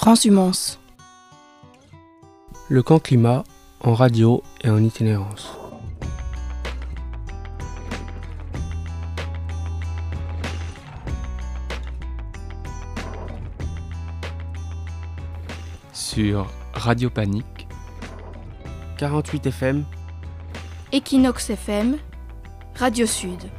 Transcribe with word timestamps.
Transhumance. 0.00 0.78
Le 2.68 2.84
camp 2.84 3.00
climat 3.00 3.42
en 3.80 3.94
radio 3.94 4.44
et 4.62 4.70
en 4.70 4.78
itinérance. 4.80 5.50
Sur 15.92 16.46
Radio 16.74 17.10
Panique, 17.10 17.66
48 18.98 19.46
FM, 19.46 19.84
Equinox 20.92 21.50
FM, 21.50 21.98
Radio 22.76 23.04
Sud. 23.04 23.50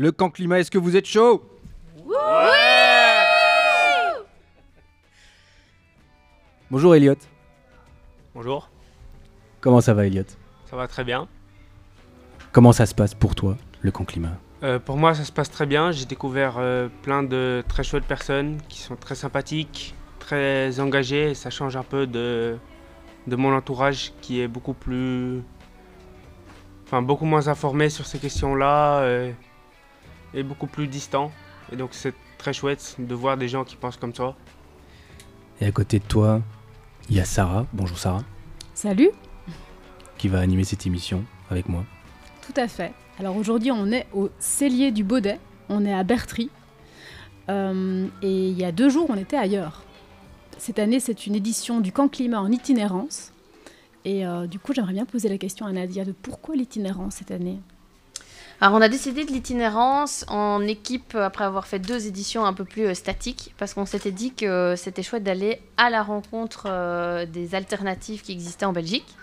Le 0.00 0.12
camp 0.12 0.30
climat, 0.30 0.58
est-ce 0.60 0.70
que 0.70 0.78
vous 0.78 0.96
êtes 0.96 1.04
chaud? 1.04 1.42
Bonjour 6.70 6.94
Elliot. 6.94 7.16
Bonjour, 8.34 8.70
Comment 9.60 9.82
ça 9.82 9.92
va 9.92 10.06
Elliot 10.06 10.24
ça 10.64 10.76
va 10.76 10.88
très 10.88 11.04
bien. 11.04 11.28
Comment 12.50 12.72
ça 12.72 12.86
se 12.86 12.94
passe 12.94 13.12
pour 13.12 13.34
toi, 13.34 13.58
le 13.82 13.90
camp 13.90 14.06
climat? 14.06 14.38
Euh, 14.62 14.78
pour 14.78 14.96
moi, 14.96 15.12
ça 15.12 15.22
se 15.24 15.32
passe 15.32 15.50
très 15.50 15.66
bien. 15.66 15.92
J'ai 15.92 16.06
découvert 16.06 16.54
euh, 16.56 16.88
plein 17.02 17.22
de 17.22 17.62
très 17.68 17.82
chouettes 17.82 18.06
personnes 18.06 18.56
qui 18.70 18.78
sont 18.78 18.96
très 18.96 19.14
sympathiques, 19.14 19.94
très 20.18 20.80
engagées. 20.80 21.32
Et 21.32 21.34
ça 21.34 21.50
change 21.50 21.76
un 21.76 21.82
peu 21.82 22.06
de, 22.06 22.56
de 23.26 23.36
mon 23.36 23.54
entourage 23.54 24.14
qui 24.22 24.40
est 24.40 24.48
beaucoup 24.48 24.72
plus. 24.72 25.42
Enfin, 26.86 27.02
beaucoup 27.02 27.26
moins 27.26 27.48
informé 27.48 27.90
sur 27.90 28.06
ces 28.06 28.18
questions-là 28.18 29.00
euh, 29.00 29.32
et 30.34 30.42
beaucoup 30.42 30.66
plus 30.66 30.86
distant. 30.86 31.32
Et 31.72 31.76
donc, 31.76 31.90
c'est 31.92 32.14
très 32.38 32.52
chouette 32.52 32.96
de 32.98 33.14
voir 33.14 33.36
des 33.36 33.48
gens 33.48 33.64
qui 33.64 33.76
pensent 33.76 33.96
comme 33.96 34.14
ça. 34.14 34.34
Et 35.60 35.66
à 35.66 35.72
côté 35.72 35.98
de 35.98 36.04
toi, 36.04 36.40
il 37.08 37.16
y 37.16 37.20
a 37.20 37.24
Sarah. 37.24 37.66
Bonjour 37.72 37.98
Sarah, 37.98 38.22
Salut, 38.74 39.10
qui 40.16 40.28
va 40.28 40.40
animer 40.40 40.64
cette 40.64 40.86
émission 40.86 41.24
avec 41.50 41.68
moi. 41.68 41.84
tout 42.46 42.54
à 42.56 42.66
fait. 42.68 42.92
Alors 43.18 43.36
aujourd'hui, 43.36 43.70
on 43.70 43.92
est 43.92 44.06
au 44.14 44.30
Cellier 44.38 44.90
du 44.92 45.04
Baudet, 45.04 45.38
on 45.68 45.84
est 45.84 45.92
à 45.92 46.02
Bertry. 46.02 46.50
Euh, 47.50 48.06
et 48.22 48.48
il 48.48 48.58
y 48.58 48.64
a 48.64 48.72
deux 48.72 48.88
jours, 48.88 49.06
on 49.10 49.16
était 49.16 49.36
ailleurs. 49.36 49.82
Cette 50.56 50.78
année, 50.78 51.00
c'est 51.00 51.26
une 51.26 51.34
édition 51.34 51.80
du 51.80 51.92
camp 51.92 52.08
climat 52.08 52.40
en 52.40 52.50
itinérance. 52.50 53.32
Et 54.06 54.26
euh, 54.26 54.46
du 54.46 54.58
coup, 54.58 54.72
j'aimerais 54.72 54.92
bien 54.94 55.04
poser 55.04 55.28
la 55.28 55.36
question 55.36 55.66
à 55.66 55.72
Nadia 55.72 56.04
de 56.04 56.12
pourquoi 56.12 56.54
l'itinérance 56.56 57.16
cette 57.16 57.30
année? 57.30 57.58
Alors 58.62 58.74
on 58.74 58.82
a 58.82 58.88
décidé 58.88 59.24
de 59.24 59.30
l'itinérance 59.30 60.24
en 60.28 60.60
équipe 60.62 61.14
après 61.14 61.44
avoir 61.44 61.66
fait 61.66 61.78
deux 61.78 62.06
éditions 62.06 62.44
un 62.44 62.52
peu 62.52 62.64
plus 62.64 62.88
euh, 62.88 62.94
statiques 62.94 63.54
parce 63.56 63.72
qu'on 63.72 63.86
s'était 63.86 64.12
dit 64.12 64.34
que 64.34 64.74
c'était 64.76 65.02
chouette 65.02 65.22
d'aller 65.22 65.62
à 65.78 65.88
la 65.88 66.02
rencontre 66.02 66.64
euh, 66.66 67.24
des 67.24 67.54
alternatives 67.54 68.20
qui 68.20 68.32
existaient 68.32 68.66
en 68.66 68.74
Belgique. 68.74 69.16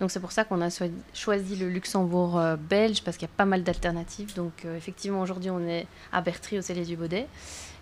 Donc 0.00 0.10
c'est 0.10 0.20
pour 0.20 0.32
ça 0.32 0.44
qu'on 0.44 0.60
a 0.60 0.68
choisi 1.14 1.56
le 1.56 1.68
Luxembourg 1.68 2.38
euh, 2.38 2.56
belge 2.56 3.02
parce 3.02 3.16
qu'il 3.16 3.26
y 3.26 3.30
a 3.30 3.36
pas 3.36 3.46
mal 3.46 3.62
d'alternatives. 3.62 4.34
Donc 4.34 4.64
euh, 4.64 4.76
effectivement 4.76 5.20
aujourd'hui 5.20 5.50
on 5.50 5.66
est 5.66 5.86
à 6.12 6.20
Bertry 6.20 6.58
au 6.58 6.62
Cellier 6.62 6.84
du 6.84 6.96
Baudet. 6.96 7.26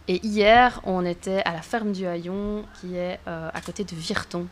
Et 0.06 0.24
hier 0.24 0.80
on 0.84 1.04
était 1.04 1.42
à 1.44 1.52
la 1.52 1.62
ferme 1.62 1.92
du 1.92 2.06
Haillon 2.06 2.64
qui 2.80 2.96
est 2.96 3.18
euh, 3.26 3.50
à 3.52 3.60
côté 3.60 3.82
de 3.84 3.94
Virton. 3.96 4.46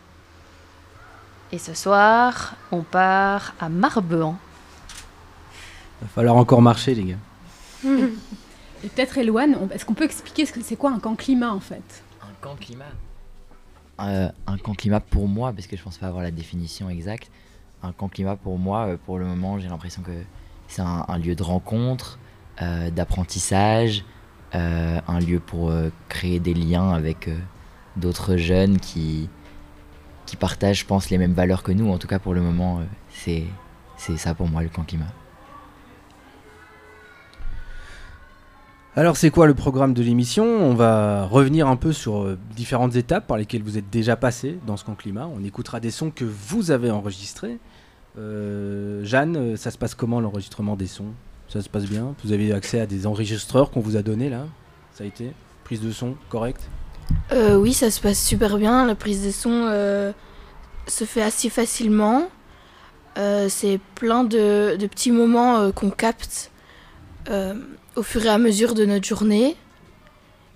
Et 1.52 1.58
ce 1.58 1.74
soir 1.74 2.56
on 2.72 2.82
part 2.82 3.54
à 3.60 3.68
Marbehan. 3.68 4.36
Va 6.02 6.08
falloir 6.08 6.36
encore 6.36 6.60
marcher 6.62 6.94
les 6.94 7.04
gars. 7.04 7.88
Et 8.84 8.88
peut-être 8.88 9.16
Eloane, 9.18 9.56
on- 9.60 9.68
est-ce 9.70 9.84
qu'on 9.84 9.94
peut 9.94 10.04
expliquer 10.04 10.44
ce 10.46 10.52
que 10.52 10.60
c'est 10.62 10.76
quoi 10.76 10.90
un 10.90 10.98
camp 10.98 11.14
climat 11.14 11.52
en 11.52 11.60
fait? 11.60 12.02
Un 12.22 12.32
camp 12.40 12.56
climat? 12.60 12.84
Euh, 14.00 14.28
Un 14.46 14.58
camp 14.58 14.74
climat 14.74 15.00
pour 15.00 15.28
moi, 15.28 15.52
parce 15.52 15.66
que 15.68 15.76
je 15.76 15.82
pense 15.82 15.98
pas 15.98 16.08
avoir 16.08 16.22
la 16.22 16.30
définition 16.32 16.90
exacte. 16.90 17.30
Un 17.84 17.92
camp 17.92 18.08
climat 18.08 18.36
pour 18.36 18.58
moi, 18.58 18.86
euh, 18.88 18.96
pour 19.06 19.18
le 19.18 19.24
moment, 19.26 19.58
j'ai 19.58 19.68
l'impression 19.68 20.02
que 20.02 20.10
c'est 20.68 20.82
un, 20.82 21.04
un 21.08 21.18
lieu 21.18 21.34
de 21.36 21.42
rencontre, 21.42 22.18
euh, 22.60 22.90
d'apprentissage, 22.90 24.04
euh, 24.54 25.00
un 25.06 25.20
lieu 25.20 25.38
pour 25.40 25.70
euh, 25.70 25.90
créer 26.08 26.40
des 26.40 26.54
liens 26.54 26.90
avec 26.92 27.28
euh, 27.28 27.38
d'autres 27.96 28.36
jeunes 28.36 28.78
qui, 28.80 29.28
qui 30.26 30.36
partagent, 30.36 30.80
je 30.80 30.86
pense, 30.86 31.10
les 31.10 31.18
mêmes 31.18 31.34
valeurs 31.34 31.62
que 31.62 31.72
nous. 31.72 31.90
En 31.92 31.98
tout 31.98 32.08
cas, 32.08 32.18
pour 32.18 32.34
le 32.34 32.40
moment, 32.40 32.80
euh, 32.80 32.84
c'est 33.10 33.44
c'est 33.96 34.16
ça 34.16 34.34
pour 34.34 34.48
moi 34.48 34.62
le 34.62 34.68
camp 34.68 34.82
climat. 34.82 35.06
Alors 38.94 39.16
c'est 39.16 39.30
quoi 39.30 39.46
le 39.46 39.54
programme 39.54 39.94
de 39.94 40.02
l'émission? 40.02 40.44
On 40.44 40.74
va 40.74 41.24
revenir 41.24 41.66
un 41.66 41.76
peu 41.76 41.94
sur 41.94 42.24
euh, 42.24 42.38
différentes 42.54 42.94
étapes 42.94 43.26
par 43.26 43.38
lesquelles 43.38 43.62
vous 43.62 43.78
êtes 43.78 43.88
déjà 43.88 44.16
passé 44.16 44.58
dans 44.66 44.76
ce 44.76 44.84
camp 44.84 44.94
climat. 44.94 45.30
On 45.34 45.42
écoutera 45.42 45.80
des 45.80 45.90
sons 45.90 46.10
que 46.10 46.26
vous 46.26 46.70
avez 46.70 46.90
enregistrés. 46.90 47.58
Euh, 48.18 49.02
Jeanne, 49.02 49.36
euh, 49.38 49.56
ça 49.56 49.70
se 49.70 49.78
passe 49.78 49.94
comment 49.94 50.20
l'enregistrement 50.20 50.76
des 50.76 50.88
sons? 50.88 51.14
Ça 51.48 51.62
se 51.62 51.70
passe 51.70 51.84
bien? 51.84 52.14
Vous 52.22 52.32
avez 52.32 52.52
accès 52.52 52.80
à 52.80 52.86
des 52.86 53.06
enregistreurs 53.06 53.70
qu'on 53.70 53.80
vous 53.80 53.96
a 53.96 54.02
donnés 54.02 54.28
là? 54.28 54.44
Ça 54.92 55.04
a 55.04 55.06
été? 55.06 55.32
Prise 55.64 55.80
de 55.80 55.90
son 55.90 56.14
correcte? 56.28 56.68
Oui, 57.30 57.72
ça 57.72 57.90
se 57.90 57.98
passe 57.98 58.22
super 58.22 58.58
bien. 58.58 58.86
La 58.86 58.94
prise 58.94 59.24
de 59.24 59.30
son 59.30 60.12
se 60.86 61.04
fait 61.04 61.22
assez 61.22 61.48
facilement. 61.48 62.28
C'est 63.16 63.80
plein 63.94 64.24
de, 64.24 64.76
petits 64.86 65.12
moments 65.12 65.70
qu'on 65.72 65.90
capte 65.90 66.50
au 67.96 68.02
fur 68.02 68.24
et 68.24 68.28
à 68.28 68.38
mesure 68.38 68.74
de 68.74 68.84
notre 68.84 69.06
journée. 69.06 69.56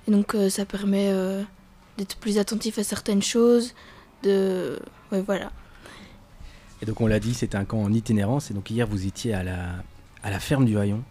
Et 0.09 0.11
donc 0.11 0.35
euh, 0.35 0.49
ça 0.49 0.65
permet 0.65 1.11
euh, 1.11 1.43
d'être 1.99 2.17
plus 2.17 2.39
attentif 2.39 2.79
à 2.79 2.85
certaines 2.85 3.23
choses. 3.23 3.75
De... 4.23 4.79
Ouais, 5.13 5.23
voilà. 5.23 5.51
Et 6.83 6.87
donc 6.87 7.01
on 7.01 7.07
l'a 7.07 7.21
dit, 7.21 7.35
c'était 7.35 7.57
un 7.57 7.65
camp 7.65 7.83
en 7.83 7.93
itinérance. 7.93 8.51
Et 8.51 8.55
donc 8.55 8.71
hier 8.71 8.87
vous 8.87 9.07
étiez 9.07 9.35
à 9.35 9.43
la, 9.43 9.77
à 10.23 10.31
la 10.31 10.41
ferme 10.41 10.65
du 10.65 10.79
Haillon. 10.79 11.03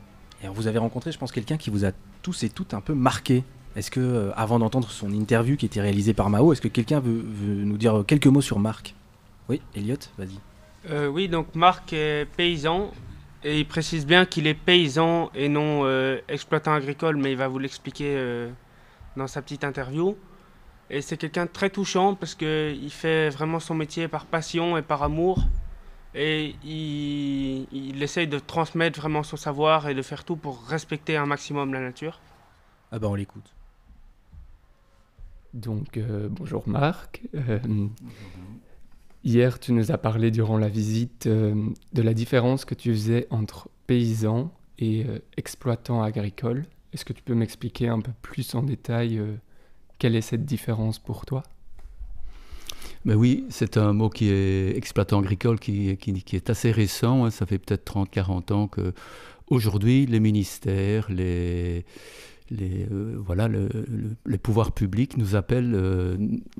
Et 0.41 0.45
alors, 0.45 0.55
vous 0.55 0.67
avez 0.67 0.79
rencontré, 0.79 1.11
je 1.11 1.17
pense, 1.17 1.31
quelqu'un 1.31 1.57
qui 1.57 1.69
vous 1.69 1.85
a 1.85 1.91
tous 2.21 2.43
et 2.43 2.49
toutes 2.49 2.73
un 2.73 2.81
peu 2.81 2.93
marqué. 2.93 3.43
Est-ce 3.75 3.89
que, 3.89 3.99
euh, 3.99 4.31
avant 4.35 4.59
d'entendre 4.59 4.89
son 4.89 5.11
interview 5.11 5.57
qui 5.57 5.65
était 5.65 5.81
réalisée 5.81 6.13
par 6.13 6.29
Mao, 6.29 6.53
est-ce 6.53 6.61
que 6.61 6.67
quelqu'un 6.67 6.99
veut, 6.99 7.23
veut 7.25 7.63
nous 7.63 7.77
dire 7.77 8.03
quelques 8.07 8.27
mots 8.27 8.41
sur 8.41 8.59
Marc? 8.59 8.95
Oui, 9.49 9.61
Elliot, 9.75 9.97
vas-y. 10.17 10.39
Euh, 10.89 11.07
oui, 11.07 11.27
donc 11.27 11.55
Marc 11.55 11.93
est 11.93 12.27
paysan 12.37 12.91
et 13.45 13.59
il 13.59 13.67
précise 13.67 14.07
bien 14.07 14.25
qu'il 14.25 14.47
est 14.47 14.55
paysan 14.55 15.29
et 15.35 15.49
non 15.49 15.81
euh, 15.85 16.19
exploitant 16.27 16.73
agricole, 16.73 17.15
mais 17.15 17.31
il 17.31 17.37
va 17.37 17.47
vous 17.47 17.59
l'expliquer 17.59 18.15
euh, 18.17 18.49
dans 19.15 19.27
sa 19.27 19.43
petite 19.43 19.63
interview. 19.63 20.17
Et 20.89 21.01
c'est 21.01 21.15
quelqu'un 21.15 21.45
de 21.45 21.51
très 21.51 21.69
touchant 21.69 22.15
parce 22.15 22.33
qu'il 22.33 22.89
fait 22.89 23.29
vraiment 23.29 23.59
son 23.59 23.75
métier 23.75 24.07
par 24.07 24.25
passion 24.25 24.77
et 24.77 24.81
par 24.81 25.03
amour. 25.03 25.43
Et 26.15 26.55
il, 26.63 27.67
il 27.71 28.01
essaye 28.01 28.27
de 28.27 28.39
transmettre 28.39 28.99
vraiment 28.99 29.21
son 29.21 29.37
savoir 29.37 29.89
et 29.89 29.93
de 29.93 30.01
faire 30.01 30.23
tout 30.23 30.37
pour 30.37 30.63
respecter 30.65 31.15
un 31.15 31.27
maximum 31.27 31.71
la 31.71 31.81
nature. 31.81 32.19
Ah 32.91 32.97
bah 32.97 33.09
on 33.09 33.15
l'écoute. 33.15 33.53
Donc, 35.53 35.97
euh, 35.97 36.27
bonjour 36.31 36.67
Marc. 36.67 37.21
Euh, 37.35 37.59
hier, 39.25 39.59
tu 39.59 39.73
nous 39.73 39.91
as 39.91 39.97
parlé 39.97 40.31
durant 40.31 40.57
la 40.57 40.69
visite 40.69 41.27
euh, 41.27 41.53
de 41.93 42.01
la 42.01 42.13
différence 42.13 42.63
que 42.65 42.75
tu 42.75 42.91
faisais 42.93 43.27
entre 43.31 43.69
paysan 43.87 44.51
et 44.79 45.05
euh, 45.05 45.19
exploitant 45.37 46.01
agricole. 46.03 46.65
Est-ce 46.93 47.03
que 47.05 47.13
tu 47.13 47.21
peux 47.23 47.35
m'expliquer 47.35 47.87
un 47.89 47.99
peu 47.99 48.11
plus 48.21 48.55
en 48.55 48.63
détail 48.63 49.17
euh, 49.17 49.33
quelle 49.99 50.15
est 50.15 50.21
cette 50.21 50.45
différence 50.45 50.99
pour 50.99 51.25
toi? 51.25 51.43
Ben 53.05 53.15
oui, 53.15 53.45
c'est 53.49 53.77
un 53.77 53.93
mot 53.93 54.09
qui 54.09 54.29
est 54.29 54.75
exploitant 54.75 55.19
agricole, 55.19 55.59
qui, 55.59 55.95
qui- 55.97 56.35
est 56.35 56.49
assez 56.49 56.71
récent. 56.71 57.25
hein. 57.25 57.29
Ça 57.31 57.45
fait 57.45 57.59
peut-être 57.59 57.85
30-40 57.85 58.51
ans 58.53 58.67
que 58.67 58.93
aujourd'hui 59.47 60.05
les 60.07 60.19
ministères, 60.19 61.11
les, 61.11 61.85
les, 62.49 62.87
euh, 62.91 63.15
voilà, 63.17 63.47
le- 63.47 63.67
le- 63.73 64.15
les 64.25 64.37
pouvoirs 64.39 64.71
publics 64.71 65.17
nous 65.17 65.35
appellent 65.35 65.75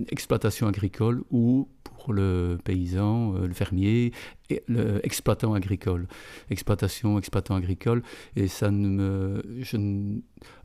exploitation 0.10 0.68
agricole 0.68 1.24
ou 1.32 1.68
le 2.14 2.58
paysan, 2.64 3.36
euh, 3.36 3.48
le 3.48 3.54
fermier, 3.54 4.12
et 4.50 4.64
le 4.68 5.06
exploitant 5.06 5.54
agricole. 5.54 6.08
Exploitation, 6.50 7.18
exploitant 7.18 7.56
agricole. 7.56 8.04
Et 8.36 8.48
ça 8.48 8.72
ne 8.72 8.88
me. 8.88 9.44
je 9.62 9.78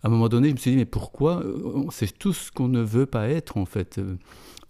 à 0.03 0.09
un 0.09 0.11
moment 0.11 0.29
donné, 0.29 0.49
je 0.49 0.55
me 0.55 0.59
suis 0.59 0.71
dit, 0.73 0.77
mais 0.77 0.85
pourquoi 0.85 1.43
euh, 1.43 1.85
C'est 1.91 2.19
tout 2.19 2.33
ce 2.33 2.51
qu'on 2.51 2.69
ne 2.69 2.81
veut 2.81 3.07
pas 3.07 3.29
être, 3.29 3.57
en 3.57 3.67
fait. 3.67 3.99
Euh, 3.99 4.17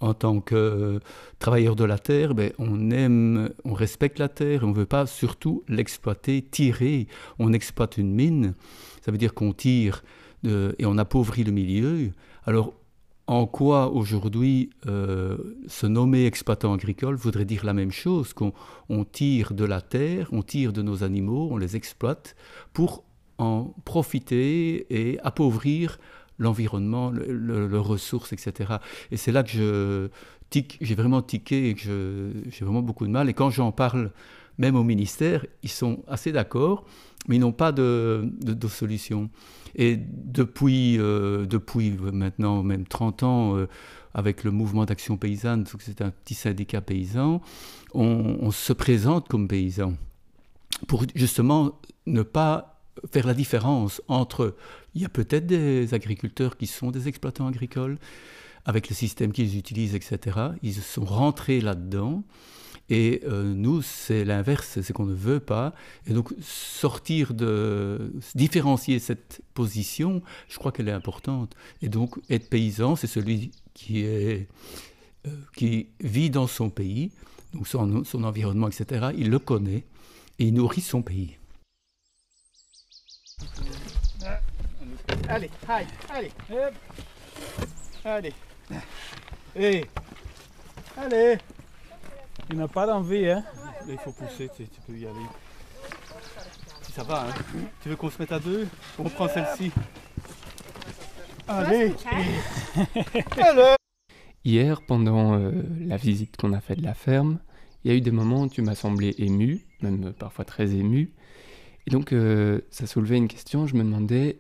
En 0.02 0.14
tant 0.14 0.40
que 0.40 0.54
euh, 0.54 0.98
travailleur 1.38 1.76
de 1.76 1.84
la 1.84 1.98
terre, 1.98 2.34
ben, 2.34 2.52
on 2.58 2.90
aime, 2.90 3.50
on 3.64 3.74
respecte 3.74 4.18
la 4.18 4.30
terre, 4.30 4.64
on 4.64 4.68
ne 4.68 4.74
veut 4.74 4.86
pas 4.86 5.04
surtout 5.06 5.62
l'exploiter, 5.68 6.40
tirer. 6.40 7.06
On 7.38 7.52
exploite 7.52 7.98
une 7.98 8.14
mine, 8.14 8.54
ça 9.04 9.12
veut 9.12 9.18
dire 9.18 9.34
qu'on 9.34 9.52
tire 9.52 10.02
et 10.42 10.86
on 10.86 10.96
appauvrit 10.96 11.44
le 11.44 11.52
milieu. 11.52 12.12
Alors, 12.46 12.72
en 13.30 13.46
quoi 13.46 13.92
aujourd'hui 13.92 14.70
euh, 14.88 15.38
se 15.68 15.86
nommer 15.86 16.26
exploitant 16.26 16.74
agricole 16.74 17.14
voudrait 17.14 17.44
dire 17.44 17.64
la 17.64 17.72
même 17.72 17.92
chose, 17.92 18.32
qu'on 18.32 19.04
tire 19.04 19.54
de 19.54 19.64
la 19.64 19.80
terre, 19.80 20.28
on 20.32 20.42
tire 20.42 20.72
de 20.72 20.82
nos 20.82 21.04
animaux, 21.04 21.48
on 21.52 21.56
les 21.56 21.76
exploite 21.76 22.34
pour 22.72 23.04
en 23.38 23.72
profiter 23.84 24.84
et 24.90 25.20
appauvrir 25.20 26.00
l'environnement, 26.40 27.12
le, 27.12 27.78
ressources, 27.78 28.32
etc. 28.32 28.78
Et 29.12 29.16
c'est 29.16 29.30
là 29.30 29.44
que 29.44 29.50
je 29.50 30.08
j'ai 30.80 30.96
vraiment 30.96 31.22
tiqué 31.22 31.68
et 31.68 31.74
que 31.76 32.32
j'ai 32.50 32.64
vraiment 32.64 32.82
beaucoup 32.82 33.06
de 33.06 33.12
mal. 33.12 33.28
Et 33.28 33.32
quand 33.32 33.50
j'en 33.50 33.70
parle, 33.70 34.10
même 34.60 34.76
au 34.76 34.84
ministère, 34.84 35.46
ils 35.62 35.70
sont 35.70 36.04
assez 36.06 36.32
d'accord, 36.32 36.84
mais 37.26 37.36
ils 37.36 37.38
n'ont 37.38 37.50
pas 37.50 37.72
de, 37.72 38.30
solution. 38.68 39.30
Et 39.74 39.96
depuis, 39.96 40.98
euh, 40.98 41.46
depuis 41.46 41.92
maintenant 42.12 42.62
même 42.62 42.86
30 42.86 43.22
ans, 43.22 43.56
euh, 43.56 43.68
avec 44.12 44.44
le 44.44 44.50
mouvement 44.50 44.84
d'action 44.84 45.16
paysanne, 45.16 45.64
c'est 45.78 46.02
un 46.02 46.10
petit 46.10 46.34
syndicat 46.34 46.82
paysan, 46.82 47.40
on, 47.94 48.36
on, 48.40 48.50
se 48.50 48.74
présente 48.74 49.28
comme 49.28 49.48
paysan 49.48 49.94
pour 50.88 51.04
justement 51.14 51.80
ne 52.06 52.22
pas 52.22 52.82
faire 53.12 53.26
la 53.26 53.34
différence 53.34 54.02
entre, 54.08 54.56
il 54.94 55.00
y 55.00 55.04
a 55.06 55.08
peut-être 55.08 55.46
des 55.46 55.94
agriculteurs 55.94 56.58
qui 56.58 56.66
sont 56.66 56.90
des 56.90 57.08
exploitants 57.08 57.46
agricoles, 57.46 57.98
avec 58.66 58.90
le 58.90 58.94
système 58.94 59.32
qu'ils 59.32 59.56
utilisent, 59.56 59.94
etc. 59.94 60.38
Ils 60.62 60.74
sont 60.74 61.04
rentrés 61.06 61.62
là-dedans. 61.62 62.24
Et 62.90 63.22
euh, 63.24 63.44
nous, 63.44 63.82
c'est 63.82 64.24
l'inverse, 64.24 64.80
c'est 64.82 64.92
qu'on 64.92 65.06
ne 65.06 65.14
veut 65.14 65.38
pas. 65.38 65.72
Et 66.06 66.12
donc, 66.12 66.34
sortir 66.42 67.34
de. 67.34 68.12
différencier 68.34 68.98
cette 68.98 69.42
position, 69.54 70.22
je 70.48 70.58
crois 70.58 70.72
qu'elle 70.72 70.88
est 70.88 70.92
importante. 70.92 71.54
Et 71.82 71.88
donc, 71.88 72.18
être 72.28 72.50
paysan, 72.50 72.96
c'est 72.96 73.06
celui 73.06 73.52
qui, 73.74 74.00
est, 74.00 74.48
euh, 75.26 75.30
qui 75.54 75.90
vit 76.00 76.30
dans 76.30 76.48
son 76.48 76.68
pays, 76.68 77.12
donc 77.54 77.68
son, 77.68 78.02
son 78.02 78.24
environnement, 78.24 78.66
etc. 78.66 79.10
Il 79.16 79.30
le 79.30 79.38
connaît 79.38 79.84
et 80.40 80.46
il 80.46 80.54
nourrit 80.54 80.80
son 80.80 81.02
pays. 81.02 81.38
Allez, 85.28 85.50
allez, 85.68 85.86
allez, 86.12 86.32
allez. 88.04 88.34
Hé 89.56 89.84
Allez 90.96 91.38
Il 92.50 92.56
n'a 92.56 92.68
pas 92.68 92.86
d'envie, 92.86 93.28
hein 93.28 93.44
Il 93.88 93.98
faut 93.98 94.12
pousser, 94.12 94.48
tu, 94.56 94.64
peux 94.86 94.96
y 94.96 95.06
aller. 95.06 95.26
Si 96.82 96.92
ça 96.92 97.02
va, 97.02 97.26
hein 97.26 97.34
Tu 97.82 97.88
veux 97.88 97.96
qu'on 97.96 98.10
se 98.10 98.20
mette 98.20 98.32
à 98.32 98.38
deux? 98.38 98.66
On 98.98 99.04
prend 99.04 99.28
celle-ci. 99.28 99.70
Allez 101.48 101.92
Hier, 104.44 104.80
pendant 104.82 105.34
euh, 105.34 105.50
la 105.80 105.96
visite 105.96 106.36
qu'on 106.36 106.52
a 106.52 106.60
faite 106.60 106.78
de 106.78 106.84
la 106.84 106.94
ferme, 106.94 107.38
il 107.84 107.90
y 107.90 107.94
a 107.94 107.96
eu 107.96 108.00
des 108.00 108.10
moments 108.10 108.42
où 108.42 108.48
tu 108.48 108.62
m'as 108.62 108.74
semblé 108.74 109.14
ému, 109.18 109.66
même 109.82 110.12
parfois 110.12 110.44
très 110.44 110.70
ému. 110.74 111.12
Et 111.86 111.90
donc, 111.90 112.12
euh, 112.12 112.60
ça 112.70 112.86
soulevait 112.86 113.16
une 113.16 113.28
question. 113.28 113.66
Je 113.66 113.74
me 113.74 113.82
demandais 113.82 114.38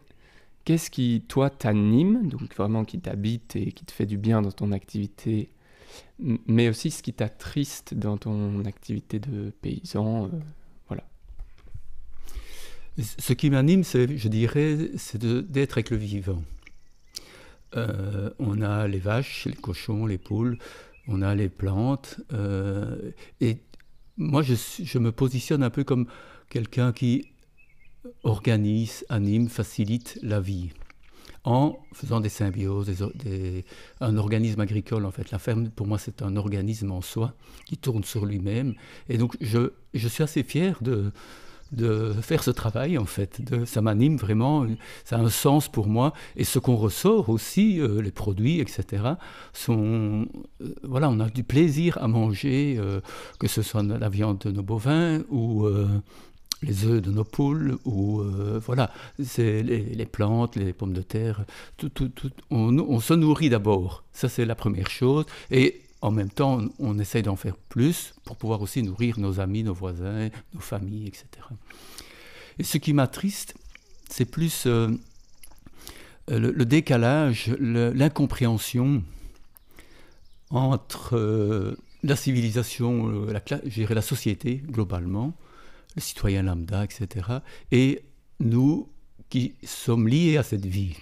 Qu'est-ce 0.64 0.90
qui, 0.90 1.24
toi, 1.26 1.48
t'anime, 1.48 2.28
donc 2.28 2.54
vraiment 2.54 2.84
qui 2.84 3.00
t'habite 3.00 3.56
et 3.56 3.72
qui 3.72 3.84
te 3.84 3.92
fait 3.92 4.06
du 4.06 4.18
bien 4.18 4.42
dans 4.42 4.52
ton 4.52 4.72
activité, 4.72 5.50
mais 6.18 6.68
aussi 6.68 6.90
ce 6.90 7.02
qui 7.02 7.12
t'attriste 7.12 7.94
dans 7.94 8.16
ton 8.16 8.64
activité 8.64 9.18
de 9.18 9.50
paysan 9.62 10.26
euh, 10.26 10.28
Voilà. 10.88 11.04
Ce 12.98 13.32
qui 13.32 13.50
m'anime, 13.50 13.84
je 13.84 14.28
dirais, 14.28 14.90
c'est 14.96 15.18
d'être 15.24 15.78
avec 15.78 15.90
le 15.90 15.96
vivant. 15.96 16.42
Euh, 17.76 18.30
on 18.38 18.60
a 18.62 18.88
les 18.88 18.98
vaches, 18.98 19.46
les 19.46 19.54
cochons, 19.54 20.06
les 20.06 20.18
poules, 20.18 20.58
on 21.06 21.22
a 21.22 21.34
les 21.34 21.48
plantes. 21.48 22.20
Euh, 22.32 23.12
et 23.40 23.58
moi, 24.16 24.42
je, 24.42 24.54
je, 24.54 24.98
me 24.98 25.12
positionne 25.12 25.62
un 25.62 25.70
peu 25.70 25.84
comme 25.84 26.06
quelqu'un 26.48 26.92
qui 26.92 27.28
organise, 28.24 29.06
anime, 29.08 29.48
facilite 29.48 30.18
la 30.22 30.40
vie 30.40 30.72
en 31.44 31.78
faisant 31.92 32.20
des 32.20 32.28
symbioses, 32.28 32.90
un 34.00 34.16
organisme 34.16 34.60
agricole 34.60 35.06
en 35.06 35.10
fait. 35.10 35.30
La 35.30 35.38
ferme, 35.38 35.70
pour 35.70 35.86
moi, 35.86 35.98
c'est 35.98 36.22
un 36.22 36.36
organisme 36.36 36.90
en 36.90 37.00
soi 37.00 37.34
qui 37.66 37.76
tourne 37.76 38.04
sur 38.04 38.26
lui-même. 38.26 38.74
Et 39.08 39.16
donc, 39.16 39.36
je, 39.40 39.72
je, 39.94 40.08
suis 40.08 40.22
assez 40.22 40.42
fier 40.42 40.76
de, 40.82 41.12
de 41.72 42.12
faire 42.20 42.42
ce 42.42 42.50
travail 42.50 42.98
en 42.98 43.04
fait. 43.04 43.40
Ça 43.64 43.80
m'anime 43.80 44.16
vraiment, 44.16 44.66
ça 45.04 45.16
a 45.16 45.20
un 45.20 45.28
sens 45.28 45.68
pour 45.68 45.88
moi. 45.88 46.12
Et 46.36 46.44
ce 46.44 46.58
qu'on 46.58 46.76
ressort 46.76 47.28
aussi, 47.28 47.80
euh, 47.80 48.02
les 48.02 48.10
produits, 48.10 48.60
etc., 48.60 49.04
sont. 49.52 50.26
Euh, 50.60 50.74
voilà, 50.82 51.08
on 51.08 51.20
a 51.20 51.30
du 51.30 51.44
plaisir 51.44 51.98
à 52.02 52.08
manger, 52.08 52.76
euh, 52.78 53.00
que 53.38 53.48
ce 53.48 53.62
soit 53.62 53.82
la 53.82 54.08
viande 54.08 54.38
de 54.38 54.50
nos 54.50 54.62
bovins 54.62 55.22
ou 55.30 55.66
les 56.62 56.84
œufs 56.84 57.00
de 57.00 57.10
nos 57.10 57.24
poules, 57.24 57.78
ou 57.84 58.20
euh, 58.20 58.60
voilà, 58.64 58.92
c'est 59.22 59.62
les, 59.62 60.06
plantes, 60.06 60.56
les 60.56 60.72
pommes 60.72 60.92
de 60.92 61.02
terre, 61.02 61.44
tout, 61.76 61.88
tout, 61.88 62.10
on, 62.50 63.00
se 63.00 63.14
nourrit 63.14 63.48
d'abord. 63.48 64.04
Ça, 64.12 64.28
c'est 64.28 64.44
la 64.44 64.54
première 64.54 64.90
chose. 64.90 65.24
Et 65.50 65.82
en 66.02 66.10
même 66.10 66.30
temps, 66.30 66.60
on, 66.78 66.98
essaye 66.98 67.22
d'en 67.22 67.36
faire 67.36 67.56
plus 67.56 68.14
pour 68.24 68.36
pouvoir 68.36 68.60
aussi 68.62 68.82
nourrir 68.82 69.18
nos 69.18 69.40
amis, 69.40 69.62
nos 69.62 69.74
voisins, 69.74 70.28
nos 70.54 70.60
familles, 70.60 71.08
etc. 71.08 71.26
Et 72.58 72.64
ce 72.64 72.78
qui 72.78 72.92
m'attriste, 72.92 73.54
c'est 74.08 74.26
plus 74.26 74.66
euh, 74.66 74.88
le, 76.28 76.64
décalage, 76.64 77.50
l'incompréhension 77.58 79.02
entre 80.50 81.16
euh, 81.16 81.76
la 82.02 82.16
civilisation, 82.16 83.26
la, 83.26 83.40
la 83.88 84.02
société 84.02 84.62
globalement, 84.66 85.34
le 85.96 86.00
citoyen 86.00 86.42
lambda, 86.42 86.84
etc. 86.84 87.26
Et 87.72 88.02
nous 88.38 88.88
qui 89.28 89.54
sommes 89.64 90.08
liés 90.08 90.36
à 90.36 90.42
cette 90.42 90.66
vie. 90.66 90.96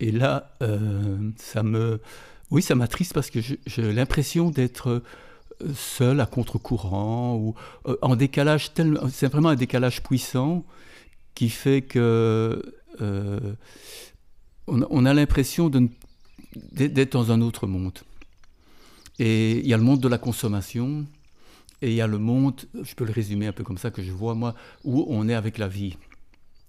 Et 0.00 0.12
là, 0.12 0.56
euh, 0.62 1.30
ça 1.36 1.62
me, 1.62 2.00
oui, 2.50 2.62
ça 2.62 2.74
m'attriste 2.74 3.12
parce 3.12 3.30
que 3.30 3.40
j'ai 3.40 3.92
l'impression 3.92 4.50
d'être 4.50 4.88
euh, 4.88 5.74
seul 5.74 6.20
à 6.20 6.26
contre-courant 6.26 7.36
ou 7.36 7.54
euh, 7.86 7.96
en 8.02 8.16
décalage 8.16 8.72
tellement, 8.72 9.08
c'est 9.10 9.30
vraiment 9.30 9.50
un 9.50 9.56
décalage 9.56 10.02
puissant 10.02 10.64
qui 11.34 11.48
fait 11.48 11.82
que 11.82 12.74
on, 14.66 15.06
a 15.06 15.14
l'impression 15.14 15.70
d'être 15.70 17.12
dans 17.12 17.32
un 17.32 17.40
autre 17.40 17.66
monde. 17.66 17.98
Et 19.18 19.58
il 19.58 19.66
y 19.66 19.74
a 19.74 19.76
le 19.76 19.82
monde 19.82 20.00
de 20.00 20.08
la 20.08 20.18
consommation, 20.18 21.06
et 21.82 21.88
il 21.88 21.94
y 21.94 22.00
a 22.00 22.06
le 22.06 22.18
monde, 22.18 22.60
je 22.82 22.94
peux 22.94 23.04
le 23.04 23.12
résumer 23.12 23.46
un 23.46 23.52
peu 23.52 23.64
comme 23.64 23.78
ça, 23.78 23.90
que 23.90 24.02
je 24.02 24.12
vois 24.12 24.34
moi, 24.34 24.54
où 24.84 25.06
on 25.08 25.28
est 25.28 25.34
avec 25.34 25.58
la 25.58 25.68
vie. 25.68 25.96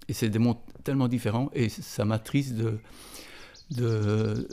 Et 0.08 0.14
c'est 0.14 0.30
des 0.30 0.40
mondes 0.40 0.58
tellement 0.84 1.08
différents 1.08 1.50
et 1.54 1.70
ça 1.70 2.06
m'attriste 2.06 2.56
de, 2.56 4.48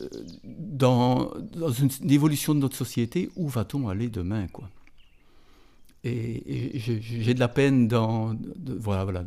dans, 0.45 1.31
dans 1.53 1.71
une, 1.71 1.91
évolution 2.11 2.55
de 2.55 2.61
notre 2.61 2.77
société, 2.77 3.31
où 3.37 3.49
va-t-on 3.49 3.88
aller 3.88 4.09
demain 4.09 4.47
quoi? 4.49 4.69
Et, 6.05 6.78
j'ai 6.78 7.35
de 7.35 7.40
la 7.40 7.49
peine 7.49 7.88
dans, 7.88 8.37
voilà, 8.78 9.05
voilà, 9.05 9.25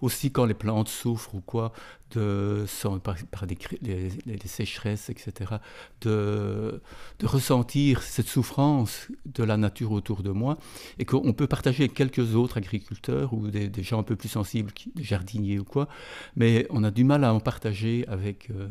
aussi 0.00 0.30
quand 0.30 0.46
les 0.46 0.54
plantes 0.54 0.88
souffrent 0.88 1.34
ou 1.34 1.40
quoi, 1.40 1.72
de, 2.12 2.64
par, 3.02 3.46
des, 3.46 3.58
les, 3.82 4.38
sécheresses, 4.46 5.10
etc., 5.10 5.56
de, 6.00 6.80
ressentir 7.22 8.02
cette 8.02 8.28
souffrance 8.28 9.08
de 9.26 9.44
la 9.44 9.58
nature 9.58 9.92
autour 9.92 10.22
de 10.22 10.30
moi 10.30 10.56
et 10.98 11.04
qu'on 11.04 11.32
peut 11.34 11.46
partager 11.46 11.84
avec 11.84 11.94
quelques 11.94 12.34
autres 12.34 12.56
agriculteurs 12.56 13.34
ou 13.34 13.48
des, 13.48 13.82
gens 13.82 14.00
un 14.00 14.02
peu 14.04 14.16
plus 14.16 14.30
sensibles, 14.30 14.72
des 14.94 15.04
jardiniers 15.04 15.58
ou 15.58 15.64
quoi, 15.64 15.88
mais 16.34 16.66
on 16.70 16.82
a 16.82 16.90
du 16.90 17.04
mal 17.04 17.24
à 17.24 17.34
en 17.34 17.40
partager 17.40 18.04
avec. 18.08 18.50
Euh, 18.50 18.68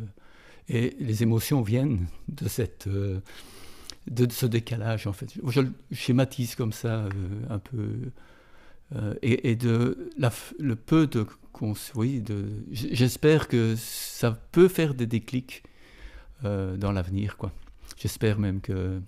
et 0.72 0.96
les 1.00 1.24
émotions 1.24 1.62
viennent 1.62 2.08
de 2.28 2.48
cette. 2.48 2.88
Euh, 2.88 3.20
de 4.10 4.32
ce 4.32 4.46
décalage, 4.46 5.08
en 5.08 5.14
fait. 5.14 5.34
Je 5.46 5.62
le 5.62 5.72
schématise 5.92 6.56
comme 6.56 6.74
ça, 6.74 7.06
euh, 7.06 7.10
un 7.50 7.60
peu. 7.60 7.90
Euh, 8.96 9.14
et, 9.22 9.56
de 9.56 10.10
le 10.60 10.76
peu 10.76 11.08
de. 11.08 11.26
Oui, 11.94 12.22
de 12.22 12.46
j'espère 12.72 13.50
que 13.50 13.76
ça 13.76 14.32
peut 14.32 14.70
faire 14.70 14.94
des 14.94 15.06
déclics 15.06 15.64
euh, 16.46 16.78
dans 16.78 16.92
l'avenir, 16.92 17.38
quoi. 17.38 17.52
J'espère 17.98 18.40
même 18.40 18.62
que 18.62 19.02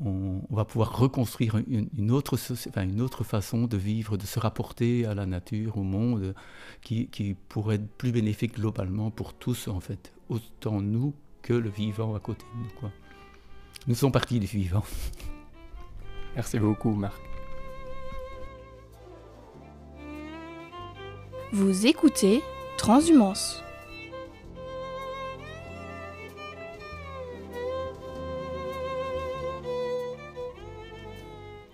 on, 0.00 0.42
va 0.50 0.64
pouvoir 0.64 0.96
reconstruire 0.96 1.56
une, 1.66 2.12
autre, 2.12 2.38
enfin, 2.68 2.84
une 2.84 3.00
autre 3.00 3.24
façon 3.24 3.66
de 3.66 3.76
vivre, 3.76 4.16
de 4.16 4.24
se 4.24 4.38
rapporter 4.38 5.04
à 5.06 5.14
la 5.14 5.26
nature, 5.26 5.76
au 5.76 5.82
monde, 5.82 6.34
qui, 6.82 7.08
qui 7.08 7.34
pourrait 7.48 7.74
être 7.74 7.88
plus 7.96 8.12
bénéfique 8.12 8.54
globalement 8.54 9.10
pour 9.10 9.34
tous, 9.34 9.66
en 9.66 9.80
fait, 9.80 10.12
autant 10.28 10.80
nous 10.80 11.14
que 11.42 11.52
le 11.52 11.68
vivant 11.68 12.14
à 12.14 12.20
côté 12.20 12.44
de 12.54 12.62
nous, 12.62 12.70
quoi. 12.78 12.92
Nous 13.86 13.94
sommes 13.94 14.12
partis 14.12 14.38
des 14.38 14.46
vivants. 14.46 14.84
Merci 16.34 16.58
beaucoup, 16.58 16.90
Marc. 16.90 17.20
Vous 21.52 21.86
écoutez 21.86 22.42
Transhumance. 22.76 23.62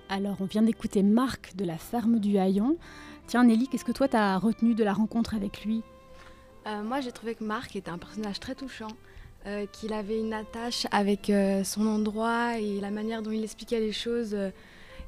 Alors, 0.08 0.36
on 0.40 0.44
vient 0.44 0.62
d'écouter 0.62 1.02
Marc 1.02 1.56
de 1.56 1.64
la 1.64 1.76
ferme 1.76 2.20
du 2.20 2.38
Haillon. 2.38 2.76
Tiens, 3.26 3.42
Nelly, 3.42 3.66
qu'est-ce 3.66 3.84
que 3.84 3.90
toi 3.90 4.06
t'as 4.06 4.38
retenu 4.38 4.76
de 4.76 4.84
la 4.84 4.92
rencontre 4.92 5.34
avec 5.34 5.64
lui? 5.64 5.82
Euh, 6.68 6.84
moi, 6.84 7.00
j'ai 7.00 7.10
trouvé 7.10 7.34
que 7.34 7.42
Marc 7.42 7.74
était 7.74 7.90
un 7.90 7.98
personnage 7.98 8.38
très 8.38 8.54
touchant 8.54 8.88
euh, 9.46 9.66
qu'il 9.66 9.92
avait 9.92 10.18
une 10.18 10.32
attache 10.32 10.86
avec 10.90 11.30
euh, 11.30 11.64
son 11.64 11.86
endroit 11.86 12.58
et 12.58 12.80
la 12.80 12.90
manière 12.90 13.22
dont 13.22 13.30
il 13.30 13.42
expliquait 13.42 13.80
les 13.80 13.92
choses. 13.92 14.34
euh, 14.34 14.50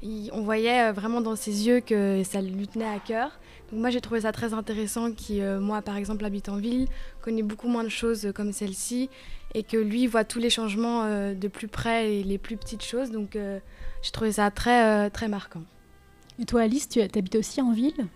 il- 0.03 0.29
on 0.31 0.41
voyait 0.41 0.89
euh, 0.89 0.91
vraiment 0.91 1.21
dans 1.21 1.35
ses 1.35 1.65
yeux 1.67 1.79
que 1.79 2.21
ça 2.23 2.39
lui 2.41 2.67
tenait 2.67 2.85
à 2.85 2.99
cœur. 2.99 3.39
Donc 3.71 3.79
moi, 3.81 3.89
j'ai 3.89 3.99
trouvé 3.99 4.21
ça 4.21 4.31
très 4.31 4.53
intéressant 4.53 5.11
qui, 5.11 5.41
euh, 5.41 5.59
moi, 5.59 5.81
par 5.81 5.97
exemple, 5.97 6.23
habite 6.23 6.49
en 6.49 6.57
ville, 6.57 6.87
connaît 7.21 7.41
beaucoup 7.43 7.67
moins 7.67 7.83
de 7.83 7.89
choses 7.89 8.31
comme 8.35 8.53
celle-ci 8.53 9.09
et 9.55 9.63
que 9.63 9.75
lui 9.77 10.07
voit 10.07 10.23
tous 10.23 10.39
les 10.39 10.49
changements 10.51 11.03
euh, 11.03 11.33
de 11.33 11.47
plus 11.47 11.67
près 11.67 12.13
et 12.13 12.23
les 12.23 12.37
plus 12.37 12.57
petites 12.57 12.83
choses. 12.83 13.11
Donc 13.11 13.35
euh, 13.35 13.59
j'ai 14.03 14.11
trouvé 14.11 14.31
ça 14.33 14.51
très, 14.51 15.07
euh, 15.07 15.09
très 15.09 15.27
marquant. 15.27 15.63
Et 16.39 16.45
toi, 16.45 16.61
Alice, 16.61 16.87
tu 16.87 17.01
habites 17.01 17.35
aussi 17.35 17.61
en 17.61 17.71
ville? 17.71 18.07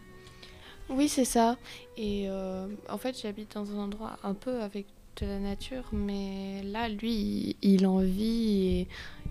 Oui, 0.90 1.10
c'est 1.10 1.26
ça. 1.26 1.58
Et 1.98 2.28
euh, 2.30 2.68
en 2.90 2.98
fait, 2.98 3.20
j'habite 3.20 3.56
dans 3.56 3.72
un 3.72 3.80
endroit 3.80 4.18
un 4.24 4.34
peu 4.36 4.62
avec 4.62 4.86
de 5.18 5.26
la 5.26 5.40
nature, 5.40 5.84
mais 5.92 6.62
là, 6.64 6.90
lui, 6.90 7.56
il, 7.62 7.86
en 7.86 8.00
vit 8.00 8.68
et 8.68 8.88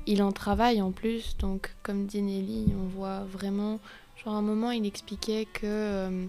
il 0.07 0.23
en 0.23 0.33
travaille 0.33 0.83
en 0.83 0.93
plus. 0.93 1.37
Donc, 1.39 1.75
comme 1.83 2.07
dit 2.07 2.23
Nelly, 2.23 2.67
on 2.79 2.87
voit 2.89 3.21
vraiment. 3.25 3.81
Genre, 4.17 4.35
à 4.35 4.39
un 4.39 4.43
moment, 4.43 4.71
il 4.71 4.87
expliquait 4.87 5.47
que. 5.47 5.61
euh, 5.65 6.27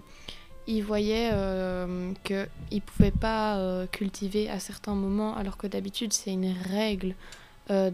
il 0.68 0.84
voyait 0.84 1.30
euh, 1.32 2.12
qu'il 2.22 2.46
ne 2.70 2.78
pouvait 2.78 3.10
pas 3.10 3.58
euh, 3.58 3.86
cultiver 3.88 4.48
à 4.48 4.60
certains 4.60 4.94
moments, 4.94 5.36
alors 5.36 5.56
que 5.56 5.66
d'habitude, 5.66 6.12
c'est 6.12 6.32
une 6.32 6.52
règle 6.52 7.14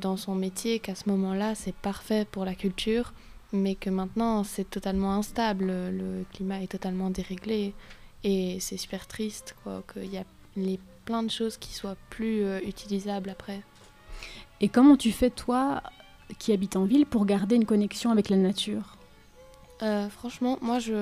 dans 0.01 0.17
son 0.17 0.35
métier 0.35 0.81
qu'à 0.81 0.97
ce 0.97 1.09
moment-là, 1.09 1.55
c'est 1.55 1.75
parfait 1.75 2.27
pour 2.29 2.45
la 2.45 2.55
culture 2.55 3.13
mais 3.53 3.75
que 3.75 3.91
maintenant 3.91 4.45
c'est 4.45 4.69
totalement 4.69 5.13
instable, 5.13 5.67
le 5.67 6.25
climat 6.33 6.63
est 6.63 6.71
totalement 6.71 7.11
déréglé 7.11 7.75
et 8.25 8.59
c'est 8.61 8.77
super 8.77 9.07
triste 9.07 9.57
quoi, 9.63 9.83
qu'il 9.93 10.13
y 10.13 10.19
a 10.19 10.25
les, 10.63 10.79
plein 11.09 11.23
de 11.23 11.31
choses 11.31 11.57
qui 11.57 11.73
soient 11.73 11.97
plus 12.11 12.43
euh, 12.45 12.61
utilisables 12.67 13.31
après. 13.31 13.63
Et 14.61 14.69
comment 14.69 14.95
tu 14.95 15.11
fais, 15.11 15.31
toi, 15.31 15.83
qui 16.39 16.53
habites 16.53 16.77
en 16.77 16.85
ville, 16.85 17.07
pour 17.07 17.25
garder 17.25 17.57
une 17.57 17.65
connexion 17.65 18.11
avec 18.11 18.29
la 18.29 18.37
nature? 18.37 18.99
Euh, 19.83 20.11
franchement, 20.11 20.59
moi 20.61 20.81
je 20.81 20.93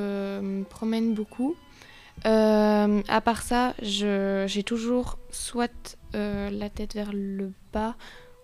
me 0.40 0.62
promène 0.62 1.12
beaucoup. 1.12 1.56
Euh, 2.24 3.02
à 3.08 3.20
part 3.20 3.42
ça, 3.42 3.74
j'ai 3.80 4.62
toujours 4.62 5.18
soit 5.30 5.98
la 6.14 6.70
tête 6.70 6.94
vers 6.94 7.10
le 7.12 7.52
bas 7.72 7.96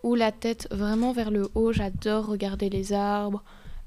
ou 0.02 0.14
la 0.14 0.32
tête 0.32 0.66
vraiment 0.72 1.12
vers 1.12 1.30
le 1.30 1.48
haut. 1.54 1.72
J'adore 1.72 2.26
regarder 2.26 2.70
les 2.70 2.92
arbres, 2.92 3.44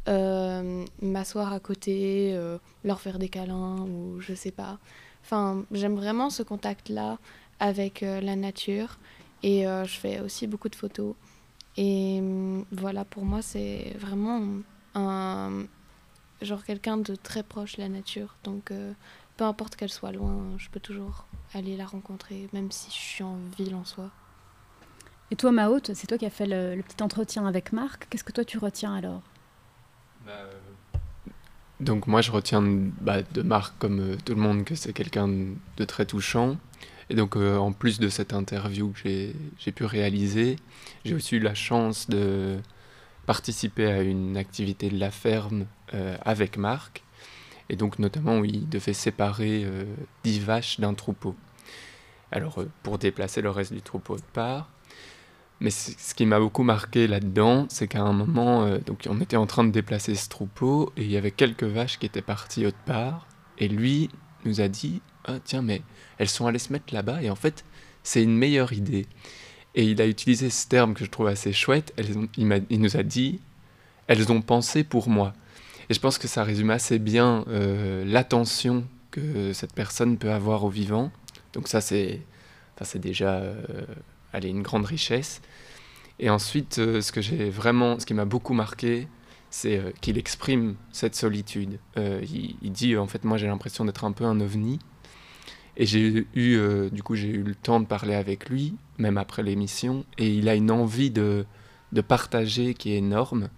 m'asseoir 0.07 1.51
à 1.51 1.59
côté, 1.59 2.39
leur 2.83 3.01
faire 3.01 3.19
des 3.19 3.29
câlins 3.29 3.81
ou 3.81 4.21
je 4.21 4.33
sais 4.33 4.51
pas. 4.51 4.79
Enfin, 5.25 5.65
j'aime 5.71 5.95
vraiment 5.95 6.29
ce 6.29 6.43
contact-là 6.43 7.17
avec 7.59 8.03
euh, 8.03 8.21
la 8.21 8.35
nature 8.35 8.99
et 9.41 9.67
euh, 9.67 9.83
je 9.83 9.97
fais 9.97 10.19
aussi 10.19 10.45
beaucoup 10.45 10.69
de 10.69 10.75
photos. 10.75 11.15
Et 11.77 12.19
hum, 12.19 12.63
voilà, 12.71 13.05
pour 13.05 13.25
moi, 13.25 13.41
c'est 13.41 13.95
vraiment 13.97 14.43
un, 14.93 15.65
genre 16.43 16.63
quelqu'un 16.63 16.97
de 16.97 17.15
très 17.15 17.41
proche 17.41 17.77
de 17.77 17.81
la 17.81 17.89
nature. 17.89 18.35
Donc, 18.43 18.69
euh, 18.69 18.93
peu 19.35 19.45
importe 19.45 19.75
qu'elle 19.75 19.91
soit 19.91 20.11
loin, 20.11 20.43
je 20.59 20.69
peux 20.69 20.79
toujours 20.79 21.25
aller 21.55 21.75
la 21.75 21.87
rencontrer, 21.87 22.47
même 22.53 22.71
si 22.71 22.91
je 22.91 22.95
suis 22.95 23.23
en 23.23 23.37
ville 23.57 23.73
en 23.73 23.83
soi. 23.83 24.11
Et 25.31 25.35
toi, 25.35 25.51
Mao, 25.51 25.79
c'est 25.83 26.05
toi 26.05 26.19
qui 26.19 26.27
as 26.27 26.29
fait 26.29 26.45
le, 26.45 26.75
le 26.75 26.83
petit 26.83 27.01
entretien 27.01 27.47
avec 27.47 27.73
Marc. 27.73 28.07
Qu'est-ce 28.11 28.23
que 28.23 28.31
toi, 28.31 28.45
tu 28.45 28.59
retiens 28.59 28.93
alors? 28.93 29.23
Donc 31.85 32.07
moi 32.07 32.21
je 32.21 32.31
retiens 32.31 32.63
bah, 33.01 33.21
de 33.21 33.41
Marc 33.43 33.75
comme 33.77 33.99
euh, 33.99 34.17
tout 34.25 34.33
le 34.33 34.41
monde 34.41 34.63
que 34.65 34.73
c'est 34.73 34.91
quelqu'un 34.91 35.27
de 35.27 35.85
très 35.85 36.05
touchant. 36.05 36.57
Et 37.11 37.15
donc 37.15 37.35
euh, 37.37 37.57
en 37.57 37.71
plus 37.71 37.99
de 37.99 38.09
cette 38.09 38.33
interview 38.33 38.89
que 38.91 38.99
j'ai- 39.59 39.71
pu 39.71 39.85
réaliser, 39.85 40.55
j'ai 41.03 41.13
aussi 41.13 41.35
eu 41.35 41.39
la 41.39 41.53
chance 41.53 42.09
de 42.09 42.57
participer 43.27 43.85
à 43.85 44.01
une 44.01 44.35
activité 44.37 44.89
de 44.89 44.97
la 44.99 45.11
ferme 45.11 45.65
euh, 45.93 46.17
avec 46.25 46.57
Marc. 46.57 47.03
Et 47.69 47.75
donc 47.75 47.99
notamment 47.99 48.39
où 48.39 48.45
il 48.45 48.67
devait 48.67 48.93
séparer 48.93 49.63
euh, 49.65 49.83
10 50.23 50.39
vaches 50.39 50.79
d'un 50.79 50.95
troupeau. 50.95 51.35
Alors 52.31 52.63
pour 52.81 52.97
déplacer 52.97 53.41
le 53.43 53.51
reste 53.51 53.73
du 53.73 53.81
troupeau 53.83 54.15
de 54.17 54.23
part. 54.33 54.69
Mais 55.61 55.69
ce 55.69 56.13
qui 56.13 56.25
m'a 56.25 56.39
beaucoup 56.39 56.63
marqué 56.63 57.07
là-dedans, 57.07 57.65
c'est 57.69 57.87
qu'à 57.87 58.01
un 58.01 58.11
moment, 58.11 58.63
euh, 58.63 58.79
donc 58.79 59.07
on 59.09 59.21
était 59.21 59.37
en 59.37 59.45
train 59.45 59.63
de 59.63 59.71
déplacer 59.71 60.15
ce 60.15 60.27
troupeau 60.27 60.91
et 60.97 61.03
il 61.03 61.11
y 61.11 61.17
avait 61.17 61.31
quelques 61.31 61.63
vaches 61.63 61.97
qui 61.97 62.05
étaient 62.05 62.21
parties 62.21 62.65
autre 62.65 62.77
part. 62.85 63.27
Et 63.57 63.69
lui 63.69 64.09
nous 64.43 64.59
a 64.59 64.67
dit 64.67 65.01
Ah, 65.23 65.39
tiens, 65.43 65.61
mais 65.61 65.81
elles 66.17 66.29
sont 66.29 66.45
allées 66.47 66.59
se 66.59 66.73
mettre 66.73 66.93
là-bas 66.93 67.21
et 67.23 67.29
en 67.29 67.35
fait, 67.35 67.63
c'est 68.03 68.21
une 68.21 68.35
meilleure 68.35 68.73
idée. 68.73 69.07
Et 69.75 69.83
il 69.83 70.01
a 70.01 70.07
utilisé 70.07 70.49
ce 70.49 70.67
terme 70.67 70.93
que 70.93 71.05
je 71.05 71.09
trouve 71.09 71.27
assez 71.27 71.53
chouette. 71.53 71.93
Il, 72.37 72.79
nous 72.79 72.97
a 72.97 73.03
dit 73.03 73.39
Elles 74.07 74.31
ont 74.31 74.41
pensé 74.41 74.83
pour 74.83 75.09
moi. 75.09 75.33
Et 75.89 75.93
je 75.93 75.99
pense 75.99 76.17
que 76.17 76.27
ça 76.27 76.43
résume 76.43 76.69
assez 76.69 76.99
bien 76.99 77.45
euh, 77.47 78.03
l'attention 78.05 78.85
que 79.11 79.53
cette 79.53 79.73
personne 79.73 80.17
peut 80.17 80.31
avoir 80.31 80.63
au 80.63 80.69
vivant. 80.69 81.11
Donc, 81.53 81.67
ça, 81.67 81.81
c'est 81.81 82.21
déjà 82.95 83.35
euh, 83.35 83.55
allez, 84.35 84.49
une 84.49 84.61
grande 84.61 84.85
richesse. 84.85 85.41
Et 86.19 86.29
ensuite, 86.29 86.79
euh, 86.79 87.01
ce 87.01 87.11
que 87.11 87.21
j'ai 87.21 87.49
vraiment, 87.49 87.99
ce 87.99 88.05
qui 88.05 88.13
m'a 88.13 88.25
beaucoup 88.25 88.53
marqué, 88.53 89.07
c'est 89.49 89.77
euh, 89.77 89.91
qu'il 90.01 90.17
exprime 90.17 90.75
cette 90.91 91.15
solitude. 91.15 91.79
Euh, 91.97 92.21
il, 92.61 92.71
dit, 92.71 92.97
en 92.97 93.07
fait, 93.07 93.23
moi 93.23 93.37
j'ai 93.37 93.47
l'impression 93.47 93.85
d'être 93.85 94.03
un 94.05 94.11
peu 94.11 94.25
un 94.25 94.39
ovni. 94.39 94.79
Et 95.77 95.85
j'ai 95.85 96.25
eu, 96.33 96.89
du 96.89 97.03
coup, 97.03 97.15
j'ai 97.15 97.27
eu 97.27 97.43
le 97.43 97.53
temps 97.53 97.81
de 97.81 97.85
parler 97.85 98.15
avec 98.15 98.49
lui, 98.49 98.75
même 98.97 99.17
après 99.17 99.43
l'émission, 99.43 100.05
et 100.17 100.33
il 100.33 100.47
a 100.47 100.55
une 100.55 100.71
envie 100.71 101.11
de, 101.11 101.45
de 101.91 101.99
partager 101.99 102.73
qui 102.73 102.93
est 102.93 102.97
énorme. 102.97 103.49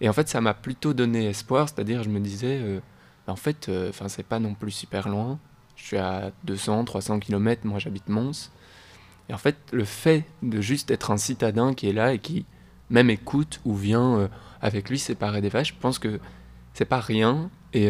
Et 0.00 0.08
en 0.08 0.14
fait, 0.14 0.30
ça 0.30 0.40
m'a 0.40 0.54
plutôt 0.54 0.94
donné 0.94 1.26
espoir, 1.28 1.68
c'est-à-dire, 1.68 2.02
je 2.04 2.08
me 2.08 2.20
disais, 2.20 2.80
bah, 3.26 3.34
en 3.34 3.36
fait, 3.36 3.70
enfin, 3.90 4.08
c'est 4.08 4.22
pas 4.22 4.38
non 4.38 4.54
plus 4.54 4.70
super 4.70 5.10
loin. 5.10 5.38
Je 5.76 5.84
suis 5.84 5.98
à 5.98 6.32
200, 6.44 6.86
300 6.86 7.18
km, 7.18 7.66
moi 7.66 7.78
j'habite 7.78 8.08
Mons. 8.08 8.50
Et 9.28 9.34
en 9.34 9.38
fait, 9.38 9.56
le 9.72 9.84
fait 9.84 10.24
de 10.42 10.60
juste 10.60 10.90
être 10.90 11.10
un 11.10 11.16
citadin 11.16 11.74
qui 11.74 11.88
est 11.88 11.92
là 11.92 12.12
et 12.12 12.18
qui 12.18 12.44
même 12.90 13.10
écoute 13.10 13.60
ou 13.64 13.74
vient 13.74 14.18
euh, 14.18 14.28
avec 14.60 14.90
lui 14.90 14.98
séparer 14.98 15.40
des 15.40 15.48
vaches, 15.48 15.74
je 15.74 15.80
pense 15.80 15.98
que 15.98 16.20
c'est 16.74 16.84
pas 16.84 17.00
rien. 17.00 17.50
Et 17.72 17.86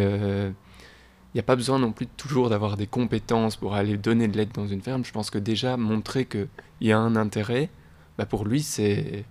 il 1.32 1.36
n'y 1.36 1.40
a 1.40 1.44
pas 1.44 1.56
besoin 1.56 1.78
non 1.78 1.92
plus 1.92 2.06
toujours 2.06 2.50
d'avoir 2.50 2.76
des 2.76 2.86
compétences 2.86 3.56
pour 3.56 3.74
aller 3.74 3.96
donner 3.96 4.28
de 4.28 4.36
l'aide 4.36 4.52
dans 4.52 4.66
une 4.66 4.82
ferme. 4.82 5.04
Je 5.04 5.12
pense 5.12 5.30
que 5.30 5.38
déjà 5.38 5.78
montrer 5.78 6.26
qu'il 6.26 6.48
y 6.82 6.92
a 6.92 6.98
un 6.98 7.16
intérêt, 7.16 7.70
bah 8.18 8.26
pour 8.26 8.44
lui, 8.44 8.62
c'est, 8.62 9.24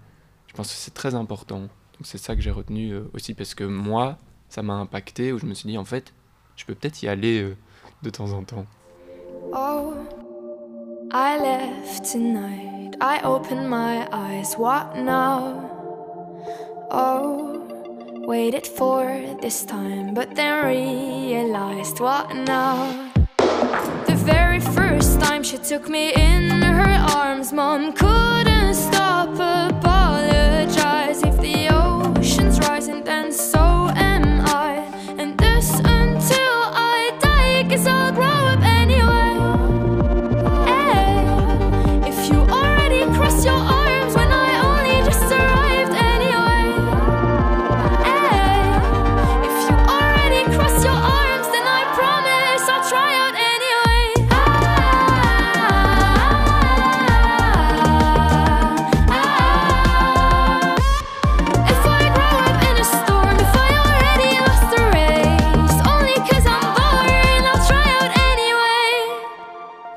je 0.48 0.54
pense 0.54 0.70
que 0.70 0.74
c'est 0.74 0.94
très 0.96 1.14
important. 1.14 1.60
Donc 1.60 1.70
c'est 2.06 2.18
ça 2.18 2.36
que 2.36 2.42
j'ai 2.42 2.52
retenu 2.52 2.92
euh, 2.92 3.04
aussi 3.14 3.36
parce 3.36 3.54
que 3.54 3.64
moi, 3.64 4.18
ça 4.50 4.64
m'a 4.64 4.74
impacté 4.74 5.32
où 5.32 5.38
je 5.38 5.46
me 5.46 5.54
suis 5.54 5.70
dit 5.70 5.78
en 5.78 5.86
fait, 5.86 6.14
je 6.56 6.66
peux 6.66 6.74
peut-être 6.74 7.04
y 7.04 7.08
aller 7.08 7.44
euh, 7.44 7.56
de 8.02 8.10
temps 8.10 8.32
en 8.32 8.44
temps. 8.44 8.66
Oh, 9.54 9.94
I 11.14 11.38
left 11.38 12.06
tonight. 12.06 12.96
I 13.02 13.20
opened 13.20 13.70
my 13.70 14.08
eyes. 14.14 14.54
What 14.56 14.96
now? 14.96 15.70
Oh, 16.90 17.68
waited 18.26 18.66
for 18.66 19.04
this 19.42 19.66
time, 19.66 20.14
but 20.14 20.36
then 20.36 20.66
realized 20.66 22.00
what 22.00 22.34
now? 22.34 23.12
The 23.38 24.16
very 24.24 24.62
first 24.62 25.20
time 25.20 25.44
she 25.44 25.58
took 25.58 25.90
me 25.90 26.14
in 26.14 26.50
her 26.62 27.06
arms, 27.14 27.52
mom 27.52 27.92
couldn't 27.92 28.74
stop 28.76 29.11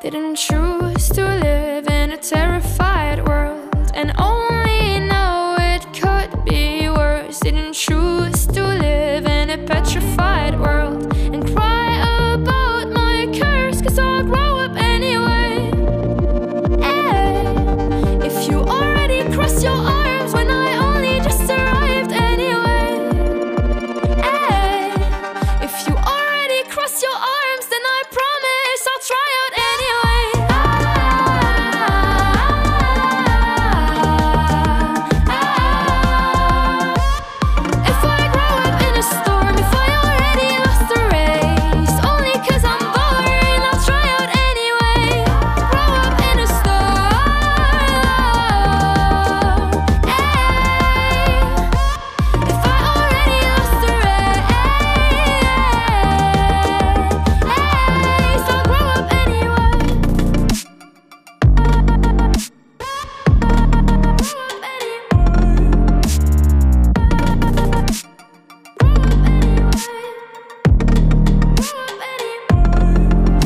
Didn't 0.04 0.37
choose 0.37 1.08
to 1.08 1.23
live 1.23 1.88
in 1.88 2.12
a 2.12 2.18
terrified 2.18 3.26
world. 3.26 3.90
And 3.94 4.12
only 4.18 4.43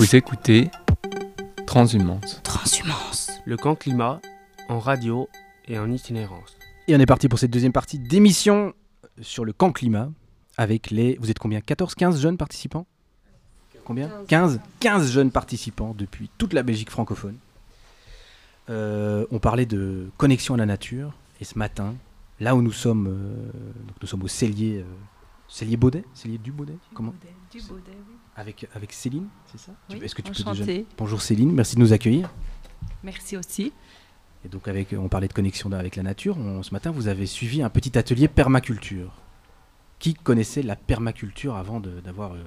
Vous 0.08 0.16
écoutez 0.16 0.70
Transhumance. 1.66 2.40
Transhumance. 2.42 3.30
Le 3.44 3.58
camp 3.58 3.74
climat 3.74 4.22
en 4.70 4.78
radio 4.78 5.28
et 5.66 5.78
en 5.78 5.92
itinérance. 5.92 6.56
Et 6.86 6.96
on 6.96 6.98
est 6.98 7.04
parti 7.04 7.28
pour 7.28 7.38
cette 7.38 7.50
deuxième 7.50 7.74
partie 7.74 7.98
d'émission 7.98 8.72
sur 9.20 9.44
le 9.44 9.52
camp 9.52 9.70
climat 9.70 10.08
avec 10.56 10.90
les. 10.90 11.18
Vous 11.20 11.30
êtes 11.30 11.38
combien? 11.38 11.60
14, 11.60 11.94
15 11.94 12.22
jeunes 12.22 12.38
participants? 12.38 12.86
Combien? 13.84 14.10
15 14.28 14.60
15 14.80 15.12
jeunes 15.12 15.30
participants 15.30 15.94
depuis 15.94 16.30
toute 16.38 16.54
la 16.54 16.62
Belgique 16.62 16.88
francophone. 16.88 17.36
Euh, 18.70 19.26
on 19.30 19.38
parlait 19.38 19.66
de 19.66 20.08
connexion 20.16 20.54
à 20.54 20.56
la 20.56 20.64
nature 20.64 21.12
et 21.38 21.44
ce 21.44 21.58
matin, 21.58 21.94
là 22.40 22.56
où 22.56 22.62
nous 22.62 22.72
sommes, 22.72 23.08
euh, 23.08 23.52
donc 23.86 23.96
nous 24.00 24.08
sommes 24.08 24.22
au 24.22 24.28
cellier, 24.28 24.78
euh, 24.78 24.84
cellier 25.48 25.76
Baudet, 25.76 26.04
cellier 26.14 26.38
du 26.38 26.50
Baudet, 26.50 26.78
comment 26.94 27.12
Du 27.52 27.60
Baudet, 27.60 27.92
oui. 28.08 28.17
Avec, 28.38 28.68
avec 28.74 28.92
Céline, 28.92 29.26
c'est 29.50 29.58
ça 29.58 29.72
Oui, 29.90 29.98
Est-ce 30.02 30.14
que 30.14 30.22
tu 30.22 30.32
peux 30.32 30.50
déjà... 30.52 30.64
Bonjour 30.96 31.20
Céline, 31.20 31.52
merci 31.52 31.74
de 31.74 31.80
nous 31.80 31.92
accueillir. 31.92 32.30
Merci 33.02 33.36
aussi. 33.36 33.72
Et 34.44 34.48
donc 34.48 34.68
avec, 34.68 34.94
on 34.96 35.08
parlait 35.08 35.26
de 35.26 35.32
connexion 35.32 35.70
avec 35.72 35.96
la 35.96 36.04
nature. 36.04 36.38
On- 36.38 36.62
ce 36.62 36.72
matin, 36.72 36.92
vous 36.92 37.08
avez 37.08 37.26
suivi 37.26 37.62
un 37.62 37.68
petit 37.68 37.98
atelier 37.98 38.28
permaculture. 38.28 39.12
Qui 39.98 40.14
connaissait 40.14 40.62
la 40.62 40.76
permaculture 40.76 41.56
avant 41.56 41.80
d'avoir 41.80 42.34
euh, 42.34 42.44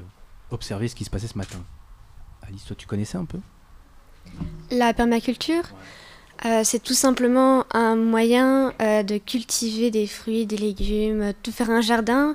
observé 0.52 0.88
ce 0.88 0.96
qui 0.96 1.04
se 1.04 1.10
passait 1.10 1.28
ce 1.28 1.38
matin? 1.38 1.60
Alice, 2.44 2.64
toi, 2.64 2.76
tu 2.80 2.88
connaissais 2.88 3.18
un 3.18 3.26
peu? 3.26 3.40
La 4.72 4.94
permaculture, 4.94 5.64
euh, 6.46 6.62
c'est 6.64 6.82
tout 6.82 6.94
simplement 6.94 7.66
un 7.76 7.98
moyen 7.98 8.74
euh, 8.82 9.04
de 9.04 9.18
cultiver 9.18 9.92
des 9.92 10.08
fruits, 10.08 10.46
des 10.46 10.56
légumes, 10.58 11.34
de 11.44 11.52
faire 11.52 11.70
un 11.70 11.82
jardin 11.82 12.30
euh, 12.30 12.34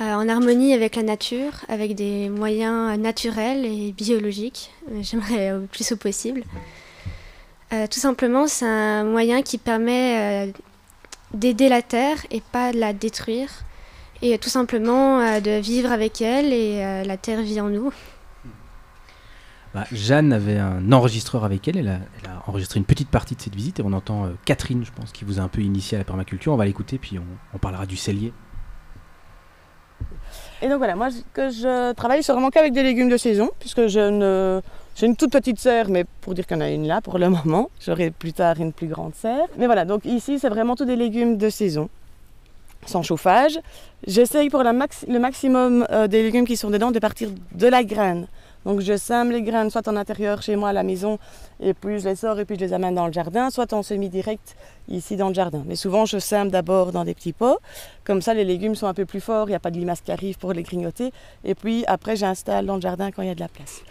en 0.00 0.28
harmonie 0.28 0.72
avec 0.74 0.96
la 0.96 1.02
nature, 1.02 1.52
avec 1.68 1.94
des 1.94 2.28
moyens 2.28 2.98
naturels 2.98 3.64
et 3.64 3.92
biologiques. 3.92 4.70
Euh, 4.90 5.02
J'aimerais 5.02 5.52
au 5.52 5.60
plus 5.66 5.92
au 5.92 5.96
possible. 5.96 6.42
Euh, 7.72 7.86
tout 7.86 8.00
simplement, 8.00 8.46
c'est 8.46 8.66
un 8.66 9.04
moyen 9.04 9.42
qui 9.42 9.58
permet 9.58 10.48
euh, 10.48 10.52
d'aider 11.34 11.68
la 11.68 11.82
terre 11.82 12.18
et 12.30 12.40
pas 12.40 12.72
de 12.72 12.78
la 12.78 12.92
détruire. 12.92 13.48
Et 14.22 14.36
tout 14.38 14.50
simplement 14.50 15.20
euh, 15.20 15.40
de 15.40 15.60
vivre 15.60 15.90
avec 15.92 16.20
elle 16.20 16.52
et 16.52 16.84
euh, 16.84 17.04
la 17.04 17.16
terre 17.16 17.40
vit 17.40 17.60
en 17.60 17.70
nous. 17.70 17.92
Bah, 19.72 19.84
Jeanne 19.92 20.32
avait 20.32 20.58
un 20.58 20.92
enregistreur 20.92 21.44
avec 21.44 21.68
elle. 21.68 21.78
Elle 21.78 21.88
a, 21.88 22.42
enregistré 22.46 22.78
une 22.78 22.84
petite 22.84 23.08
partie 23.08 23.34
de 23.34 23.40
cette 23.40 23.54
visite 23.54 23.80
et 23.80 23.82
on 23.82 23.92
entend 23.92 24.26
euh, 24.26 24.30
Catherine, 24.44 24.84
je 24.84 24.92
pense, 24.92 25.12
qui 25.12 25.24
vous 25.24 25.38
a 25.38 25.42
un 25.42 25.48
peu 25.48 25.62
initié 25.62 25.96
à 25.96 25.98
la 25.98 26.04
permaculture. 26.04 26.52
On 26.52 26.56
va 26.56 26.66
l'écouter 26.66 26.98
puis 26.98 27.18
on, 27.18 27.24
on 27.54 27.58
parlera 27.58 27.86
du 27.86 27.96
cellier. 27.96 28.32
Et 30.62 30.68
donc 30.68 30.78
voilà, 30.78 30.94
moi 30.94 31.08
que 31.32 31.48
je 31.50 31.92
travaille, 31.94 32.22
c'est 32.22 32.32
vraiment 32.32 32.50
qu'avec 32.50 32.72
des 32.72 32.82
légumes 32.82 33.08
de 33.08 33.16
saison, 33.16 33.50
puisque 33.58 33.86
je 33.86 34.00
ne- 34.00 34.60
j'ai 34.94 35.06
une 35.06 35.16
toute 35.16 35.32
petite 35.32 35.58
serre, 35.58 35.88
mais 35.88 36.04
pour 36.20 36.34
dire 36.34 36.44
en 36.50 36.60
a 36.60 36.68
une 36.68 36.86
là 36.86 37.00
pour 37.00 37.18
le 37.18 37.28
moment, 37.36 37.70
j'aurai 37.80 38.10
plus 38.10 38.32
tard 38.34 38.60
une 38.60 38.72
plus 38.72 38.86
grande 38.88 39.14
serre. 39.14 39.46
Mais 39.56 39.66
voilà, 39.66 39.84
donc 39.84 40.04
ici 40.04 40.38
c'est 40.38 40.48
vraiment 40.50 40.76
tous 40.76 40.84
des 40.84 40.96
légumes 40.96 41.38
de 41.38 41.48
saison, 41.48 41.88
sans 42.86 43.02
chauffage. 43.02 43.58
J'essaye 44.06 44.50
pour 44.50 44.62
le 44.62 45.18
maximum 45.18 45.86
euh, 45.90 46.06
des 46.08 46.22
légumes 46.22 46.46
qui 46.46 46.56
sont 46.58 46.70
dedans 46.70 46.90
de 46.90 46.98
partir 46.98 47.30
de 47.54 47.66
la 47.66 47.82
graine. 47.82 48.26
Donc 48.66 48.80
je 48.80 48.94
sème 48.98 49.30
les 49.30 49.40
graines 49.40 49.70
soit 49.70 49.88
en 49.88 49.96
intérieur 49.96 50.42
chez 50.42 50.54
moi 50.56 50.68
à 50.68 50.72
la 50.74 50.82
maison, 50.82 51.18
et 51.60 51.72
puis 51.72 51.98
je 51.98 52.06
les 52.06 52.14
sors 52.16 52.38
et 52.38 52.44
puis 52.44 52.56
je 52.56 52.60
les 52.66 52.72
amène 52.74 52.94
dans 52.94 53.06
le 53.06 53.12
jardin, 53.14 53.48
soit 53.48 53.72
en 53.72 53.82
semi-direct 53.82 54.54
ici 54.90 55.16
dans 55.16 55.28
le 55.28 55.34
jardin. 55.34 55.62
Mais 55.66 55.76
souvent 55.76 56.04
je 56.04 56.18
sème 56.18 56.50
d'abord 56.50 56.92
dans 56.92 57.04
des 57.04 57.14
petits 57.14 57.32
pots, 57.32 57.58
comme 58.04 58.22
ça 58.22 58.34
les 58.34 58.44
légumes 58.44 58.74
sont 58.74 58.86
un 58.86 58.94
peu 58.94 59.06
plus 59.06 59.20
forts, 59.20 59.48
il 59.48 59.52
n'y 59.52 59.56
a 59.56 59.60
pas 59.60 59.70
de 59.70 59.78
limaces 59.78 60.00
qui 60.00 60.12
arrivent 60.12 60.38
pour 60.38 60.52
les 60.52 60.62
grignoter, 60.62 61.12
et 61.44 61.54
puis 61.54 61.84
après 61.86 62.16
j'installe 62.16 62.66
dans 62.66 62.76
le 62.76 62.80
jardin 62.80 63.10
quand 63.10 63.22
il 63.22 63.28
y 63.28 63.32
a 63.32 63.34
de 63.34 63.40
la 63.40 63.48
place. 63.48 63.82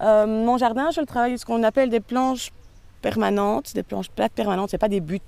Euh, 0.00 0.26
mon 0.26 0.58
jardin, 0.58 0.90
je 0.90 1.00
le 1.00 1.06
travaille 1.06 1.38
ce 1.38 1.44
qu'on 1.44 1.62
appelle 1.62 1.90
des 1.90 2.00
planches 2.00 2.50
permanentes, 3.02 3.74
des 3.74 3.82
planches 3.82 4.10
plates 4.10 4.32
permanentes, 4.32 4.70
c'est 4.70 4.78
pas 4.78 4.88
des 4.88 5.00
buts. 5.00 5.20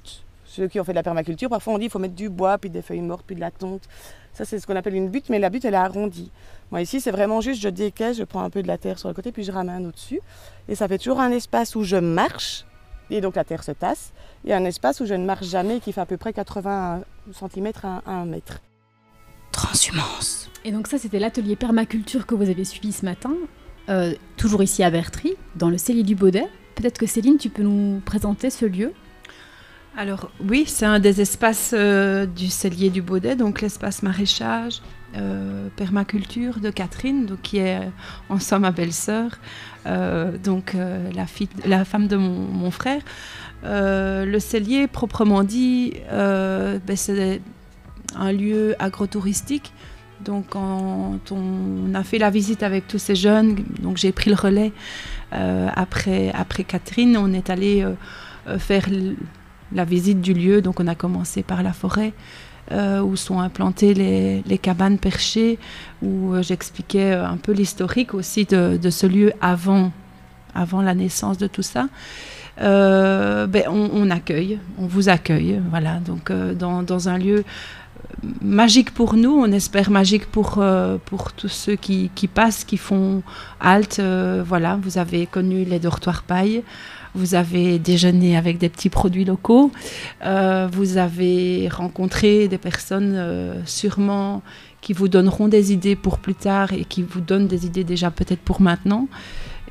Ceux 0.45 0.67
qui 0.67 0.81
ont 0.81 0.85
fait 0.85 0.93
de 0.93 0.97
la 0.97 1.05
permaculture, 1.05 1.49
parfois 1.49 1.75
on 1.75 1.79
dit 1.79 1.85
qu'il 1.85 1.93
faut 1.93 2.01
mettre 2.01 2.15
du 2.15 2.29
bois, 2.29 2.59
puis 2.59 2.71
des 2.71 2.83
feuilles 2.83 3.01
mortes, 3.01 3.23
puis 3.25 3.37
de 3.37 3.41
la 3.41 3.53
tonte. 3.53 3.83
Ça, 4.33 4.45
c'est 4.45 4.59
ce 4.59 4.67
qu'on 4.67 4.77
appelle 4.77 4.95
une 4.95 5.09
butte, 5.09 5.29
mais 5.29 5.39
la 5.39 5.51
butte, 5.51 5.65
elle 5.65 5.75
est 5.75 5.77
arrondie. 5.77 6.31
Moi, 6.71 6.83
ici, 6.83 7.01
c'est 7.01 7.11
vraiment 7.11 7.41
juste, 7.41 7.61
je 7.61 7.69
décaisse, 7.69 8.17
je 8.17 8.25
prends 8.25 8.43
un 8.43 8.51
peu 8.51 8.63
de 8.63 8.69
la 8.69 8.79
terre 8.79 8.99
sur 8.99 9.09
le 9.09 9.15
côté, 9.15 9.33
puis 9.33 9.45
je 9.45 9.53
ramène 9.53 9.87
au-dessus. 9.87 10.21
Et 10.69 10.75
ça 10.75 10.89
fait 10.89 10.99
toujours 10.99 11.21
un 11.21 11.31
espace 11.31 11.77
où 11.77 11.85
je 11.85 11.97
marche, 11.97 12.65
et 13.11 13.21
donc 13.21 13.37
la 13.37 13.45
terre 13.45 13.63
se 13.63 13.73
tasse, 13.73 14.13
et 14.45 14.55
un 14.55 14.65
espace 14.65 15.01
où 15.01 15.07
je 15.07 15.15
ne 15.15 15.25
marche 15.25 15.47
jamais, 15.47 15.81
qui 15.81 15.93
fait 15.93 16.01
à 16.01 16.07
peu 16.07 16.17
près 16.17 16.33
80 16.33 17.03
cm 17.33 17.73
à 17.83 18.03
1 18.07 18.25
mètre. 18.27 18.61
Transhumance. 19.53 20.49
Et 20.65 20.73
donc 20.73 20.87
ça, 20.87 20.99
c'était 20.99 21.19
l'atelier 21.19 21.57
permaculture 21.57 22.27
que 22.27 22.35
vous 22.35 22.49
avez 22.49 22.65
suivi 22.65 22.93
ce 22.93 23.05
matin, 23.05 23.35
euh, 23.89 24.15
toujours 24.37 24.63
ici 24.63 24.83
à 24.83 24.91
Bertry, 24.91 25.35
dans 25.57 25.71
le 25.71 25.79
cellier 25.79 26.03
du 26.03 26.15
Baudet. 26.15 26.47
Peut-être 26.75 26.99
que 26.99 27.07
Céline, 27.07 27.39
tu 27.39 27.49
peux 27.49 27.63
nous 27.63 28.01
présenter 28.01 28.51
ce 28.51 28.65
lieu? 28.65 28.93
Alors 29.97 30.31
oui, 30.49 30.65
c'est 30.67 30.87
un 30.87 31.01
des 31.01 31.21
espaces 31.21 31.73
euh, 31.75 32.25
du 32.25 32.49
cellier 32.49 32.91
du 32.91 33.03
Baudet, 33.03 33.35
donc 33.35 33.61
l'espace 33.61 34.03
maraîchage, 34.03 34.81
euh, 35.17 35.69
permaculture 35.75 36.61
de 36.61 36.71
Catherine, 36.71 37.27
donc 37.27 37.43
qui 37.43 37.59
est 37.59 37.81
en 38.29 38.39
somme 38.39 38.63
ma 38.63 38.71
belle-sœur, 38.71 39.33
euh, 39.87 40.39
donc 40.39 40.77
euh, 40.77 41.11
la, 41.13 41.27
fille, 41.27 41.49
la 41.67 41.85
femme 41.85 42.07
de 42.07 42.17
mon, 42.17 42.71
frère. 42.71 43.03
Le 43.65 44.39
cellier, 44.39 44.87
proprement 44.87 45.43
dit, 45.43 45.95
ben, 46.11 46.97
c'est 46.97 47.43
un 48.15 48.33
lieu 48.33 48.77
agrotouristique. 48.79 49.73
Donc 50.25 50.51
quand 50.51 51.33
on 51.33 51.93
a 51.95 52.05
fait 52.05 52.19
la 52.19 52.31
visite 52.31 52.63
avec 52.63 52.87
tous 52.87 52.99
ces 52.99 53.17
jeunes, 53.17 53.57
donc 53.81 53.97
j'ai 53.97 54.13
pris 54.13 54.31
le 54.31 54.37
relais 54.37 54.73
après, 55.33 56.31
après 56.35 56.63
Catherine, 56.63 57.17
on 57.17 57.33
est 57.33 57.51
allé 57.51 57.85
faire 58.59 58.87
la 59.73 59.85
visite 59.85 60.21
du 60.21 60.35
lieu. 60.35 60.63
Donc 60.63 60.79
on 60.79 60.87
a 60.87 60.95
commencé 60.95 61.43
par 61.43 61.63
la 61.63 61.73
forêt 61.73 62.13
euh, 62.73 63.01
où 63.01 63.17
sont 63.17 63.41
implantées 63.41 63.95
les, 63.95 64.59
cabanes 64.59 64.99
perchées, 64.99 65.59
où 66.03 66.35
euh, 66.35 66.43
j'expliquais 66.43 67.15
euh, 67.15 67.27
un 67.27 67.37
peu 67.37 67.51
l'historique 67.51 68.15
aussi 68.15 68.45
de, 68.45 68.79
ce 68.91 69.07
lieu 69.09 69.33
avant, 69.41 69.91
avant 70.55 70.81
la 70.81 70.95
naissance 70.95 71.37
de 71.37 71.49
tout 71.49 71.63
ça. 71.63 71.89
Ben, 72.61 73.65
on, 73.69 74.11
accueille, 74.11 74.61
on 74.79 74.87
vous 74.87 75.09
accueille, 75.09 75.61
voilà, 75.71 75.95
donc 75.95 76.31
dans, 76.31 77.09
un 77.09 77.19
lieu 77.19 77.43
magique 78.43 78.93
pour 78.93 79.15
nous, 79.15 79.33
on 79.33 79.51
espère 79.51 79.91
magique 79.91 80.27
pour, 80.27 80.63
pour 81.07 81.33
tous 81.33 81.49
ceux 81.49 81.75
qui, 81.75 82.11
passent, 82.33 82.65
qui 82.65 82.77
font 82.77 83.23
halte. 83.61 84.01
voilà, 84.45 84.79
vous 84.81 84.99
avez 84.99 85.27
connu 85.27 85.65
les 85.65 85.79
dortoirs 85.81 86.23
paille, 86.23 86.63
vous 87.15 87.35
avez 87.35 87.79
déjeuné 87.79 88.37
avec 88.37 88.59
des 88.59 88.69
petits 88.69 88.91
produits 88.91 89.25
locaux, 89.25 89.71
euh, 90.25 90.69
vous 90.71 90.97
avez 90.97 91.69
rencontré 91.69 92.49
des 92.49 92.59
personnes 92.59 93.15
euh, 93.15 93.55
sûrement 93.65 94.43
qui 94.81 94.93
vous 94.93 95.09
donneront 95.09 95.49
des 95.49 95.73
idées 95.73 95.97
pour 95.97 96.19
plus 96.19 96.35
tard 96.35 96.73
et 96.73 96.85
qui 96.85 97.03
vous 97.03 97.21
donnent 97.21 97.47
des 97.47 97.67
idées 97.67 97.85
déjà 97.85 98.11
peut-être 98.11 98.41
pour 98.41 98.61
maintenant. 98.61 99.09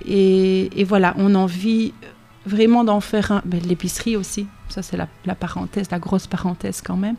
Et, 0.06 0.86
voilà, 0.88 1.13
on 1.17 1.36
a 1.36 1.38
envie 1.38 1.93
vraiment 2.45 2.84
d'en 2.84 3.02
faire 3.02 3.32
un. 3.32 3.41
ben, 3.45 3.60
L'épicerie 3.67 4.15
aussi, 4.15 4.47
ça 4.69 4.82
c'est 4.82 4.97
la, 4.97 5.36
parenthèse, 5.36 5.91
la 5.91 5.99
grosse 5.99 6.28
parenthèse 6.28 6.82
quand 6.82 6.95
même. 6.95 7.15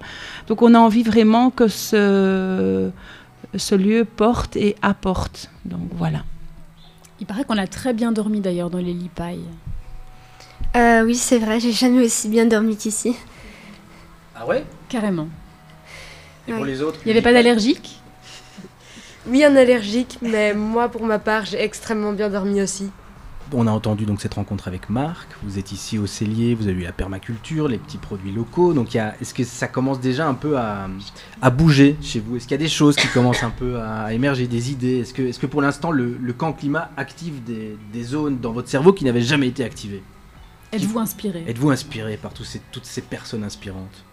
Donc 0.48 0.62
on 0.62 0.74
a 0.74 0.78
envie 0.78 1.02
vraiment 1.02 1.50
que 1.50 1.68
ce, 1.68 2.90
ce 3.54 3.74
lieu 3.74 4.04
porte 4.04 4.56
et 4.56 4.76
apporte. 4.82 5.50
Donc 5.64 5.88
voilà. 5.92 6.24
Il 7.20 7.26
paraît 7.26 7.44
qu'on 7.44 7.58
a 7.58 7.66
très 7.66 7.92
bien 7.92 8.12
dormi 8.12 8.40
d'ailleurs 8.40 8.70
dans 8.70 8.78
les 8.78 8.94
lits 8.94 9.10
paille. 9.14 9.44
Euh, 10.76 11.02
oui, 11.04 11.16
c'est 11.16 11.38
vrai, 11.38 11.58
j'ai 11.58 11.72
jamais 11.72 12.04
aussi 12.04 12.28
bien 12.28 12.46
dormi 12.46 12.76
qu'ici. 12.76 13.16
Ah 14.36 14.46
ouais? 14.46 14.64
Carrément. 14.88 15.28
Et 16.46 16.52
pour 16.52 16.64
les 16.64 16.80
autres 16.82 17.00
Il 17.04 17.06
n'y 17.06 17.12
avait 17.12 17.22
pas 17.22 17.32
d'allergique? 17.32 18.00
Oui, 19.26 19.44
un 19.44 19.54
allergique, 19.56 20.18
mais 20.22 20.54
moi, 20.54 20.88
pour 20.88 21.04
ma 21.04 21.18
part, 21.18 21.44
j'ai 21.44 21.60
extrêmement 21.60 22.12
bien 22.12 22.30
dormi 22.30 22.62
aussi. 22.62 22.90
On 23.52 23.66
a 23.66 23.70
entendu 23.72 24.06
donc 24.06 24.20
cette 24.20 24.34
rencontre 24.34 24.68
avec 24.68 24.88
Marc. 24.88 25.28
Vous 25.42 25.58
êtes 25.58 25.72
ici 25.72 25.98
au 25.98 26.06
cellier, 26.06 26.54
vous 26.54 26.68
avez 26.68 26.80
eu 26.80 26.84
la 26.84 26.92
permaculture, 26.92 27.66
les 27.66 27.78
petits 27.78 27.98
produits 27.98 28.30
locaux. 28.30 28.72
Donc 28.72 28.94
il 28.94 28.98
y 28.98 29.00
a, 29.00 29.14
est-ce 29.20 29.34
que 29.34 29.42
ça 29.42 29.66
commence 29.66 30.00
déjà 30.00 30.26
un 30.28 30.34
peu 30.34 30.56
à, 30.56 30.88
à 31.42 31.50
bouger 31.50 31.96
chez 32.00 32.20
vous? 32.20 32.36
Est-ce 32.36 32.44
qu'il 32.44 32.52
y 32.52 32.60
a 32.60 32.62
des 32.62 32.68
choses 32.68 32.94
qui 32.94 33.08
commencent 33.12 33.42
un 33.42 33.50
peu 33.50 33.80
à 33.80 34.12
émerger, 34.12 34.46
des 34.46 34.70
idées? 34.70 35.00
Est-ce 35.00 35.12
que, 35.12 35.22
est-ce 35.22 35.40
que 35.40 35.46
pour 35.46 35.62
l'instant 35.62 35.90
le, 35.90 36.16
le 36.20 36.32
camp 36.32 36.52
climat 36.52 36.90
active 36.96 37.42
des, 37.42 37.76
des 37.92 38.02
zones 38.04 38.38
dans 38.38 38.52
votre 38.52 38.68
cerveau 38.68 38.92
qui 38.92 39.04
n'avaient 39.04 39.20
jamais 39.20 39.48
été 39.48 39.64
activées 39.64 40.02
Êtes-vous 40.72 40.98
inspiré? 40.98 41.44
Êtes-vous 41.48 41.70
inspiré 41.70 42.16
par 42.16 42.32
tous 42.32 42.44
ces, 42.44 42.60
toutes 42.70 42.86
ces 42.86 43.02
personnes 43.02 43.44
inspirantes? 43.44 44.04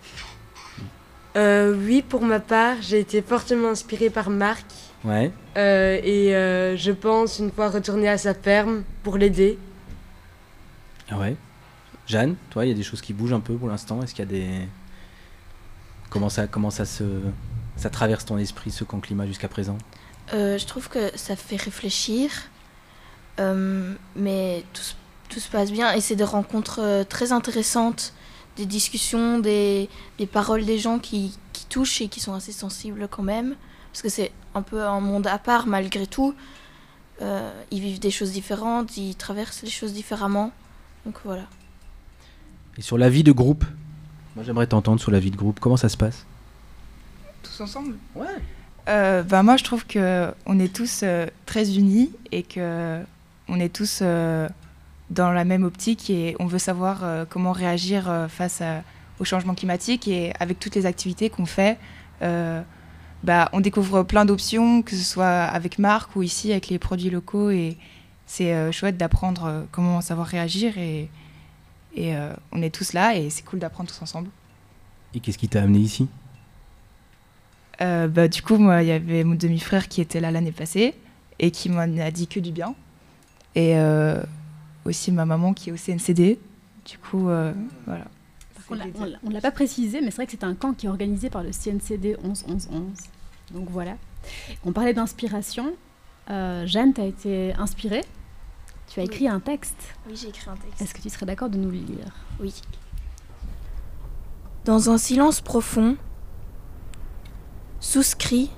Euh, 1.36 1.76
oui, 1.78 2.02
pour 2.02 2.24
ma 2.24 2.40
part, 2.40 2.78
j'ai 2.82 3.00
été 3.00 3.22
fortement 3.22 3.70
inspirée 3.70 4.10
par 4.10 4.30
Marc. 4.30 4.66
Ouais. 5.04 5.32
Euh, 5.56 6.00
et 6.04 6.36
euh, 6.36 6.76
je 6.76 6.92
pense 6.92 7.38
une 7.38 7.52
fois 7.52 7.70
retourner 7.70 8.10
à 8.10 8.18
sa 8.18 8.34
ferme 8.34 8.84
pour 9.04 9.18
l'aider. 9.18 9.60
Ah 11.10 11.20
ouais? 11.20 11.36
Jeanne, 12.08 12.36
toi, 12.50 12.66
il 12.66 12.70
y 12.70 12.72
a 12.72 12.76
des 12.76 12.84
choses 12.84 13.02
qui 13.02 13.14
bougent 13.14 13.34
un 13.34 13.40
peu 13.40 13.56
pour 13.56 13.68
l'instant? 13.68 14.02
Est-ce 14.02 14.16
qu'il 14.16 14.26
y 14.26 14.28
a 14.28 14.32
des 14.32 14.68
comment 16.10 16.30
ça, 16.30 16.48
comment 16.48 16.72
ça 16.72 16.86
se, 16.86 17.04
ça 17.76 17.90
traverse 17.90 18.26
ton 18.26 18.38
esprit 18.38 18.72
ce 18.72 18.84
camp 18.84 19.00
climat 19.00 19.28
jusqu'à 19.28 19.48
présent? 19.48 19.78
Euh, 20.34 20.58
je 20.58 20.66
trouve 20.66 20.90
que 20.90 21.16
ça 21.16 21.36
fait 21.36 21.58
réfléchir. 21.58 22.32
Euh, 23.40 23.94
mais 24.16 24.64
tout, 24.74 24.82
tout 25.30 25.40
se 25.40 25.50
passe 25.50 25.72
bien 25.72 25.94
et 25.94 26.02
c'est 26.02 26.16
des 26.16 26.24
rencontres 26.24 26.80
euh, 26.82 27.04
très 27.04 27.32
intéressantes, 27.32 28.14
des 28.56 28.66
discussions, 28.66 29.40
des, 29.40 29.90
des 30.18 30.28
paroles 30.28 30.66
des 30.66 30.80
gens 30.80 31.00
qui, 31.00 31.38
qui 31.54 31.66
touchent 31.66 32.02
et 32.02 32.08
qui 32.08 32.20
sont 32.20 32.34
assez 32.34 32.52
sensibles 32.52 33.08
quand 33.10 33.24
même. 33.24 33.56
Parce 33.92 34.02
que 34.02 34.10
c'est 34.10 34.32
un 34.54 34.62
peu 34.62 34.84
un 34.84 35.00
monde 35.00 35.28
à 35.28 35.38
part 35.38 35.68
malgré 35.68 36.08
tout. 36.08 36.34
Euh, 37.22 37.52
ils 37.72 37.82
vivent 37.82 38.00
des 38.00 38.12
choses 38.12 38.32
différentes, 38.32 38.96
ils 38.98 39.16
traversent 39.16 39.64
les 39.64 39.70
choses 39.70 39.94
différemment. 39.94 40.52
Donc 41.06 41.16
voilà. 41.24 41.46
Et 42.78 42.82
sur 42.82 42.98
la 42.98 43.10
vie 43.10 43.24
de 43.24 43.32
groupe 43.32 43.66
Moi, 44.36 44.44
j'aimerais 44.44 44.68
t'entendre 44.68 45.02
sur 45.02 45.10
la 45.10 45.20
vie 45.20 45.32
de 45.32 45.36
groupe. 45.36 45.60
Comment 45.60 45.78
ça 45.78 45.90
se 45.90 45.98
passe? 45.98 46.26
Tous 47.42 47.62
ensemble? 47.62 47.96
Ouais. 48.14 48.28
Euh, 48.88 49.24
bah 49.24 49.42
moi, 49.42 49.58
je 49.58 49.64
trouve 49.64 49.86
que 49.86 50.32
on 50.46 50.60
est 50.60 50.72
tous 50.72 51.02
euh, 51.02 51.26
très 51.48 51.76
unis 51.76 52.12
et 52.32 52.44
que 52.44 53.02
on 53.48 53.60
est 53.60 53.74
tous 53.74 54.00
euh, 54.02 54.48
dans 55.10 55.32
la 55.32 55.46
même 55.46 55.64
optique 55.64 56.10
et 56.10 56.36
on 56.40 56.46
veut 56.48 56.60
savoir 56.60 57.04
euh, 57.04 57.26
comment 57.30 57.52
réagir 57.52 58.10
euh, 58.10 58.28
face 58.28 58.62
à- 58.62 58.84
au 59.20 59.26
changement 59.26 59.56
climatique 59.56 60.08
et 60.08 60.34
avec 60.40 60.60
toutes 60.60 60.76
les 60.76 60.86
activités 60.86 61.30
qu'on 61.30 61.46
fait, 61.46 61.78
euh, 62.22 62.62
bah, 63.24 63.50
on 63.54 63.62
découvre 63.62 64.04
plein 64.04 64.26
d'options, 64.26 64.82
que 64.84 64.96
ce 64.96 65.04
soit 65.04 65.26
avec 65.44 65.80
Marc 65.80 66.16
ou 66.16 66.24
ici 66.24 66.52
avec 66.52 66.68
les 66.70 66.78
produits 66.78 67.10
locaux 67.10 67.50
et 67.50 67.78
c'est 68.28 68.72
chouette 68.72 68.98
d'apprendre 68.98 69.66
comment 69.72 70.02
savoir 70.02 70.28
réagir 70.28 70.78
et, 70.78 71.10
et 71.96 72.14
on 72.52 72.62
est 72.62 72.70
tous 72.70 72.92
là 72.94 73.16
et 73.16 73.30
c'est 73.30 73.44
cool 73.44 73.58
d'apprendre 73.58 73.90
tous 73.90 74.02
ensemble. 74.02 74.30
Et 75.16 75.20
qu'est-ce 75.22 75.38
qui 75.38 75.48
t'a 75.48 75.64
amené 75.64 75.80
ici? 75.80 76.08
Bah, 77.80 78.28
du 78.28 78.42
coup, 78.42 78.58
moi, 78.58 78.84
il 78.84 78.90
y 78.90 78.92
avait 78.92 79.24
mon 79.24 79.36
demi-frère 79.36 79.88
qui 79.88 80.02
était 80.02 80.20
là 80.20 80.30
l'année 80.30 80.52
passée 80.52 80.94
et 81.40 81.52
qui 81.52 81.70
m'en 81.70 81.82
a 82.00 82.12
dit 82.12 82.28
que 82.28 82.40
du 82.40 82.52
bien. 82.52 82.76
Et 83.56 83.76
aussi 84.88 85.12
ma 85.12 85.26
maman 85.26 85.54
qui 85.54 85.70
est 85.70 85.74
au 85.74 85.78
CNCD. 85.78 86.40
Du 86.86 86.98
coup, 86.98 87.30
euh, 87.30 87.54
voilà. 87.86 88.06
On 88.70 88.76
ne 89.30 89.34
l'a 89.34 89.42
pas 89.42 89.52
précisé, 89.52 90.02
mais 90.02 90.08
c'est 90.12 90.18
vrai 90.18 90.26
que 90.26 90.32
c'est 90.34 90.44
un 90.44 90.56
camp 90.56 90.74
qui 90.74 90.88
est 90.88 90.90
organisé 90.90 91.30
par 91.30 91.42
le 91.44 91.52
CNCD 91.52 92.18
11-11-11. 92.24 92.68
Donc 93.54 93.70
voilà. 93.70 93.96
On 94.66 94.74
parlait 94.74 94.94
d'inspiration. 94.94 95.74
Euh, 96.30 96.66
Jeanne, 96.68 96.94
tu 96.94 97.00
as 97.02 97.06
été 97.06 97.54
inspirée. 97.54 98.04
Tu 98.90 99.00
as 99.00 99.04
Oui. 99.04 99.10
écrit 99.10 99.28
un 99.30 99.40
texte. 99.40 99.78
Oui, 100.08 100.16
j'ai 100.18 100.28
écrit 100.30 100.50
un 100.50 100.56
texte. 100.58 100.82
Est-ce 100.82 100.94
que 100.94 101.02
tu 101.02 101.10
serais 101.10 101.26
d'accord 101.26 101.50
de 101.50 101.58
nous 101.58 101.72
le 101.72 101.78
lire? 101.78 102.14
Oui. 102.42 102.54
Dans 104.66 104.90
un 104.90 104.98
silence 104.98 105.40
profond, 105.40 105.96
souscrit, 107.80 108.50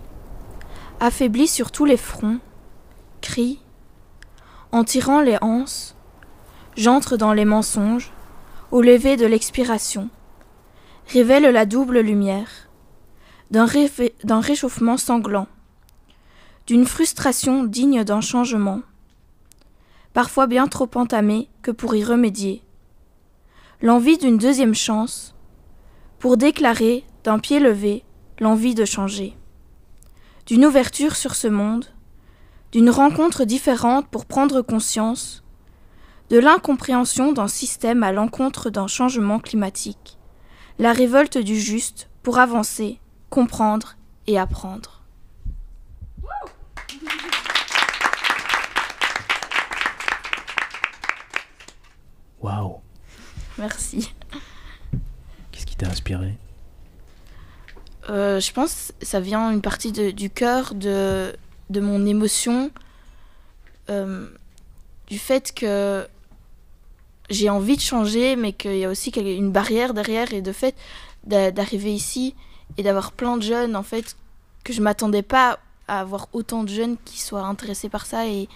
affaibli 1.00 1.48
sur 1.48 1.72
tous 1.72 1.86
les 1.86 1.98
fronts, 1.98 2.40
crie, 3.22 3.60
en 4.72 4.84
tirant 4.84 5.22
les 5.22 5.38
anses, 5.42 5.96
j'entre 6.76 7.18
dans 7.18 7.34
les 7.34 7.46
mensonges, 7.46 8.12
au 8.72 8.82
lever 8.82 9.18
de 9.18 9.26
l'expiration, 9.26 10.10
révèle 11.08 11.52
la 11.52 11.66
double 11.66 12.00
lumière, 12.00 12.70
d'un 13.52 14.40
réchauffement 14.42 14.98
sanglant, 14.98 15.48
d'une 16.68 16.86
frustration 16.86 17.64
digne 17.64 18.04
d'un 18.04 18.22
changement, 18.22 18.82
parfois 20.14 20.46
bien 20.46 20.68
trop 20.68 20.90
entamé 20.96 21.50
que 21.62 21.72
pour 21.72 21.96
y 21.96 22.04
remédier. 22.04 22.62
L'envie 23.82 24.18
d'une 24.18 24.38
deuxième 24.38 24.76
chance, 24.76 25.34
pour 26.20 26.38
déclarer 26.38 27.06
d'un 27.24 27.40
pied 27.40 27.60
levé 27.60 28.04
l'envie 28.40 28.76
de 28.76 28.86
changer, 28.86 29.36
d'une 30.46 30.66
ouverture 30.66 31.16
sur 31.16 31.34
ce 31.34 31.48
monde, 31.48 31.86
d'une 32.72 32.90
rencontre 32.90 33.46
différente 33.46 34.08
pour 34.10 34.26
prendre 34.26 34.62
conscience, 34.62 35.44
de 36.30 36.38
l'incompréhension 36.38 37.32
d'un 37.32 37.48
système 37.48 38.04
à 38.04 38.12
l'encontre 38.12 38.70
d'un 38.70 38.88
changement 38.88 39.40
climatique, 39.40 40.18
la 40.78 40.94
révolte 40.94 41.38
du 41.38 41.60
juste 41.60 42.10
pour 42.24 42.38
avancer, 42.40 43.00
comprendre 43.30 43.96
et 44.28 44.38
apprendre. 44.38 45.04
Waouh 52.42 52.80
Merci. 53.58 54.14
Qu'est-ce 55.52 55.66
qui 55.66 55.76
t'a 55.76 55.88
inspiré? 55.88 56.38
Euh, 58.10 58.40
je 58.40 58.52
pense 58.54 58.94
que 59.00 59.06
ça 59.06 59.20
vient 59.20 59.52
une 59.52 59.62
partie 59.62 59.92
de- 59.92 60.12
du 60.12 60.30
cœur 60.30 60.74
de, 60.74 61.36
de 61.70 61.80
mon 61.82 62.06
émotion, 62.06 62.72
euh, 63.90 64.28
du 65.08 65.20
fait 65.20 65.54
que 65.54 66.08
j'ai 67.30 67.50
envie 67.50 67.76
de 67.76 67.82
changer, 67.82 68.36
mais 68.36 68.54
qu'il 68.54 68.78
y 68.78 68.86
a 68.86 68.90
aussi 68.90 69.10
une 69.12 69.52
barrière 69.52 69.94
derrière, 69.94 70.34
et 70.34 70.42
de 70.42 70.52
fait 70.52 70.76
d'a- 71.26 71.52
d'arriver 71.52 71.94
ici 71.94 72.36
et 72.78 72.84
d'avoir 72.84 73.12
plein 73.12 73.38
de 73.38 73.44
jeunes, 73.44 73.76
en 73.76 73.84
fait, 73.84 74.16
que 74.64 74.74
je 74.74 74.82
m'attendais 74.82 75.22
pas 75.24 75.60
à 75.88 76.02
avoir 76.02 76.28
autant 76.34 76.64
de 76.64 76.70
jeunes 76.70 76.98
qui 77.06 77.20
soient 77.20 77.44
intéressés 77.46 77.90
par 77.90 78.06
ça 78.06 78.28
et 78.28 78.48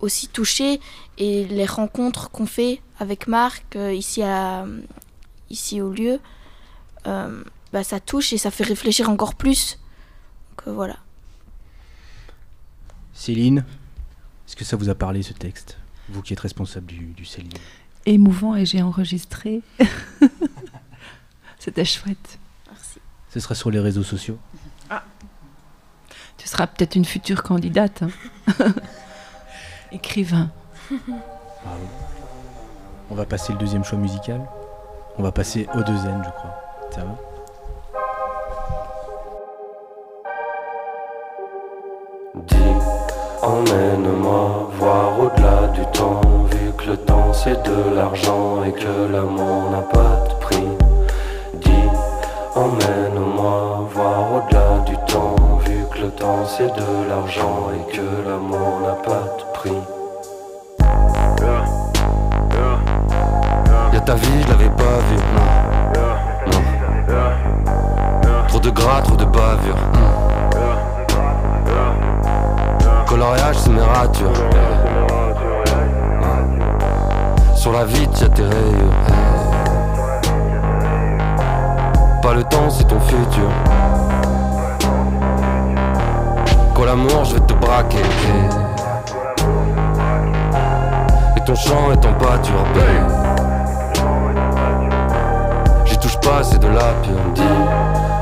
aussi 0.00 0.28
touchés, 0.28 0.80
et 1.18 1.44
les 1.46 1.64
rencontres 1.66 2.30
qu'on 2.30 2.46
fait 2.46 2.82
avec 2.98 3.26
Marc 3.28 3.76
euh, 3.76 3.92
ici, 3.94 4.22
à, 4.22 4.66
ici 5.50 5.80
au 5.80 5.90
lieu. 5.90 6.20
euh, 7.06 7.42
bah, 7.72 7.82
ça 7.82 7.98
touche 7.98 8.32
et 8.32 8.38
ça 8.38 8.50
fait 8.50 8.64
réfléchir 8.64 9.10
encore 9.10 9.34
plus. 9.34 9.78
Donc 10.50 10.68
euh, 10.68 10.72
voilà. 10.72 10.96
Céline, 13.12 13.64
est-ce 14.46 14.54
que 14.56 14.64
ça 14.64 14.76
vous 14.76 14.88
a 14.88 14.94
parlé 14.94 15.22
ce 15.22 15.32
texte? 15.32 15.78
Vous 16.08 16.22
qui 16.22 16.32
êtes 16.32 16.40
responsable 16.40 16.86
du, 16.86 17.06
du 17.06 17.24
CELI. 17.24 17.50
Émouvant 18.06 18.54
et 18.54 18.64
j'ai 18.64 18.82
enregistré. 18.82 19.62
C'était 21.58 21.84
chouette. 21.84 22.38
Merci. 22.70 23.00
Ce 23.32 23.40
sera 23.40 23.54
sur 23.54 23.70
les 23.70 23.80
réseaux 23.80 24.04
sociaux. 24.04 24.38
Tu 26.38 26.46
seras 26.48 26.66
peut-être 26.68 26.94
une 26.94 27.04
future 27.04 27.42
candidate. 27.42 28.02
hein. 28.02 28.10
Écrivain. 29.92 30.50
Bravo. 30.90 31.88
On 33.10 33.14
va 33.16 33.24
passer 33.24 33.52
le 33.52 33.58
deuxième 33.58 33.82
choix 33.84 33.98
musical. 33.98 34.40
On 35.18 35.22
va 35.22 35.32
passer 35.32 35.66
au 35.74 35.82
deuxième, 35.82 36.22
je 36.24 36.30
crois. 36.30 36.54
Ça 36.92 37.04
va? 37.04 37.18
Dis, 42.46 42.54
emmène-moi 43.46 44.70
voir 44.78 45.20
au-delà 45.20 45.68
du 45.68 45.84
temps, 45.92 46.20
vu 46.50 46.72
que 46.76 46.90
le 46.90 46.96
temps 46.96 47.32
c'est 47.32 47.62
de 47.62 47.94
l'argent 47.94 48.64
et 48.64 48.72
que 48.72 49.12
l'amour 49.12 49.70
n'a 49.70 49.82
pas 49.82 50.24
de 50.28 50.34
prix. 50.40 50.68
Dis, 51.54 51.88
emmène-moi 52.56 53.88
voir 53.94 54.32
au-delà 54.34 54.78
du 54.84 54.96
temps, 55.12 55.36
vu 55.64 55.78
que 55.92 55.98
le 56.00 56.10
temps 56.10 56.44
c'est 56.44 56.74
de 56.74 57.08
l'argent 57.08 57.70
et 57.76 57.84
que 57.94 58.06
l'amour 58.28 58.80
n'a 58.82 58.96
pas 59.08 59.24
de 59.38 59.44
prix. 59.54 59.82
Y'a 63.92 64.00
ta 64.00 64.14
vie, 64.14 64.42
je 64.42 64.48
l'avais 64.48 64.70
pas 64.70 64.98
vue, 65.08 65.22
non. 65.36 65.50
Trop 68.48 68.60
de 68.60 68.70
gras, 68.70 69.02
trop 69.02 69.16
de 69.16 69.24
bavure. 69.24 69.76
Coloriage, 73.16 73.56
c'est 73.56 73.70
mes 73.70 73.80
ratures. 73.80 74.30
Sur 77.54 77.72
la 77.72 77.86
vitre, 77.86 78.20
y'a 78.20 78.28
tes 78.28 78.42
rayures. 78.42 78.92
Pas 82.20 82.34
le 82.34 82.44
temps, 82.44 82.68
c'est 82.68 82.84
ton 82.84 83.00
futur. 83.00 83.48
Quand 86.74 86.84
l'amour, 86.84 87.24
je 87.24 87.36
vais 87.36 87.40
te 87.40 87.54
braquer. 87.54 88.02
Et 91.38 91.40
ton 91.46 91.54
chant 91.54 91.92
est 91.92 92.04
en 92.04 92.12
pâture, 92.18 92.64
touche 96.06 96.20
pas, 96.20 96.42
c'est 96.42 96.58
de 96.58 96.68
la. 96.68 96.92
Dis, 97.34 97.42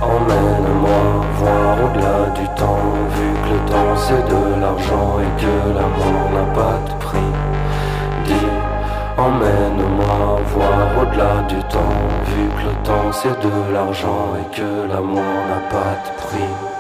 emmène-moi 0.03 1.03
voir 1.39 1.77
au-delà 1.85 2.31
du 2.35 2.47
temps, 2.61 2.79
vu 3.15 3.29
que 3.43 3.49
le 3.55 3.71
temps 3.71 3.97
c'est 3.97 4.25
de 4.29 4.61
l'argent 4.61 5.19
et 5.21 5.41
que 5.41 5.55
l'amour 5.77 6.21
n'a 6.35 6.47
pas 6.55 6.79
de 6.87 7.05
prix. 7.05 7.33
Dis, 8.25 8.49
emmène-moi 9.19 10.41
voir 10.55 11.03
au-delà 11.03 11.43
du 11.49 11.61
temps, 11.65 11.97
vu 12.27 12.49
que 12.57 12.63
le 12.69 12.75
temps 12.85 13.13
c'est 13.13 13.41
de 13.41 13.73
l'argent 13.73 14.33
et 14.41 14.57
que 14.57 14.89
l'amour 14.91 15.35
n'a 15.49 15.61
pas 15.69 15.95
de 16.05 16.11
prix. 16.23 16.74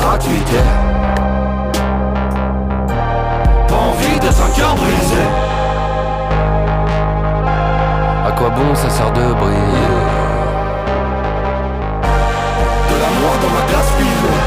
Gratuité. 0.00 0.62
Pas 3.68 3.74
envie 3.74 4.18
d'être 4.20 4.42
un 4.42 4.50
cœur 4.50 4.74
brisé. 4.74 5.24
ça 8.74 8.90
sert 8.90 9.10
de 9.12 9.32
briller? 9.34 9.94
De 12.88 12.96
l'amour 13.02 13.34
dans 13.42 13.52
ma 13.56 13.62
glace 13.68 13.92
vivée. 13.98 14.42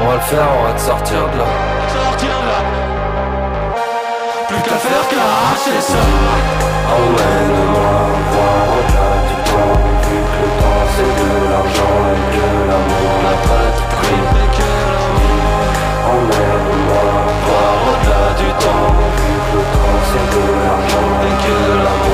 On 0.00 0.08
va 0.08 0.14
le 0.14 0.20
faire, 0.20 0.48
on 0.58 0.62
va 0.66 0.72
te 0.72 0.80
sortir 0.80 1.20
de 1.32 1.38
là. 1.38 1.50
Sortir 1.88 2.28
de 2.28 2.46
là. 2.50 2.60
Plus 4.48 4.62
qu'à 4.62 4.76
faire 4.86 5.08
qu'à 5.08 5.16
arracher 5.16 5.80
ça. 5.80 6.02
Emmène-moi 6.96 7.92
voir 8.32 8.66
au-delà 8.76 9.10
du 9.28 9.36
temps. 9.50 9.85
C'est 10.96 11.02
de 11.02 11.30
l'argent 11.50 11.96
et 12.12 12.24
que 12.32 12.46
l'amour 12.68 13.12
n'a 13.24 13.36
pas 13.46 13.68
de 13.76 13.82
prix. 13.96 14.24
Emmène-moi 16.12 17.06
voir 17.44 17.76
au-delà 17.90 18.26
du 18.40 18.48
temps. 18.62 18.88
Que 19.16 19.28
le 19.52 19.62
temps 19.74 20.00
c'est 20.08 20.28
de 20.34 20.44
l'argent 20.62 21.10
et 21.28 21.36
que 21.44 21.56
l'amour 21.84 22.05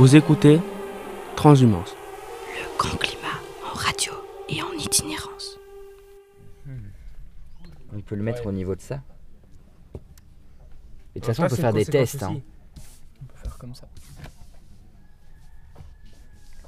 Vous 0.00 0.16
écoutez 0.16 0.62
Transhumance. 1.36 1.94
Le 2.54 2.78
grand 2.78 2.96
climat 2.96 3.38
en 3.70 3.74
radio 3.74 4.14
et 4.48 4.62
en 4.62 4.72
itinérance. 4.72 5.58
On 7.92 8.00
peut 8.00 8.14
le 8.14 8.22
mettre 8.22 8.46
au 8.46 8.52
niveau 8.52 8.74
de 8.74 8.80
ça. 8.80 9.02
Et 11.14 11.20
de 11.20 11.24
toute 11.24 11.24
Alors 11.24 11.36
façon, 11.36 11.42
on 11.44 11.48
peut 11.48 11.56
faire 11.60 11.72
des 11.74 11.84
tests. 11.84 12.22
hein. 12.22 12.40
On 13.20 13.24
peut 13.26 13.36
faire 13.42 13.58
comme 13.58 13.74
ça. 13.74 13.88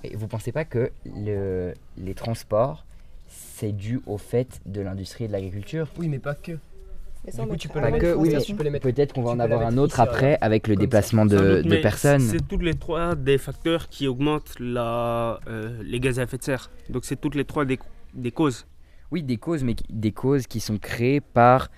Et 0.04 0.14
vous 0.14 0.26
pensez 0.28 0.52
pas 0.52 0.66
que 0.66 0.92
le- 1.06 1.72
les 1.96 2.14
transports, 2.14 2.84
c'est 3.28 3.72
dû 3.72 4.02
au 4.04 4.18
fait 4.18 4.60
de 4.66 4.82
l'industrie 4.82 5.24
et 5.24 5.28
de 5.28 5.32
l'agriculture? 5.32 5.88
Oui, 5.96 6.08
mais 6.08 6.18
pas 6.18 6.34
que. 6.34 6.58
Mais 7.24 7.30
ça, 7.30 7.44
coup, 7.46 7.56
tu 7.56 7.68
peux 7.68 7.80
Pas 7.80 7.92
que, 7.92 8.14
oui, 8.16 8.30
ça, 8.32 8.38
mais 8.38 8.42
tu 8.42 8.54
peux 8.54 8.64
les 8.64 8.70
mettre- 8.70 8.82
peut-être 8.82 9.12
qu'on 9.12 9.22
va 9.22 9.30
tu 9.30 9.36
en 9.36 9.40
avoir 9.40 9.62
un 9.62 9.76
autre 9.78 9.94
ici, 9.94 10.00
euh, 10.00 10.04
après 10.04 10.38
avec 10.40 10.66
le 10.66 10.74
ça. 10.74 10.80
déplacement 10.80 11.24
de, 11.24 11.36
doute, 11.36 11.64
de 11.64 11.68
mais 11.68 11.80
personnes. 11.80 12.20
C'est 12.20 12.48
tous 12.48 12.58
les 12.58 12.74
trois 12.74 13.14
des 13.14 13.38
facteurs 13.38 13.88
qui 13.88 14.08
augmentent 14.08 14.54
la, 14.58 15.38
euh, 15.46 15.80
les 15.84 16.00
gaz 16.00 16.18
à 16.18 16.24
effet 16.24 16.38
de 16.38 16.42
serre. 16.42 16.70
Donc 16.90 17.04
c'est 17.04 17.20
toutes 17.20 17.36
les 17.36 17.44
trois 17.44 17.64
des, 17.64 17.78
des 18.14 18.32
causes. 18.32 18.66
Oui, 19.12 19.22
des 19.22 19.36
causes, 19.36 19.62
mais 19.62 19.76
des 19.88 20.10
causes 20.10 20.46
qui 20.48 20.58
sont 20.58 20.78
créées 20.78 21.20
par. 21.20 21.70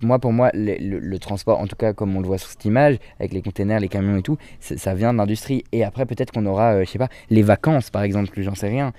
Moi, 0.00 0.18
pour 0.18 0.32
moi, 0.32 0.50
le, 0.54 0.76
le- 0.78 0.98
le 1.00 1.18
transport, 1.18 1.58
en 1.60 1.66
tout 1.66 1.76
cas 1.76 1.92
comme 1.92 2.16
on 2.16 2.20
le 2.20 2.26
voit 2.26 2.38
sur 2.38 2.48
cette 2.48 2.64
image, 2.64 2.96
avec 3.20 3.32
les 3.34 3.42
containers, 3.42 3.80
les 3.80 3.88
camions 3.88 4.16
et 4.16 4.22
tout, 4.22 4.38
ça, 4.60 4.78
ça 4.78 4.94
vient 4.94 5.12
de 5.12 5.18
l'industrie. 5.18 5.64
Et 5.72 5.84
après, 5.84 6.06
peut-être 6.06 6.32
qu'on 6.32 6.46
aura, 6.46 6.74
euh, 6.76 6.84
je 6.84 6.90
sais 6.90 6.98
pas, 6.98 7.08
les 7.30 7.42
vacances, 7.42 7.90
par 7.90 8.02
exemple, 8.02 8.30
j'en 8.40 8.54
sais 8.54 8.68
rien. 8.68 8.92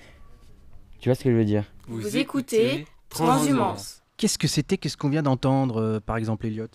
Tu 0.99 1.09
vois 1.09 1.15
ce 1.15 1.23
que 1.23 1.31
je 1.31 1.35
veux 1.35 1.45
dire? 1.45 1.63
Vous 1.87 2.15
écoutez 2.17 2.85
Transhumance. 3.09 3.98
Qu'est-ce 4.19 4.37
que 4.37 4.49
c'était 4.49 4.77
Qu'est-ce 4.77 4.97
qu'on 4.97 5.07
vient 5.07 5.23
d'entendre, 5.23 5.81
euh, 5.81 5.99
par 6.05 6.17
exemple, 6.17 6.45
Elliot 6.45 6.67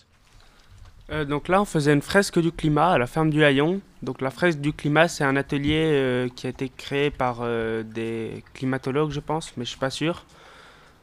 Euh, 1.13 1.27
donc 1.27 1.49
là, 1.49 1.61
on 1.61 1.67
faisait 1.67 1.93
une 1.93 2.01
fresque 2.01 2.39
du 2.41 2.51
climat 2.51 2.93
à 2.93 2.99
la 2.99 3.07
ferme 3.07 3.29
du 3.29 3.45
Haillon. 3.45 3.83
Donc 4.03 4.23
la 4.23 4.31
fresque 4.31 4.59
du 4.61 4.73
climat, 4.73 5.09
c'est 5.09 5.25
un 5.25 5.37
atelier 5.37 5.83
euh, 5.93 6.29
qui 6.35 6.47
a 6.47 6.51
été 6.51 6.71
créé 6.75 7.11
par 7.11 7.41
euh, 7.43 7.83
des 7.83 8.43
climatologues, 8.55 9.11
je 9.11 9.21
pense, 9.21 9.53
mais 9.59 9.67
je 9.67 9.71
suis 9.71 9.79
pas 9.79 9.91
sûr, 9.91 10.25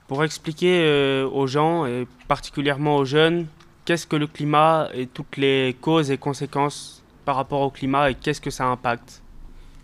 pour 0.07 0.23
expliquer 0.23 1.23
aux 1.31 1.45
gens 1.45 1.85
et 1.85 2.07
particulièrement 2.27 2.95
aux 2.97 3.05
jeunes 3.05 3.45
qu'est-ce 3.85 4.07
que 4.07 4.15
le 4.15 4.25
climat 4.27 4.89
et 4.95 5.05
toutes 5.05 5.37
les 5.37 5.77
causes 5.79 6.09
et 6.09 6.17
conséquences 6.17 7.03
par 7.23 7.35
rapport 7.35 7.61
au 7.61 7.69
climat 7.69 8.09
et 8.09 8.15
qu'est-ce 8.15 8.41
que 8.41 8.49
ça 8.49 8.65
impacte? 8.65 9.21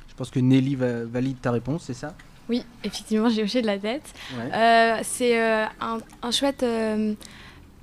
Je 0.10 0.15
pense 0.15 0.32
que 0.32 0.39
Nelly 0.39 0.76
va- 0.76 1.06
valide 1.06 1.39
ta 1.39 1.52
réponse, 1.52 1.84
c'est 1.84 1.93
ça? 1.93 2.15
Oui, 2.49 2.63
effectivement, 2.83 3.29
j'ai 3.29 3.43
hoché 3.43 3.62
de 3.62 3.67
la 3.67 3.77
tête. 3.77 4.03
Ouais. 4.38 4.51
Euh, 4.53 4.99
c'est 5.03 5.39
euh, 5.41 5.65
un, 5.81 5.97
un 6.21 6.31
chouette, 6.31 6.63
euh, 6.63 7.13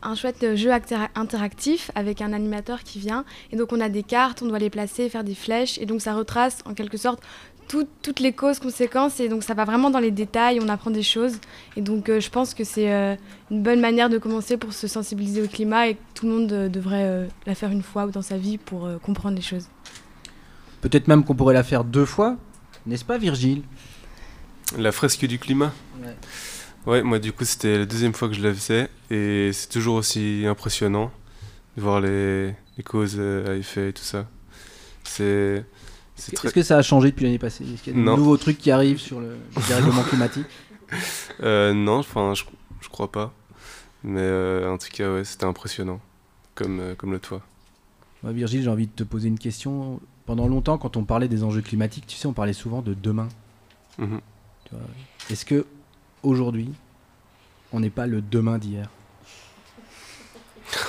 un 0.03 0.15
chouette 0.15 0.55
jeu 0.57 0.71
interactif 1.15 1.91
avec 1.95 2.23
un 2.23 2.33
animateur 2.33 2.83
qui 2.83 2.99
vient. 2.99 3.25
Et 3.53 3.57
donc, 3.57 3.73
on 3.73 3.81
a 3.81 3.89
des 3.89 4.03
cartes, 4.03 4.43
on 4.43 4.47
doit 4.47 4.59
les 4.59 4.71
placer, 4.71 5.09
faire 5.09 5.25
des 5.25 5.35
flèches. 5.35 5.79
Et 5.79 5.87
donc, 5.87 6.01
ça 6.01 6.15
retrace 6.15 6.61
en 6.65 6.73
quelque 6.75 6.97
sorte 6.97 7.23
tout- 7.69 7.87
toutes 8.03 8.21
les 8.21 8.33
causes, 8.33 8.59
conséquences. 8.59 9.21
Et 9.21 9.29
donc, 9.29 9.43
ça 9.43 9.53
va 9.55 9.65
vraiment 9.67 9.91
dans 9.91 9.99
les 9.99 10.11
détails, 10.11 10.61
on 10.63 10.69
apprend 10.71 10.91
des 10.91 11.03
choses. 11.03 11.37
Et 11.77 11.83
donc, 11.83 12.09
euh, 12.09 12.21
je 12.21 12.31
pense 12.31 12.55
que 12.55 12.65
c'est 12.65 12.91
euh, 12.93 13.17
une 13.51 13.63
bonne 13.63 13.81
manière 13.81 14.09
de 14.09 14.17
commencer 14.19 14.57
pour 14.57 14.73
se 14.73 14.87
sensibiliser 14.89 15.43
au 15.43 15.47
climat 15.49 15.89
et 15.89 15.95
que 15.95 16.01
tout 16.15 16.27
le 16.27 16.33
monde 16.33 16.53
euh, 16.53 16.69
devrait 16.71 17.05
euh, 17.05 17.27
la 17.47 17.55
faire 17.55 17.71
une 17.71 17.83
fois 17.83 18.07
dans 18.07 18.23
sa 18.23 18.39
vie 18.39 18.57
pour 18.57 18.87
euh, 18.87 18.97
comprendre 18.99 19.37
les 19.37 19.43
choses. 19.43 19.69
Peut-être 20.81 21.09
même 21.09 21.23
qu'on 21.25 21.35
pourrait 21.35 21.55
la 21.55 21.63
faire 21.65 21.85
deux 21.85 22.05
fois, 22.05 22.37
n'est-ce 22.87 23.05
pas, 23.05 23.17
Virgile? 23.19 23.63
La 24.79 24.93
fresque 24.93 25.25
du 25.27 25.39
climat 25.39 25.73
Ouais. 26.03 26.17
Ouais, 26.87 27.03
moi 27.03 27.19
du 27.19 27.33
coup 27.33 27.45
c'était 27.45 27.79
la 27.79 27.87
deuxième 27.87 28.13
fois 28.13 28.29
que 28.29 28.35
je 28.35 28.43
la 28.43 28.53
faisais 28.53 28.89
et 29.11 29.51
c'est 29.55 29.69
toujours 29.69 29.95
aussi 29.97 30.45
impressionnant 30.47 31.11
de 31.77 31.83
voir 31.83 32.01
les, 32.01 32.49
les 32.77 32.83
causes 32.85 33.17
euh, 33.19 33.53
à 33.53 33.55
effet 33.57 33.89
et 33.89 33.93
tout 33.95 34.03
ça. 34.03 34.27
C'est. 35.03 35.65
très- 36.35 36.49
Est-ce 36.49 36.55
que 36.55 36.63
ça 36.63 36.77
a 36.77 36.83
changé 36.83 37.11
depuis 37.11 37.25
l'année 37.25 37.39
passée? 37.39 37.65
Est-ce 37.65 37.83
qu'il 37.83 37.93
y 37.95 37.97
a 37.97 37.99
de 37.99 38.05
Non. 38.05 38.17
nouveaux 38.17 38.37
trucs 38.37 38.59
qui 38.59 38.71
arrivent 38.71 39.01
sur 39.01 39.21
le 39.21 39.29
le 39.57 39.69
dérèglement 39.69 40.03
climatique? 40.03 40.47
Euh, 41.43 41.73
non, 41.73 41.99
enfin 41.99 42.35
je, 42.35 42.45
je 42.81 42.89
crois 42.89 43.11
pas. 43.11 43.33
Mais 44.05 44.21
euh, 44.21 44.71
en 44.71 44.79
tout 44.79 44.87
cas, 44.93 45.13
ouais, 45.13 45.25
c'était 45.25 45.47
impressionnant. 45.47 45.99
Comme, 46.55 46.79
euh, 46.79 46.95
comme 46.95 47.11
le 47.11 47.19
toit. 47.19 47.41
Ouais, 48.23 48.33
Virgile, 48.33 48.63
j'ai 48.63 48.69
envie 48.71 48.87
de 48.87 48.93
te 48.93 49.03
poser 49.03 49.27
une 49.29 49.39
question. 49.39 49.99
Pendant 50.27 50.47
longtemps, 50.47 50.79
quand 50.79 50.97
on 50.97 51.03
parlait 51.05 51.27
des 51.27 51.43
enjeux 51.43 51.63
climatiques, 51.63 52.07
tu 52.07 52.17
sais, 52.17 52.27
on 52.29 52.33
parlait 52.35 52.53
souvent 52.53 52.81
de 52.83 52.95
demain. 52.95 53.29
Tu 53.97 54.05
vois, 54.05 54.21
Est-ce 55.31 55.45
que 55.45 55.67
aujourd'hui, 56.23 56.71
on 57.73 57.81
n'est 57.81 57.91
pas 57.91 58.07
le 58.07 58.21
demain 58.23 58.59
d'hier? 58.59 58.89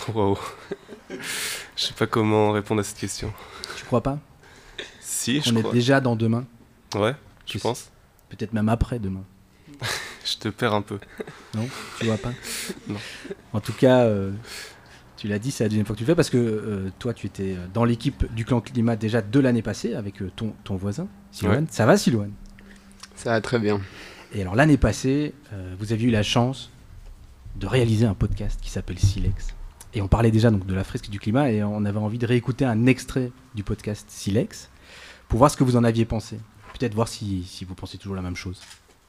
Waouh. 0.14 0.38
Je 1.10 1.16
sais 1.76 1.94
pas 1.94 2.08
comment 2.08 2.52
répondre 2.52 2.82
à 2.82 2.84
cette 2.84 2.98
question. 2.98 3.34
Tu 3.78 3.86
crois 3.86 4.02
pas? 4.02 4.20
Si, 5.00 5.42
je 5.42 5.52
On 5.52 5.60
crois. 5.60 5.72
est 5.72 5.74
déjà 5.74 6.00
dans 6.02 6.16
demain. 6.16 6.46
Ouais, 6.96 7.16
je 7.46 7.52
Tu 7.54 7.60
pense. 7.60 7.90
Peut-être 8.30 8.54
même 8.54 8.70
après 8.70 9.00
demain. 9.00 9.24
Je 10.26 10.38
te 10.38 10.48
perds 10.50 10.74
un 10.74 10.82
peu. 10.82 10.98
Non? 11.54 11.68
Tu 12.00 12.06
vois 12.06 12.18
pas? 12.18 12.32
Non. 12.88 12.98
En 13.54 13.60
tout 13.60 13.74
cas, 13.74 14.06
euh, 14.06 14.32
tu 15.18 15.28
l'as 15.28 15.38
dit, 15.38 15.52
c'est 15.52 15.64
la 15.66 15.70
deuxième 15.70 15.86
fois 15.86 15.94
que 15.96 16.00
tu 16.00 16.04
le 16.04 16.08
fais 16.08 16.16
parce 16.16 16.32
que 16.32 16.38
euh, 16.38 16.90
toi, 16.98 17.14
tu 17.14 17.28
étais 17.28 17.54
euh, 17.56 17.68
dans 17.72 17.84
l'équipe 17.86 18.26
du 18.34 18.44
clan 18.44 18.60
climat 18.60 18.96
déjà 18.96 19.22
de 19.22 19.40
l'année 19.40 19.62
passée 19.62 19.94
avec 19.94 20.22
euh, 20.24 20.32
ton, 20.36 20.56
ton 20.64 20.78
voisin, 20.78 21.08
Silouane. 21.32 21.66
Ouais. 21.66 21.70
Ça 21.70 21.86
va, 21.86 21.96
Silouane? 21.98 22.32
Ça 23.16 23.32
va 23.32 23.42
très 23.42 23.60
bien. 23.60 23.82
Et 24.34 24.42
alors, 24.42 24.56
l'année 24.56 24.78
passée, 24.78 25.34
euh, 25.54 25.76
vous 25.80 25.94
aviez 25.94 26.10
eu 26.10 26.12
la 26.12 26.24
chance 26.24 26.70
de 27.56 27.68
réaliser 27.68 28.06
un 28.06 28.14
podcast 28.14 28.60
qui 28.62 28.70
s'appelle 28.70 29.00
Silex. 29.00 29.56
Et 29.94 30.02
on 30.02 30.08
parlait 30.08 30.32
déjà 30.32 30.52
donc 30.52 30.66
de 30.66 30.74
la 30.74 30.84
fresque 30.84 31.10
du 31.10 31.20
climat 31.20 31.52
et 31.52 31.64
on 31.64 31.86
avait 31.86 32.00
envie 32.00 32.18
de 32.18 32.26
réécouter 32.26 32.66
un 32.66 32.86
extrait 32.86 33.32
du 33.56 33.64
podcast 33.64 34.06
Silex 34.10 34.70
pour 35.30 35.40
voir 35.40 35.50
ce 35.50 35.56
que 35.56 35.64
vous 35.64 35.78
en 35.78 35.86
aviez 35.86 36.04
pensé. 36.04 36.38
Peut-être 36.78 36.94
voir 36.94 37.08
si, 37.08 37.44
si 37.46 37.64
vous 37.64 37.76
pensez 37.76 37.98
toujours 37.98 38.16
la 38.16 38.22
même 38.22 38.36
chose. 38.36 38.60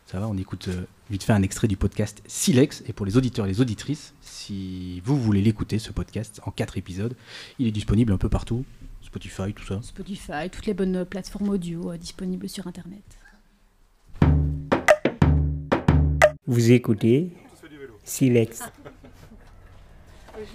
Ça 0.07 0.21
va, 0.21 0.29
on 0.29 0.37
écoute 0.37 0.69
euh, 0.69 0.85
vite 1.11 1.25
fait 1.25 1.33
un 1.33 1.43
extrait 1.43 1.67
du 1.67 1.77
podcast 1.77 2.23
Silex. 2.29 2.85
Et 2.87 2.93
pour 2.93 3.05
les 3.05 3.17
auditeurs 3.17 3.47
et 3.47 3.49
les 3.49 3.61
auditrices, 3.61 4.15
si 4.21 5.01
vous 5.05 5.21
voulez 5.21 5.43
l'écouter, 5.43 5.81
ce 5.81 5.91
podcast, 5.91 6.41
en 6.47 6.53
quatre 6.53 6.79
épisodes, 6.79 7.17
il 7.59 7.67
est 7.67 7.73
disponible 7.73 8.13
un 8.13 8.19
peu 8.19 8.29
partout. 8.29 8.65
Spotify, 9.03 9.53
tout 9.53 9.65
ça. 9.65 9.81
Spotify, 9.83 10.49
toutes 10.53 10.67
les 10.67 10.75
bonnes 10.75 11.05
plateformes 11.05 11.49
audio 11.49 11.91
euh, 11.91 11.97
disponibles 11.97 12.49
sur 12.49 12.69
Internet. 12.69 13.03
Vous 16.47 16.71
écoutez 16.73 17.31
Silex. 18.05 18.63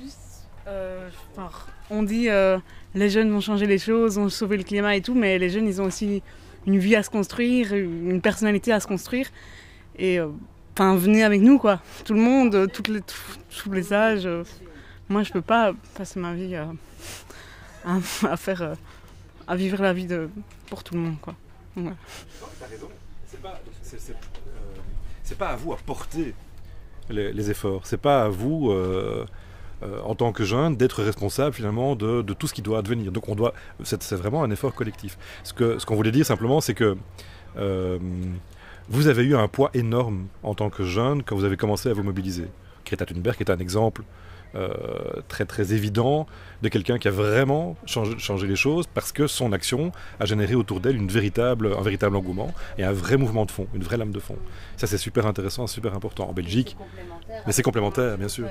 Juste, 0.02 0.18
euh, 0.68 1.10
enfin, 1.36 1.50
on 1.90 2.04
dit 2.04 2.30
euh, 2.30 2.58
les 2.94 3.10
jeunes 3.10 3.32
vont 3.32 3.42
changer 3.42 3.66
les 3.66 3.78
choses, 3.80 4.16
vont 4.18 4.30
sauver 4.30 4.58
le 4.58 4.64
climat 4.64 4.96
et 4.96 5.02
tout, 5.02 5.16
mais 5.16 5.38
les 5.38 5.50
jeunes, 5.50 5.68
ils 5.68 5.82
ont 5.82 5.86
aussi 5.86 6.22
une 6.66 6.78
vie 6.78 6.96
à 6.96 7.04
se 7.04 7.10
construire, 7.10 7.74
une 7.74 8.22
personnalité 8.22 8.72
à 8.72 8.80
se 8.80 8.88
construire. 8.88 9.28
Et 9.98 10.20
euh, 10.20 10.28
enfin, 10.74 10.96
venez 10.96 11.24
avec 11.24 11.42
nous, 11.42 11.58
quoi. 11.60 11.82
Tout 12.06 12.14
le 12.14 12.22
monde, 12.22 12.56
euh, 12.56 12.68
toutes 12.68 12.88
les, 12.88 13.02
tous- 13.02 13.40
tous 13.64 13.72
les 13.72 13.92
âges. 13.92 14.26
euh, 14.26 14.44
moi, 15.10 15.24
je 15.24 15.32
peux 15.34 15.42
pas 15.42 15.74
passer 15.96 16.20
ma 16.20 16.34
vie 16.34 16.56
euh, 16.56 16.66
à, 17.84 17.98
à 18.32 18.38
faire, 18.38 18.62
euh, 18.62 18.76
à 19.48 19.56
vivre 19.58 19.82
la 19.82 19.92
vie 19.94 20.06
de, 20.06 20.30
pour 20.68 20.84
tout 20.84 20.94
le 20.94 21.02
monde, 21.02 21.20
quoi. 21.20 21.36
Voilà. 21.76 21.90
Non, 21.90 22.48
t'as 22.60 22.68
raison. 22.68 22.88
C'est 23.28 23.42
pas, 23.42 23.60
c'est- 23.82 24.00
c'est, 24.00 24.12
euh, 24.14 24.16
c'est 25.32 25.38
pas 25.38 25.52
à 25.52 25.56
vous 25.56 25.72
à 25.72 25.78
porter 25.78 26.34
les, 27.10 27.32
les 27.32 27.50
efforts. 27.50 27.88
C'est 27.88 28.02
pas 28.02 28.24
à 28.24 28.28
vous, 28.28 28.70
euh, 28.70 29.26
euh, 29.82 30.02
en 30.04 30.14
tant 30.14 30.34
que 30.34 30.44
jeune, 30.44 30.76
d'être 30.76 31.04
responsable 31.04 31.56
finalement 31.56 31.96
de, 31.96 32.22
tout 32.34 32.48
ce 32.48 32.54
qui 32.54 32.62
doit 32.62 32.80
advenir. 32.80 33.14
Donc 33.14 33.30
on 33.30 33.36
doit, 33.36 33.54
c'est, 33.84 34.12
vraiment 34.12 34.44
un 34.44 34.52
effort 34.52 34.74
collectif. 34.74 35.18
Ce 35.46 35.54
que 35.54 35.80
ce 35.80 35.86
qu'on 35.86 35.96
voulait 35.96 36.12
dire 36.12 36.26
simplement, 36.26 36.60
c'est 36.60 36.74
que 36.74 36.98
euh, 37.56 37.98
vous 38.90 39.08
avez 39.08 39.24
eu 39.24 39.38
un 39.38 39.48
poids 39.48 39.70
énorme 39.74 40.28
en 40.44 40.54
tant 40.54 40.70
que 40.70 40.84
jeune 40.84 41.24
quand 41.24 41.38
vous 41.38 41.46
avez 41.46 41.56
commencé 41.56 41.88
à 41.88 41.94
vous 41.94 42.04
mobiliser. 42.04 42.48
Greta 42.86 43.06
Thunberg 43.06 43.38
est 43.40 43.50
un 43.50 43.60
exemple 43.60 44.04
très 45.28 45.46
très 45.46 45.74
évident 45.74 46.28
de 46.62 46.70
quelqu'un 46.70 47.00
qui 47.00 47.08
a 47.08 47.12
vraiment 47.12 47.76
changé, 47.86 48.18
changé 48.20 48.48
les 48.48 48.56
choses 48.56 48.86
parce 48.88 49.12
que 49.12 49.26
son 49.28 49.52
action 49.52 49.92
a 50.20 50.26
généré 50.26 50.54
autour 50.56 50.80
d'elle 50.80 50.96
une 50.96 51.08
véritable, 51.08 51.74
un 51.78 51.82
véritable 51.82 52.16
engouement 52.16 52.54
et 52.78 52.84
un 52.84 52.92
vrai 52.92 53.18
mouvement 53.18 53.46
de 53.46 53.52
fond, 53.52 53.68
une 53.74 53.84
vraie 53.84 53.98
lame 53.98 54.12
de 54.12 54.20
fond. 54.20 54.38
Ça 54.78 54.88
c'est 54.88 54.98
super 54.98 55.26
intéressant, 55.26 55.68
super 55.68 55.96
important 55.96 56.30
en 56.30 56.34
Belgique. 56.34 56.78
Mais 57.46 57.54
c'est 57.54 57.64
complémentaire, 57.64 58.18
bien 58.18 58.28
sûr. 58.28 58.48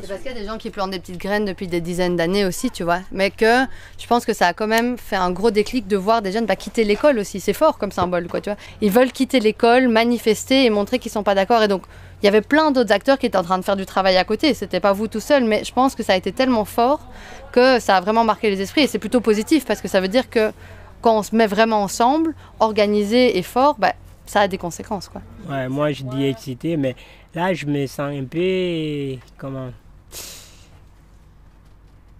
C'est 0.00 0.08
parce 0.08 0.20
qu'il 0.20 0.32
y 0.32 0.34
a 0.34 0.38
des 0.38 0.46
gens 0.46 0.56
qui 0.56 0.70
plantent 0.70 0.90
des 0.90 0.98
petites 0.98 1.18
graines 1.18 1.44
depuis 1.44 1.66
des 1.66 1.80
dizaines 1.80 2.16
d'années 2.16 2.46
aussi, 2.46 2.70
tu 2.70 2.82
vois. 2.82 3.00
Mais 3.10 3.30
que 3.30 3.64
je 3.98 4.06
pense 4.06 4.24
que 4.24 4.32
ça 4.32 4.48
a 4.48 4.52
quand 4.54 4.66
même 4.66 4.96
fait 4.96 5.16
un 5.16 5.30
gros 5.30 5.50
déclic 5.50 5.86
de 5.86 5.96
voir 5.96 6.22
des 6.22 6.32
jeunes 6.32 6.46
bah, 6.46 6.56
quitter 6.56 6.84
l'école 6.84 7.18
aussi. 7.18 7.40
C'est 7.40 7.52
fort 7.52 7.76
comme 7.76 7.92
symbole, 7.92 8.26
quoi, 8.26 8.40
tu 8.40 8.48
vois. 8.48 8.58
Ils 8.80 8.90
veulent 8.90 9.12
quitter 9.12 9.40
l'école, 9.40 9.88
manifester 9.88 10.64
et 10.64 10.70
montrer 10.70 10.98
qu'ils 10.98 11.12
sont 11.12 11.22
pas 11.22 11.34
d'accord. 11.34 11.62
Et 11.62 11.68
donc, 11.68 11.82
il 12.22 12.26
y 12.26 12.28
avait 12.28 12.40
plein 12.40 12.70
d'autres 12.70 12.92
acteurs 12.92 13.18
qui 13.18 13.26
étaient 13.26 13.36
en 13.36 13.42
train 13.42 13.58
de 13.58 13.64
faire 13.64 13.76
du 13.76 13.84
travail 13.84 14.16
à 14.16 14.24
côté. 14.24 14.54
C'était 14.54 14.78
pas 14.78 14.92
vous 14.92 15.08
tout 15.08 15.20
seul, 15.20 15.44
mais 15.44 15.64
je 15.64 15.72
pense 15.72 15.96
que 15.96 16.04
ça 16.04 16.12
a 16.12 16.16
été 16.16 16.30
tellement 16.30 16.64
fort 16.64 17.00
que 17.50 17.80
ça 17.80 17.96
a 17.96 18.00
vraiment 18.00 18.22
marqué 18.22 18.48
les 18.48 18.60
esprits. 18.60 18.82
Et 18.82 18.86
c'est 18.86 19.00
plutôt 19.00 19.20
positif 19.20 19.64
parce 19.66 19.80
que 19.80 19.88
ça 19.88 20.00
veut 20.00 20.08
dire 20.08 20.30
que 20.30 20.52
quand 21.00 21.18
on 21.18 21.22
se 21.24 21.34
met 21.34 21.48
vraiment 21.48 21.82
ensemble, 21.82 22.34
organisé 22.60 23.36
et 23.38 23.42
fort, 23.42 23.74
bah, 23.76 23.94
ça 24.24 24.42
a 24.42 24.48
des 24.48 24.56
conséquences, 24.56 25.08
quoi. 25.08 25.20
Ouais, 25.50 25.68
moi 25.68 25.90
je 25.90 26.04
dis 26.04 26.26
excité, 26.26 26.76
mais 26.76 26.94
là 27.34 27.52
je 27.54 27.66
me 27.66 27.86
sens 27.86 28.14
un 28.14 28.24
peu. 28.24 29.16
Comment? 29.36 29.70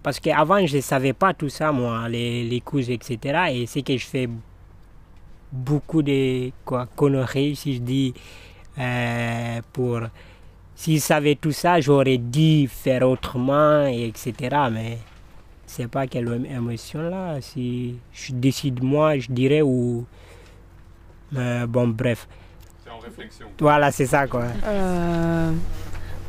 Parce 0.03 0.19
qu'avant 0.19 0.65
je 0.65 0.75
ne 0.75 0.81
savais 0.81 1.13
pas 1.13 1.33
tout 1.33 1.47
ça, 1.47 1.71
moi, 1.71 2.09
les, 2.09 2.43
les 2.43 2.59
couches, 2.59 2.89
etc. 2.89 3.45
Et 3.53 3.65
c'est 3.67 3.83
que 3.83 3.95
je 3.95 4.05
fais 4.05 4.27
beaucoup 5.49 6.01
de 6.01 6.51
quoi, 6.65 6.89
conneries, 6.93 7.55
si 7.55 7.75
je 7.75 7.79
dis. 7.79 8.13
Euh, 8.79 9.61
pour. 9.71 10.01
Si 10.75 10.97
je 10.97 11.01
savais 11.01 11.35
tout 11.35 11.51
ça, 11.51 11.79
j'aurais 11.79 12.17
dû 12.17 12.67
faire 12.67 13.07
autrement, 13.07 13.85
et 13.85 14.07
etc. 14.07 14.33
Mais 14.71 14.97
c'est 15.65 15.87
pas 15.87 16.07
quelle 16.07 16.45
émotion 16.49 17.09
là. 17.09 17.39
Si 17.41 17.95
je 18.11 18.33
décide 18.33 18.83
moi, 18.83 19.17
je 19.17 19.31
dirais 19.31 19.61
ou. 19.61 20.05
Euh, 21.35 21.65
bon, 21.67 21.87
bref. 21.87 22.27
C'est 22.83 22.91
en 22.91 22.97
réflexion. 22.97 23.47
Voilà, 23.59 23.91
c'est 23.91 24.05
ça 24.05 24.27
quoi. 24.27 24.45
Euh, 24.65 25.51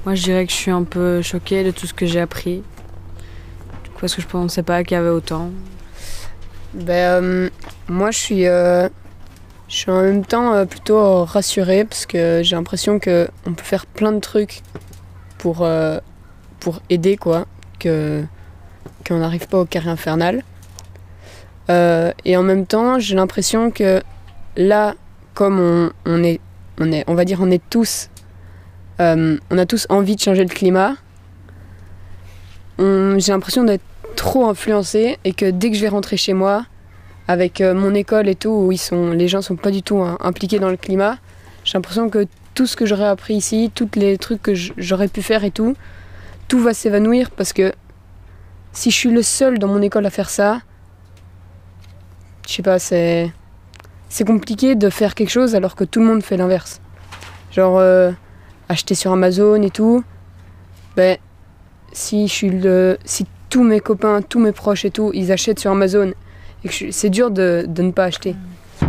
moi, 0.04 0.14
je 0.14 0.22
dirais 0.22 0.44
que 0.44 0.52
je 0.52 0.56
suis 0.56 0.70
un 0.70 0.84
peu 0.84 1.22
choquée 1.22 1.64
de 1.64 1.70
tout 1.70 1.86
ce 1.86 1.94
que 1.94 2.04
j'ai 2.04 2.20
appris. 2.20 2.62
Parce 4.04 4.14
que 4.16 4.20
je 4.20 4.26
pensais 4.26 4.62
pas 4.62 4.84
qu'il 4.84 4.96
y 4.96 5.00
avait 5.00 5.08
autant? 5.08 5.50
Ben, 6.74 7.22
euh, 7.22 7.50
moi, 7.88 8.10
je 8.10 8.18
suis, 8.18 8.46
euh, 8.46 8.86
je 9.68 9.76
suis 9.76 9.90
en 9.90 10.02
même 10.02 10.24
temps 10.24 10.52
euh, 10.52 10.64
plutôt 10.66 11.24
rassurée 11.24 11.84
parce 11.84 12.06
que 12.06 12.42
j'ai 12.42 12.54
l'impression 12.54 12.98
que 12.98 13.28
on 13.46 13.54
peut 13.54 13.64
faire 13.64 13.86
plein 13.86 14.12
de 14.12 14.20
trucs 14.20 14.62
pour, 15.38 15.62
euh, 15.62 15.98
pour 16.60 16.80
aider, 16.90 17.16
quoi, 17.16 17.46
qu'on 17.80 18.28
n'arrive 19.10 19.48
pas 19.48 19.58
au 19.58 19.64
carré 19.64 19.90
infernal. 19.90 20.42
Euh, 21.70 22.12
et 22.24 22.36
en 22.36 22.42
même 22.42 22.66
temps, 22.66 22.98
j'ai 22.98 23.14
l'impression 23.14 23.70
que 23.70 24.02
là, 24.56 24.94
comme 25.32 25.58
on, 25.58 25.90
on 26.04 26.22
est, 26.22 26.40
on 26.78 26.92
est, 26.92 27.04
on 27.06 27.14
va 27.14 27.24
dire, 27.24 27.38
on 27.40 27.50
est 27.50 27.62
tous, 27.70 28.10
on 28.98 29.38
a 29.50 29.66
tous 29.66 29.86
envie 29.88 30.16
de 30.16 30.20
changer 30.20 30.44
le 30.44 30.50
climat. 30.50 30.94
J'ai 32.78 33.32
l'impression 33.32 33.64
d'être 33.64 33.84
trop 34.16 34.48
influencée 34.48 35.18
et 35.24 35.32
que 35.32 35.50
dès 35.50 35.70
que 35.70 35.76
je 35.76 35.82
vais 35.82 35.88
rentrer 35.88 36.16
chez 36.16 36.32
moi, 36.32 36.66
avec 37.28 37.60
euh, 37.60 37.74
mon 37.74 37.94
école 37.94 38.28
et 38.28 38.34
tout, 38.34 38.50
où 38.50 38.72
ils 38.72 38.78
sont, 38.78 39.10
les 39.10 39.28
gens 39.28 39.42
sont 39.42 39.56
pas 39.56 39.70
du 39.70 39.82
tout 39.82 39.98
hein, 40.02 40.18
impliqués 40.20 40.58
dans 40.58 40.70
le 40.70 40.76
climat, 40.76 41.18
j'ai 41.64 41.78
l'impression 41.78 42.08
que 42.10 42.26
tout 42.54 42.66
ce 42.66 42.76
que 42.76 42.86
j'aurais 42.86 43.06
appris 43.06 43.34
ici, 43.34 43.70
tous 43.74 43.88
les 43.96 44.18
trucs 44.18 44.42
que 44.42 44.54
j'aurais 44.54 45.08
pu 45.08 45.22
faire 45.22 45.44
et 45.44 45.50
tout, 45.50 45.74
tout 46.48 46.60
va 46.60 46.74
s'évanouir 46.74 47.30
parce 47.30 47.52
que 47.52 47.72
si 48.72 48.90
je 48.90 48.96
suis 48.96 49.10
le 49.10 49.22
seul 49.22 49.58
dans 49.58 49.68
mon 49.68 49.82
école 49.82 50.06
à 50.06 50.10
faire 50.10 50.30
ça, 50.30 50.60
je 52.46 52.52
sais 52.52 52.62
pas, 52.62 52.78
c'est 52.78 53.32
c'est 54.08 54.24
compliqué 54.24 54.74
de 54.76 54.90
faire 54.90 55.14
quelque 55.14 55.30
chose 55.30 55.54
alors 55.54 55.74
que 55.74 55.82
tout 55.82 55.98
le 56.00 56.06
monde 56.06 56.22
fait 56.22 56.36
l'inverse. 56.36 56.80
Genre 57.50 57.78
euh, 57.78 58.12
acheter 58.68 58.94
sur 58.94 59.12
Amazon 59.12 59.60
et 59.62 59.70
tout. 59.70 60.04
Ben 60.96 61.16
si 61.92 62.28
je 62.28 62.32
suis 62.32 62.50
le 62.50 62.98
si 63.04 63.26
tous 63.48 63.64
mes 63.64 63.80
copains, 63.80 64.20
tous 64.22 64.38
mes 64.38 64.52
proches 64.52 64.84
et 64.84 64.90
tout, 64.90 65.10
ils 65.14 65.32
achètent 65.32 65.58
sur 65.58 65.70
Amazon 65.70 66.12
et 66.64 66.68
que 66.68 66.90
c'est 66.90 67.10
dur 67.10 67.30
de, 67.30 67.66
de 67.68 67.82
ne 67.82 67.92
pas 67.92 68.04
acheter. 68.04 68.34
Vous 68.80 68.88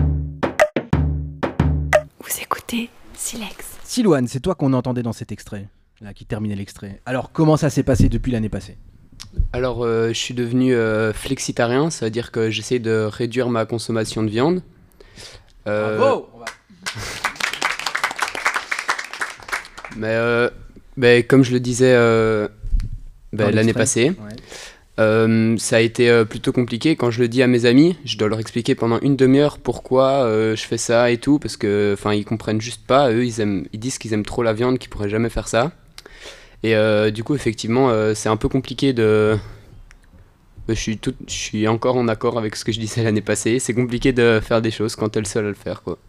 écoutez 2.41 2.89
Silex. 3.13 3.77
Silouane, 3.83 4.27
c'est 4.27 4.39
toi 4.39 4.55
qu'on 4.55 4.73
entendait 4.73 5.03
dans 5.03 5.13
cet 5.13 5.31
extrait, 5.31 5.67
là, 6.01 6.13
qui 6.13 6.25
terminait 6.25 6.55
l'extrait. 6.55 7.01
Alors, 7.05 7.31
comment 7.31 7.57
ça 7.57 7.69
s'est 7.69 7.83
passé 7.83 8.09
depuis 8.09 8.31
l'année 8.31 8.49
passée? 8.49 8.77
Alors, 9.53 9.83
euh, 9.83 10.09
je 10.09 10.13
suis 10.13 10.33
devenu 10.33 10.73
euh, 10.73 11.13
flexitarien, 11.13 11.89
ça 11.89 12.05
veut 12.05 12.11
dire 12.11 12.31
que 12.31 12.49
j'essaie 12.49 12.79
de 12.79 13.07
réduire 13.11 13.49
ma 13.49 13.65
consommation 13.65 14.23
de 14.23 14.29
viande. 14.29 14.61
Euh, 15.67 15.97
Bravo 15.97 16.29
Mais 19.97 20.07
euh, 20.07 20.49
ben, 20.97 21.23
comme 21.23 21.43
je 21.43 21.51
le 21.51 21.59
disais 21.59 21.93
euh, 21.93 22.47
ben, 23.33 23.53
l'année 23.53 23.73
passée, 23.73 24.09
ouais. 24.09 24.35
Euh, 24.99 25.57
ça 25.57 25.77
a 25.77 25.79
été 25.79 26.09
euh, 26.09 26.25
plutôt 26.25 26.51
compliqué. 26.51 26.95
Quand 26.95 27.11
je 27.11 27.21
le 27.21 27.27
dis 27.27 27.43
à 27.43 27.47
mes 27.47 27.65
amis, 27.65 27.97
je 28.05 28.17
dois 28.17 28.29
leur 28.29 28.39
expliquer 28.39 28.75
pendant 28.75 28.99
une 28.99 29.15
demi-heure 29.15 29.57
pourquoi 29.57 30.23
euh, 30.23 30.55
je 30.55 30.63
fais 30.63 30.77
ça 30.77 31.11
et 31.11 31.17
tout, 31.17 31.39
parce 31.39 31.57
que 31.57 31.91
enfin 31.93 32.13
ils 32.13 32.25
comprennent 32.25 32.61
juste 32.61 32.85
pas. 32.85 33.11
Eux, 33.11 33.25
ils, 33.25 33.41
aiment, 33.41 33.65
ils 33.73 33.79
disent 33.79 33.97
qu'ils 33.97 34.13
aiment 34.13 34.25
trop 34.25 34.43
la 34.43 34.53
viande, 34.53 34.79
qu'ils 34.79 34.89
pourraient 34.89 35.09
jamais 35.09 35.29
faire 35.29 35.47
ça. 35.47 35.71
Et 36.63 36.73
du 37.11 37.23
coup, 37.23 37.35
effectivement, 37.35 37.91
c'est 38.15 38.29
un 38.29 38.37
peu 38.37 38.49
compliqué 38.49 38.91
de. 38.91 39.37
Je 40.67 40.73
suis, 40.73 40.97
tout, 40.97 41.13
je 41.27 41.33
suis 41.33 41.67
encore 41.67 41.95
en 41.95 42.07
accord 42.07 42.39
avec 42.39 42.55
ce 42.55 42.65
que 42.65 42.71
je 42.71 42.79
disais 42.79 43.03
l'année 43.03 43.21
passée. 43.21 43.59
C'est 43.59 43.75
compliqué 43.75 44.13
de 44.13 44.39
faire 44.41 44.63
des 44.63 44.71
choses 44.71 44.95
quand 44.95 45.09
t'es 45.09 45.19
le 45.19 45.27
seul 45.27 45.45
à 45.45 45.49
le 45.49 45.53
faire, 45.53 45.83
quoi. 45.83 45.99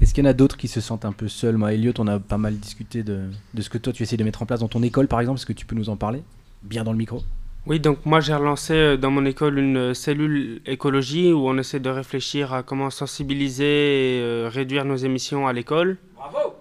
Est-ce 0.00 0.14
qu'il 0.14 0.24
y 0.24 0.26
en 0.26 0.30
a 0.30 0.32
d'autres 0.32 0.56
qui 0.56 0.68
se 0.68 0.80
sentent 0.80 1.04
un 1.04 1.12
peu 1.12 1.28
seuls? 1.28 1.58
Moi, 1.58 1.74
Elliot, 1.74 1.92
on 1.98 2.06
a 2.06 2.18
pas 2.18 2.38
mal 2.38 2.56
discuté 2.56 3.02
de, 3.02 3.24
de 3.52 3.60
ce 3.60 3.68
que 3.68 3.76
toi 3.76 3.92
tu 3.92 4.04
essaies 4.04 4.16
de 4.16 4.24
mettre 4.24 4.40
en 4.40 4.46
place 4.46 4.60
dans 4.60 4.68
ton 4.68 4.82
école, 4.82 5.06
par 5.06 5.20
exemple. 5.20 5.38
Est-ce 5.38 5.44
que 5.44 5.52
tu 5.52 5.66
peux 5.66 5.76
nous 5.76 5.90
en 5.90 5.96
parler? 5.96 6.22
Bien 6.62 6.82
dans 6.82 6.92
le 6.92 6.98
micro. 6.98 7.22
Oui, 7.64 7.78
donc 7.78 8.04
moi 8.04 8.18
j'ai 8.18 8.34
relancé 8.34 8.72
euh, 8.72 8.96
dans 8.96 9.12
mon 9.12 9.24
école 9.24 9.56
une 9.56 9.94
cellule 9.94 10.60
écologie 10.66 11.32
où 11.32 11.48
on 11.48 11.56
essaie 11.58 11.78
de 11.78 11.90
réfléchir 11.90 12.52
à 12.52 12.64
comment 12.64 12.90
sensibiliser 12.90 14.18
et 14.18 14.20
euh, 14.20 14.50
réduire 14.52 14.84
nos 14.84 14.96
émissions 14.96 15.46
à 15.46 15.52
l'école. 15.52 15.96
Bravo 16.16 16.56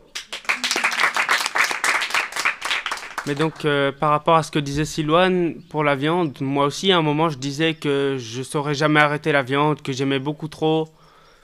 Mais 3.25 3.33
donc 3.33 3.65
euh, 3.65 3.91
par 3.91 4.11
rapport 4.11 4.35
à 4.35 4.43
ce 4.43 4.51
que 4.51 4.59
disait 4.59 4.85
Silouane 4.85 5.55
pour 5.71 5.83
la 5.83 5.95
viande, 5.95 6.37
moi 6.39 6.65
aussi 6.65 6.91
à 6.91 6.99
un 6.99 7.01
moment 7.01 7.29
je 7.29 7.39
disais 7.39 7.73
que 7.73 8.17
je 8.19 8.43
saurais 8.43 8.75
jamais 8.75 8.99
arrêter 8.99 9.31
la 9.31 9.41
viande, 9.41 9.81
que 9.81 9.93
j'aimais 9.93 10.19
beaucoup 10.19 10.49
trop. 10.49 10.87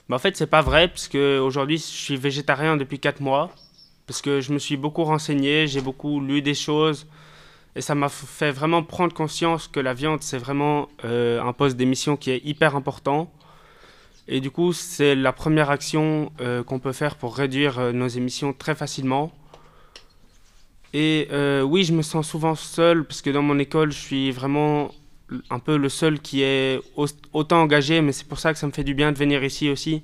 Mais 0.08 0.14
en 0.14 0.20
fait 0.20 0.36
c'est 0.36 0.46
pas 0.46 0.62
vrai 0.62 0.86
parce 0.86 1.08
que 1.08 1.40
aujourd'hui 1.40 1.78
je 1.78 1.82
suis 1.82 2.16
végétarien 2.16 2.76
depuis 2.76 3.00
4 3.00 3.20
mois 3.20 3.50
parce 4.06 4.22
que 4.22 4.40
je 4.40 4.52
me 4.52 4.60
suis 4.60 4.76
beaucoup 4.76 5.02
renseigné, 5.02 5.66
j'ai 5.66 5.80
beaucoup 5.80 6.20
lu 6.20 6.42
des 6.42 6.54
choses 6.54 7.08
et 7.78 7.80
ça 7.80 7.94
m'a 7.94 8.08
fait 8.08 8.50
vraiment 8.50 8.82
prendre 8.82 9.14
conscience 9.14 9.68
que 9.68 9.78
la 9.78 9.94
viande 9.94 10.20
c'est 10.20 10.36
vraiment 10.36 10.88
euh, 11.04 11.40
un 11.40 11.52
poste 11.52 11.76
d'émission 11.76 12.16
qui 12.16 12.32
est 12.32 12.42
hyper 12.44 12.74
important. 12.74 13.32
Et 14.26 14.40
du 14.40 14.50
coup, 14.50 14.72
c'est 14.72 15.14
la 15.14 15.32
première 15.32 15.70
action 15.70 16.32
euh, 16.40 16.64
qu'on 16.64 16.80
peut 16.80 16.92
faire 16.92 17.14
pour 17.16 17.36
réduire 17.36 17.78
euh, 17.78 17.92
nos 17.92 18.08
émissions 18.08 18.52
très 18.52 18.74
facilement. 18.74 19.32
Et 20.92 21.28
oui, 21.62 21.84
je 21.84 21.92
me 21.92 22.02
sens 22.02 22.28
souvent 22.28 22.54
seul 22.56 23.04
parce 23.04 23.22
que 23.22 23.30
dans 23.30 23.42
mon 23.42 23.58
école, 23.60 23.92
je 23.92 23.98
suis 23.98 24.32
vraiment 24.32 24.90
un 25.50 25.58
peu 25.60 25.76
le 25.76 25.88
seul 25.88 26.18
qui 26.18 26.42
est 26.42 26.80
au- 26.96 27.06
autant 27.32 27.60
engagé, 27.60 28.00
mais 28.00 28.12
c'est 28.12 28.26
pour 28.26 28.38
ça 28.40 28.52
que 28.52 28.58
ça 28.58 28.66
me 28.66 28.72
fait 28.72 28.84
du 28.84 28.94
bien 28.94 29.12
de 29.12 29.18
venir 29.18 29.44
ici 29.44 29.70
aussi. 29.70 30.02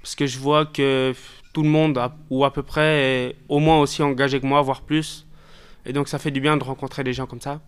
Parce 0.00 0.14
que 0.14 0.26
je 0.26 0.38
vois 0.38 0.64
que 0.64 1.12
tout 1.52 1.62
le 1.62 1.68
monde, 1.68 2.00
ou 2.30 2.44
à 2.44 2.52
peu 2.52 2.62
près, 2.62 2.90
est 3.02 3.36
au 3.48 3.58
moins 3.58 3.80
aussi 3.80 4.02
engagé 4.02 4.40
que 4.40 4.46
moi, 4.46 4.62
voire 4.62 4.82
plus. 4.82 5.26
Et 5.86 5.92
donc 5.92 6.08
ça 6.08 6.18
fait 6.18 6.30
du 6.30 6.40
bien 6.40 6.56
de 6.56 6.64
rencontrer 6.64 7.04
des 7.04 7.12
gens 7.12 7.26
comme 7.26 7.40
ça. 7.40 7.60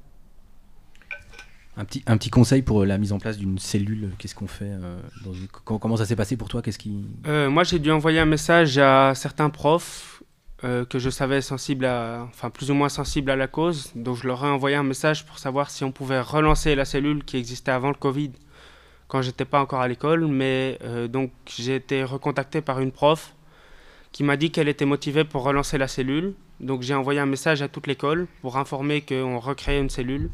Un 1.76 1.84
petit, 1.84 2.04
un 2.06 2.16
petit 2.16 2.30
conseil 2.30 2.62
pour 2.62 2.82
euh, 2.82 2.86
la 2.86 2.98
mise 2.98 3.12
en 3.12 3.18
place 3.18 3.36
d'une 3.36 3.58
cellule. 3.58 4.12
Qu'est-ce 4.18 4.36
qu'on 4.36 4.46
fait 4.46 4.68
euh, 4.70 5.00
dans 5.24 5.32
une- 5.34 5.48
co- 5.48 5.78
Comment 5.80 5.96
ça 5.96 6.06
s'est 6.06 6.14
passé 6.14 6.36
pour 6.36 6.48
toi 6.48 6.62
Qu'est-ce 6.62 6.78
qui 6.78 7.04
Euh, 7.26 7.50
moi, 7.50 7.64
j'ai 7.64 7.80
dû 7.80 7.90
envoyer 7.90 8.20
un 8.20 8.26
message 8.26 8.78
à 8.78 9.12
certains 9.16 9.50
profs 9.50 10.22
euh, 10.62 10.84
que 10.84 11.00
je 11.00 11.10
savais 11.10 11.40
sensibles 11.42 11.84
à, 11.84 12.28
enfin 12.28 12.48
plus 12.48 12.70
ou 12.70 12.74
moins 12.74 12.88
sensibles 12.88 13.28
à 13.28 13.34
la 13.34 13.48
cause. 13.48 13.90
Donc, 13.96 14.16
je 14.18 14.26
leur 14.28 14.44
ai 14.44 14.48
envoyé 14.48 14.76
un 14.76 14.84
message 14.84 15.26
pour 15.26 15.40
savoir 15.40 15.68
si 15.68 15.82
on 15.82 15.90
pouvait 15.90 16.20
relancer 16.20 16.76
la 16.76 16.84
cellule 16.84 17.24
qui 17.24 17.38
existait 17.38 17.72
avant 17.72 17.88
le 17.88 17.94
Covid, 17.96 18.30
quand 19.08 19.20
j'étais 19.22 19.44
pas 19.44 19.60
encore 19.60 19.80
à 19.80 19.88
l'école, 19.88 20.28
mais 20.28 20.78
euh, 20.84 21.08
donc 21.08 21.32
j'ai 21.48 21.74
été 21.74 22.04
recontacté 22.04 22.60
par 22.60 22.78
une 22.80 22.92
prof 22.92 23.34
qui 24.12 24.22
m'a 24.22 24.36
dit 24.36 24.52
qu'elle 24.52 24.68
était 24.68 24.84
motivée 24.86 25.24
pour 25.24 25.42
relancer 25.42 25.76
la 25.76 25.88
cellule. 25.88 26.34
Donc 26.60 26.82
j'ai 26.82 26.94
envoyé 26.94 27.20
un 27.20 27.26
message 27.26 27.62
à 27.62 27.68
toute 27.68 27.86
l'école 27.86 28.26
pour 28.40 28.56
informer 28.56 29.00
qu'on 29.00 29.38
recréait 29.38 29.80
une 29.80 29.90
cellule. 29.90 30.30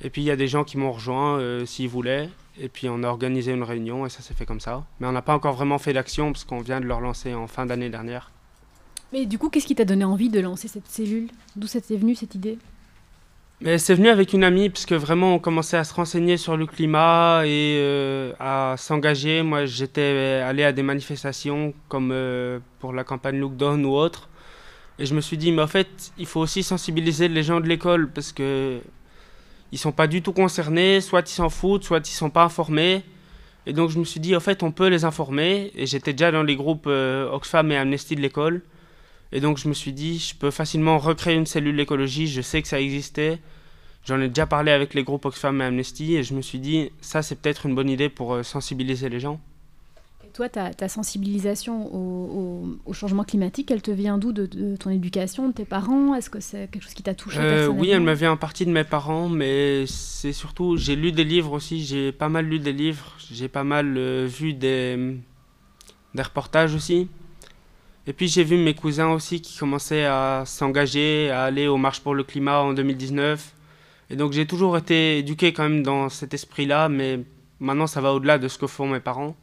Et 0.00 0.10
puis 0.10 0.22
il 0.22 0.24
y 0.24 0.30
a 0.30 0.36
des 0.36 0.48
gens 0.48 0.64
qui 0.64 0.76
m'ont 0.76 0.92
rejoint 0.92 1.38
euh, 1.38 1.66
s'ils 1.66 1.88
voulaient. 1.88 2.28
Et 2.60 2.68
puis 2.68 2.88
on 2.88 3.02
a 3.02 3.08
organisé 3.08 3.52
une 3.52 3.62
réunion 3.62 4.06
et 4.06 4.08
ça 4.08 4.22
s'est 4.22 4.34
fait 4.34 4.46
comme 4.46 4.60
ça. 4.60 4.84
Mais 5.00 5.06
on 5.06 5.12
n'a 5.12 5.22
pas 5.22 5.34
encore 5.34 5.54
vraiment 5.54 5.78
fait 5.78 5.92
d'action 5.92 6.32
parce 6.32 6.44
qu'on 6.44 6.60
vient 6.60 6.80
de 6.80 6.86
le 6.86 6.94
relancer 6.94 7.34
en 7.34 7.46
fin 7.46 7.66
d'année 7.66 7.90
dernière. 7.90 8.30
Mais 9.12 9.26
du 9.26 9.38
coup, 9.38 9.48
qu'est-ce 9.48 9.66
qui 9.66 9.74
t'a 9.74 9.84
donné 9.84 10.04
envie 10.04 10.28
de 10.28 10.40
lancer 10.40 10.66
cette 10.66 10.88
cellule? 10.88 11.28
D'où 11.56 11.66
c'était 11.66 11.96
venu 11.96 12.14
cette 12.14 12.34
idée? 12.34 12.58
Mais 13.60 13.78
c'est 13.78 13.94
venu 13.94 14.08
avec 14.08 14.32
une 14.32 14.42
amie, 14.42 14.68
puisque 14.70 14.92
vraiment 14.92 15.36
on 15.36 15.38
commençait 15.38 15.76
à 15.76 15.84
se 15.84 15.94
renseigner 15.94 16.36
sur 16.36 16.56
le 16.56 16.66
climat 16.66 17.42
et 17.46 17.76
euh, 17.78 18.32
à 18.40 18.74
s'engager. 18.76 19.42
Moi, 19.42 19.66
j'étais 19.66 20.42
allé 20.44 20.64
à 20.64 20.72
des 20.72 20.82
manifestations 20.82 21.72
comme 21.88 22.10
euh, 22.12 22.58
pour 22.80 22.92
la 22.92 23.04
campagne 23.04 23.38
Look 23.38 23.56
Down 23.56 23.84
ou 23.84 23.92
autre. 23.92 24.28
Et 24.98 25.06
je 25.06 25.14
me 25.14 25.20
suis 25.20 25.36
dit, 25.36 25.50
mais 25.52 25.62
en 25.62 25.66
fait, 25.66 26.12
il 26.18 26.26
faut 26.26 26.40
aussi 26.40 26.62
sensibiliser 26.62 27.28
les 27.28 27.42
gens 27.42 27.60
de 27.60 27.66
l'école, 27.66 28.10
parce 28.10 28.32
que 28.32 28.80
ils 29.72 29.78
sont 29.78 29.92
pas 29.92 30.06
du 30.06 30.22
tout 30.22 30.32
concernés, 30.32 31.00
soit 31.00 31.28
ils 31.28 31.34
s'en 31.34 31.48
foutent, 31.48 31.84
soit 31.84 32.08
ils 32.08 32.12
sont 32.12 32.30
pas 32.30 32.44
informés. 32.44 33.02
Et 33.66 33.72
donc 33.72 33.90
je 33.90 33.98
me 33.98 34.04
suis 34.04 34.20
dit, 34.20 34.36
en 34.36 34.40
fait, 34.40 34.62
on 34.62 34.70
peut 34.70 34.88
les 34.88 35.04
informer. 35.04 35.72
Et 35.74 35.86
j'étais 35.86 36.12
déjà 36.12 36.30
dans 36.30 36.44
les 36.44 36.54
groupes 36.54 36.86
euh, 36.86 37.28
Oxfam 37.30 37.72
et 37.72 37.76
Amnesty 37.76 38.14
de 38.14 38.20
l'école. 38.20 38.62
Et 39.32 39.40
donc 39.40 39.58
je 39.58 39.68
me 39.68 39.74
suis 39.74 39.92
dit, 39.92 40.20
je 40.20 40.36
peux 40.36 40.52
facilement 40.52 40.98
recréer 40.98 41.34
une 41.34 41.46
cellule 41.46 41.76
d'écologie, 41.76 42.28
je 42.28 42.40
sais 42.40 42.62
que 42.62 42.68
ça 42.68 42.80
existait. 42.80 43.40
J'en 44.04 44.20
ai 44.20 44.28
déjà 44.28 44.46
parlé 44.46 44.70
avec 44.70 44.94
les 44.94 45.02
groupes 45.02 45.24
Oxfam 45.24 45.60
et 45.60 45.64
Amnesty 45.64 46.14
et 46.14 46.22
je 46.22 46.34
me 46.34 46.42
suis 46.42 46.60
dit, 46.60 46.92
ça 47.00 47.22
c'est 47.22 47.34
peut-être 47.34 47.66
une 47.66 47.74
bonne 47.74 47.90
idée 47.90 48.08
pour 48.08 48.34
euh, 48.34 48.42
sensibiliser 48.44 49.08
les 49.08 49.18
gens. 49.18 49.40
Toi, 50.34 50.48
ta, 50.48 50.74
ta 50.74 50.88
sensibilisation 50.88 51.94
au, 51.94 51.98
au- 52.38 52.76
au 52.86 52.92
changement 52.92 53.22
climatique, 53.22 53.70
elle 53.70 53.82
te 53.82 53.92
vient 53.92 54.18
d'où 54.18 54.32
de, 54.32 54.46
de 54.46 54.74
ton 54.76 54.90
éducation, 54.90 55.48
de 55.48 55.54
tes 55.54 55.64
parents? 55.64 56.14
Est-ce 56.16 56.28
que 56.28 56.40
c'est 56.40 56.68
quelque 56.72 56.82
chose 56.82 56.94
qui 56.94 57.04
t'a 57.04 57.14
touché 57.14 57.38
Euh, 57.40 57.68
oui, 57.68 57.90
elle 57.90 58.00
me 58.02 58.14
vient 58.14 58.32
en 58.32 58.36
partie 58.36 58.66
de 58.66 58.72
mes 58.72 58.82
parents, 58.82 59.28
mais 59.28 59.84
c'est 59.86 60.32
surtout, 60.32 60.76
j'ai 60.76 60.96
lu 60.96 61.12
des 61.12 61.22
livres 61.22 61.52
aussi, 61.52 61.84
j'ai 61.84 62.10
pas 62.10 62.28
mal 62.28 62.46
lu 62.46 62.58
des 62.58 62.72
livres, 62.72 63.16
j'ai 63.30 63.46
pas 63.46 63.62
mal 63.62 63.94
euh, 63.96 64.26
vu 64.28 64.54
des, 64.54 65.16
des 66.16 66.22
reportages 66.22 66.74
aussi. 66.74 67.08
Et 68.08 68.12
puis 68.12 68.26
j'ai 68.28 68.42
vu 68.44 68.56
mes 68.56 68.74
cousins 68.74 69.10
aussi 69.12 69.40
qui 69.40 69.56
commençaient 69.56 70.04
à 70.04 70.42
s'engager, 70.46 71.30
à 71.30 71.44
aller 71.44 71.68
aux 71.68 71.76
marches 71.78 72.00
pour 72.00 72.14
le 72.14 72.24
climat 72.24 72.60
en 72.60 72.72
2019. 72.74 73.54
Et 74.10 74.16
donc 74.16 74.32
j'ai 74.32 74.46
toujours 74.46 74.76
été 74.76 75.18
éduqué 75.18 75.52
quand 75.52 75.62
même 75.62 75.82
dans 75.84 76.08
cet 76.08 76.34
esprit-là, 76.34 76.88
mais 76.88 77.20
maintenant 77.60 77.86
ça 77.86 78.00
va 78.00 78.12
au-delà 78.12 78.38
de 78.38 78.48
ce 78.48 78.58
que 78.58 78.66
font 78.66 78.88
mes 78.88 79.00
parents. 79.00 79.36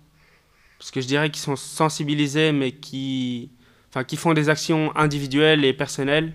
Parce 0.82 0.90
que 0.90 1.00
je 1.00 1.06
dirais 1.06 1.30
qu'ils 1.30 1.44
sont 1.44 1.56
sensibilisés, 1.56 2.52
mais 2.52 2.72
qui, 2.72 3.52
enfin, 3.92 4.04
qui 4.04 4.18
font 4.18 4.34
des 4.34 4.50
actions 4.50 4.92
individuelles 4.98 5.64
et 5.64 5.74
personnelles 5.74 6.34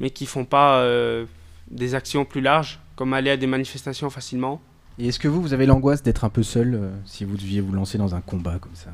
mais 0.00 0.10
qui 0.10 0.26
font 0.26 0.44
pas 0.44 0.80
euh, 0.80 1.24
des 1.70 1.94
actions 1.94 2.24
plus 2.26 2.40
larges, 2.42 2.78
comme 2.94 3.14
aller 3.14 3.30
à 3.30 3.36
des 3.38 3.46
manifestations 3.48 4.10
facilement. 4.10 4.60
Et 4.98 5.08
est-ce 5.08 5.18
que 5.18 5.26
vous, 5.28 5.40
vous 5.42 5.52
avez 5.54 5.64
l'angoisse 5.66 6.02
d'être 6.04 6.24
un 6.24 6.28
peu 6.28 6.42
seul 6.44 6.74
euh, 6.74 6.90
si 7.04 7.24
vous 7.24 7.36
deviez 7.36 7.60
vous 7.62 7.72
lancer 7.72 7.96
dans 7.98 8.14
un 8.14 8.20
combat 8.20 8.58
comme 8.60 8.74
ça? 8.74 8.90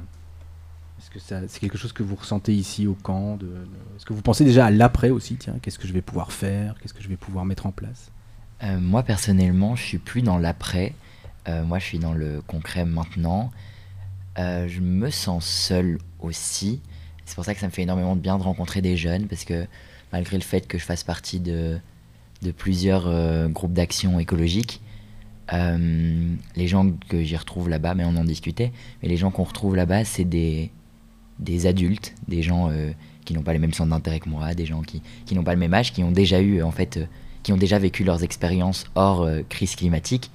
Est-ce 0.99 1.11
que 1.11 1.19
ça- 1.19 1.47
c'est 1.49 1.59
quelque 1.61 1.77
chose 1.77 1.93
que 1.93 2.03
vous 2.03 2.15
ressentez 2.15 2.55
ici 2.55 2.87
au 2.87 2.95
camp 2.95 3.37
de- 3.37 3.45
de- 3.47 3.53
Est-ce 3.97 4.07
que 4.07 4.15
vous 4.15 4.23
pensez 4.23 4.45
déjà 4.45 4.65
à 4.67 4.71
l'après 4.71 5.11
aussi 5.11 5.37
Tiens, 5.37 5.57
qu'est-ce 5.61 5.79
que 5.79 5.87
je 5.89 5.93
vais 5.93 6.01
pouvoir 6.01 6.33
faire 6.33 6.75
Qu'est-ce 6.81 6.95
que 6.95 7.03
je 7.03 7.09
vais 7.09 7.17
pouvoir 7.19 7.45
mettre 7.45 7.67
en 7.67 7.73
place? 7.73 8.11
Euh, 8.63 8.79
moi 8.81 9.03
personnellement, 9.03 9.77
je 9.77 9.83
suis 9.83 9.99
plus 9.99 10.23
dans 10.23 10.39
l'après. 10.39 10.95
Euh, 11.49 11.65
moi, 11.65 11.79
je 11.81 11.85
suis 11.85 11.99
dans 11.99 12.15
le 12.15 12.41
concret 12.47 12.87
maintenant. 12.87 13.51
Euh, 14.39 14.67
je 14.69 14.81
me 14.81 15.11
sens 15.11 15.47
seul 15.47 15.99
aussi. 16.21 16.81
C'est 17.25 17.35
pour 17.35 17.45
ça 17.45 17.55
que 17.55 17.61
ça 17.61 17.67
me 17.67 17.73
fait 17.73 17.83
énormément 17.83 18.17
de 18.17 18.21
bien 18.21 18.37
de 18.39 18.43
rencontrer 18.43 18.83
des 18.83 18.97
jeunes 18.97 19.27
parce 19.27 19.45
que 19.45 19.67
malgré 20.13 20.37
le 20.37 20.43
fait 20.43 20.67
que 20.67 20.79
je 20.79 20.85
fasse 20.85 21.05
partie 21.05 21.41
de, 21.41 21.79
de 22.43 22.51
plusieurs 22.51 23.07
euh, 23.07 23.49
groupes 23.49 23.73
d'action 23.73 24.19
écologiques, 24.19 24.81
euh, 25.53 26.35
les 26.57 26.69
gens 26.69 26.91
que 27.09 27.23
j'y 27.23 27.37
retrouve 27.37 27.69
là-bas, 27.69 27.95
mais 27.95 28.05
on 28.05 28.17
en 28.17 28.25
discutait, 28.25 28.73
mais 29.03 29.09
les 29.09 29.17
gens 29.17 29.31
qu'on 29.31 29.45
retrouve 29.45 29.77
là-bas, 29.77 30.05
c'est 30.05 30.25
des, 30.25 30.71
des 31.39 31.67
adultes, 31.67 32.15
des 32.29 32.43
gens 32.43 32.71
qui 33.25 33.35
n'ont 33.35 33.43
pas 33.43 33.53
les 33.53 33.59
mêmes 33.59 33.75
centres 33.75 33.91
d'intérêt 33.91 34.21
que 34.21 34.29
moi, 34.29 34.55
des 34.55 34.67
gens 34.67 34.83
qui, 34.83 35.03
qui 35.27 35.35
n'ont 35.35 35.45
pas 35.45 35.53
le 35.53 35.61
même 35.61 35.75
âge, 35.75 35.93
qui 35.93 36.03
ont 36.03 36.13
déjà 36.13 36.41
eu, 36.41 36.63
en 36.63 36.71
fait, 36.71 36.99
qui 37.43 37.53
ont 37.53 37.59
déjà 37.59 37.79
vécu 37.79 38.05
leurs 38.05 38.23
expériences 38.25 38.87
hors 38.95 39.29
crise 39.51 39.77
climatique. 39.77 40.31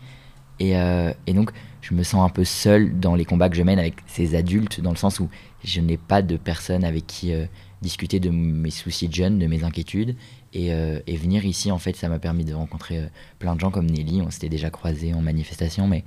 Et, 0.60 0.74
et 0.74 1.34
donc, 1.34 1.54
je 1.82 1.94
me 1.94 2.04
sens 2.04 2.26
un 2.26 2.30
peu 2.30 2.44
seul 2.44 3.00
dans 3.00 3.16
les 3.16 3.26
combats 3.26 3.50
que 3.50 3.56
je 3.56 3.64
mène 3.64 3.80
avec 3.80 3.96
ces 4.08 4.36
adultes, 4.36 4.82
dans 4.82 4.92
le 4.92 4.98
sens 4.98 5.20
où 5.20 5.30
je 5.64 5.82
n'ai 5.82 5.98
pas 5.98 6.22
de 6.22 6.38
personne 6.38 6.84
avec 6.84 7.08
qui 7.08 7.34
euh, 7.34 7.46
discuter 7.82 8.20
de 8.20 8.30
mes 8.30 8.72
soucis 8.72 9.08
de 9.08 9.14
jeunes, 9.14 9.40
de 9.40 9.48
mes 9.48 9.64
inquiétudes. 9.64 10.16
Et, 10.54 10.74
euh, 10.74 11.00
et 11.06 11.16
venir 11.16 11.46
ici, 11.46 11.72
en 11.72 11.78
fait, 11.78 11.96
ça 11.96 12.10
m'a 12.10 12.20
permis 12.20 12.44
de 12.44 12.54
rencontrer 12.54 12.98
euh, 12.98 13.08
plein 13.38 13.56
de 13.56 13.60
gens 13.60 13.72
comme 13.72 13.86
Nelly. 13.86 14.22
On 14.22 14.32
s'était 14.32 14.50
déjà 14.50 14.70
croisés 14.70 15.14
en 15.14 15.22
manifestation, 15.22 15.88
mais 15.88 16.04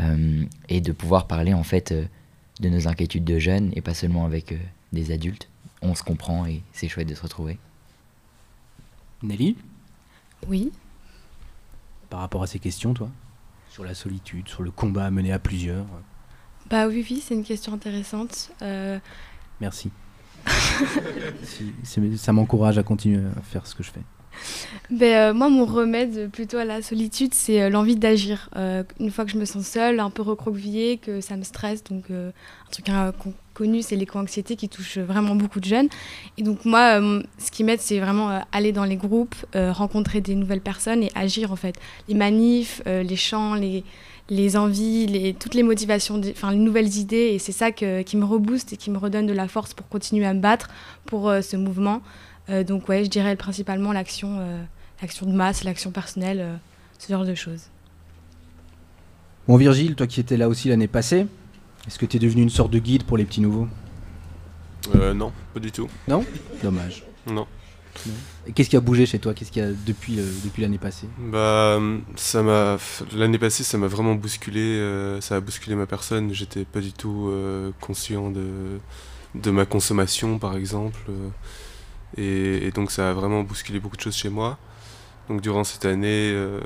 euh, 0.00 0.44
et 0.68 0.80
de 0.80 0.92
pouvoir 0.92 1.26
parler 1.26 1.52
en 1.52 1.62
fait 1.62 1.92
euh, 1.92 2.06
de 2.60 2.68
nos 2.70 2.88
inquiétudes 2.88 3.24
de 3.24 3.38
jeunes 3.38 3.70
et 3.76 3.82
pas 3.82 3.94
seulement 3.94 4.24
avec 4.24 4.52
euh, 4.52 4.56
des 4.92 5.10
adultes. 5.12 5.48
On 5.82 5.94
se 5.94 6.02
comprend 6.02 6.46
et 6.46 6.62
c'est 6.72 6.88
chouette 6.88 7.08
de 7.08 7.14
se 7.14 7.22
retrouver. 7.22 7.58
Nelly? 9.22 9.56
Oui. 10.48 10.72
Par 12.08 12.20
rapport 12.20 12.42
à 12.42 12.46
ces 12.46 12.58
questions, 12.58 12.94
toi? 12.94 13.10
Sur 13.72 13.84
la 13.84 13.94
solitude, 13.94 14.48
sur 14.48 14.62
le 14.62 14.70
combat 14.70 15.06
à 15.06 15.10
mener 15.10 15.32
à 15.32 15.38
plusieurs 15.38 15.86
Bah 16.68 16.86
oui, 16.88 17.04
oui, 17.08 17.22
c'est 17.26 17.32
une 17.34 17.42
question 17.44 17.72
intéressante. 17.72 18.50
Euh, 18.60 18.98
Merci. 19.60 19.90
Si- 21.44 21.72
ça 22.18 22.32
m'encourage 22.32 22.76
à 22.76 22.82
continuer 22.82 23.24
à 23.36 23.40
faire 23.40 23.66
ce 23.66 23.74
que 23.74 23.82
je 23.82 23.90
fais. 23.90 24.02
Ben, 24.90 25.30
euh, 25.30 25.34
moi, 25.34 25.48
mon 25.48 25.64
remède 25.64 26.30
plutôt 26.30 26.58
à 26.58 26.64
la 26.64 26.82
solitude, 26.82 27.32
c'est 27.32 27.62
euh, 27.62 27.70
l'envie 27.70 27.96
d'agir. 27.96 28.50
Euh, 28.56 28.82
une 29.00 29.10
fois 29.10 29.24
que 29.24 29.30
je 29.30 29.38
me 29.38 29.44
sens 29.44 29.66
seule, 29.66 30.00
un 30.00 30.10
peu 30.10 30.22
recroquevillée, 30.22 30.98
que 30.98 31.20
ça 31.20 31.36
me 31.36 31.44
stresse, 31.44 31.82
donc 31.84 32.04
un 32.10 32.32
truc 32.70 32.86
con- 33.18 33.32
connu, 33.54 33.80
c'est 33.82 33.96
l'éco-anxiété 33.96 34.56
qui 34.56 34.68
touche 34.68 34.98
vraiment 34.98 35.34
beaucoup 35.34 35.60
de 35.60 35.64
jeunes. 35.64 35.88
Et 36.36 36.42
donc 36.42 36.64
moi, 36.64 37.00
ce 37.38 37.50
qui 37.50 37.64
m'aide, 37.64 37.80
c'est 37.80 38.00
vraiment 38.00 38.40
aller 38.50 38.72
dans 38.72 38.84
les 38.84 38.96
groupes, 38.96 39.34
rencontrer 39.54 40.20
des 40.20 40.34
nouvelles 40.34 40.60
personnes 40.60 41.02
et 41.02 41.10
agir 41.14 41.52
en 41.52 41.56
fait. 41.56 41.76
Les 42.08 42.14
manifs, 42.14 42.82
les 42.86 43.16
chants, 43.16 43.54
les, 43.54 43.84
les 44.28 44.56
envies, 44.56 45.06
les, 45.06 45.34
toutes 45.34 45.54
les 45.54 45.62
motivations, 45.62 46.20
enfin 46.30 46.50
les 46.50 46.58
nouvelles 46.58 46.96
idées, 46.96 47.30
et 47.34 47.38
c'est 47.38 47.52
ça 47.52 47.72
que- 47.72 48.02
qui 48.02 48.16
me 48.16 48.24
rebooste 48.24 48.72
et 48.72 48.76
qui 48.76 48.90
me 48.90 48.98
redonne 48.98 49.26
de 49.26 49.32
la 49.34 49.48
force 49.48 49.74
pour 49.74 49.88
continuer 49.88 50.26
à 50.26 50.34
me 50.34 50.40
battre 50.40 50.68
pour 51.06 51.32
ce 51.42 51.56
mouvement. 51.56 52.02
Euh, 52.48 52.64
donc 52.64 52.88
ouais, 52.88 53.04
je 53.04 53.10
dirais 53.10 53.36
principalement 53.36 53.92
l'action, 53.92 54.38
euh, 54.40 54.62
l'action 55.00 55.26
de 55.26 55.32
masse, 55.32 55.64
l'action 55.64 55.90
personnelle, 55.90 56.40
euh, 56.40 56.56
ce 56.98 57.12
genre 57.12 57.24
de 57.24 57.34
choses. 57.34 57.64
Bon, 59.48 59.56
Virgile, 59.56 59.94
toi 59.94 60.06
qui 60.06 60.20
étais 60.20 60.36
là 60.36 60.48
aussi 60.48 60.68
l'année 60.68 60.88
passée, 60.88 61.26
est-ce 61.86 61.98
que 61.98 62.06
tu 62.06 62.16
es 62.16 62.20
devenu 62.20 62.42
une 62.42 62.50
sorte 62.50 62.70
de 62.70 62.78
guide 62.78 63.04
pour 63.04 63.16
les 63.16 63.24
petits 63.24 63.40
nouveaux? 63.40 63.68
Euh, 64.94 65.14
non, 65.14 65.32
pas 65.54 65.60
du 65.60 65.70
tout. 65.70 65.88
Non? 66.08 66.24
Dommage. 66.62 67.04
Non. 67.26 67.46
Non. 68.06 68.12
Et 68.46 68.52
qu'est-ce 68.52 68.70
qui 68.70 68.76
a 68.76 68.80
bougé 68.80 69.04
chez 69.04 69.18
toi? 69.18 69.34
Qu'est-ce 69.34 69.52
qu'il 69.52 69.62
y 69.62 69.66
a 69.66 69.70
depuis, 69.70 70.18
euh, 70.18 70.26
depuis 70.44 70.62
l'année 70.62 70.78
passée? 70.78 71.08
Bah, 71.18 71.78
ça 72.16 72.42
m'a. 72.42 72.78
L'année 73.14 73.38
passée, 73.38 73.64
ça 73.64 73.76
m'a 73.76 73.86
vraiment 73.86 74.14
bousculé. 74.14 74.60
euh, 74.60 75.20
ça 75.20 75.36
a 75.36 75.40
bousculé 75.40 75.76
ma 75.76 75.86
personne. 75.86 76.32
J'étais 76.32 76.64
pas 76.64 76.80
du 76.80 76.92
tout 76.92 77.28
euh, 77.28 77.70
conscient 77.80 78.30
de, 78.30 78.78
de 79.34 79.50
ma 79.50 79.66
consommation, 79.66 80.38
par 80.38 80.56
exemple. 80.56 81.00
Et, 82.16 82.66
et 82.66 82.70
donc, 82.72 82.90
ça 82.90 83.10
a 83.10 83.12
vraiment 83.12 83.42
bousculé 83.42 83.80
beaucoup 83.80 83.96
de 83.96 84.02
choses 84.02 84.16
chez 84.16 84.28
moi. 84.30 84.58
Donc, 85.28 85.40
durant 85.40 85.64
cette 85.64 85.84
année, 85.86 86.30
euh, 86.32 86.60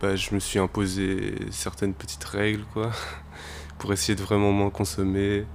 bah, 0.00 0.16
je 0.16 0.34
me 0.34 0.40
suis 0.40 0.58
imposé 0.58 1.34
certaines 1.50 1.94
petites 1.94 2.24
règles, 2.24 2.64
quoi, 2.72 2.90
pour 3.78 3.92
essayer 3.92 4.16
de 4.16 4.22
vraiment 4.22 4.52
moins 4.52 4.70
consommer 4.70 5.46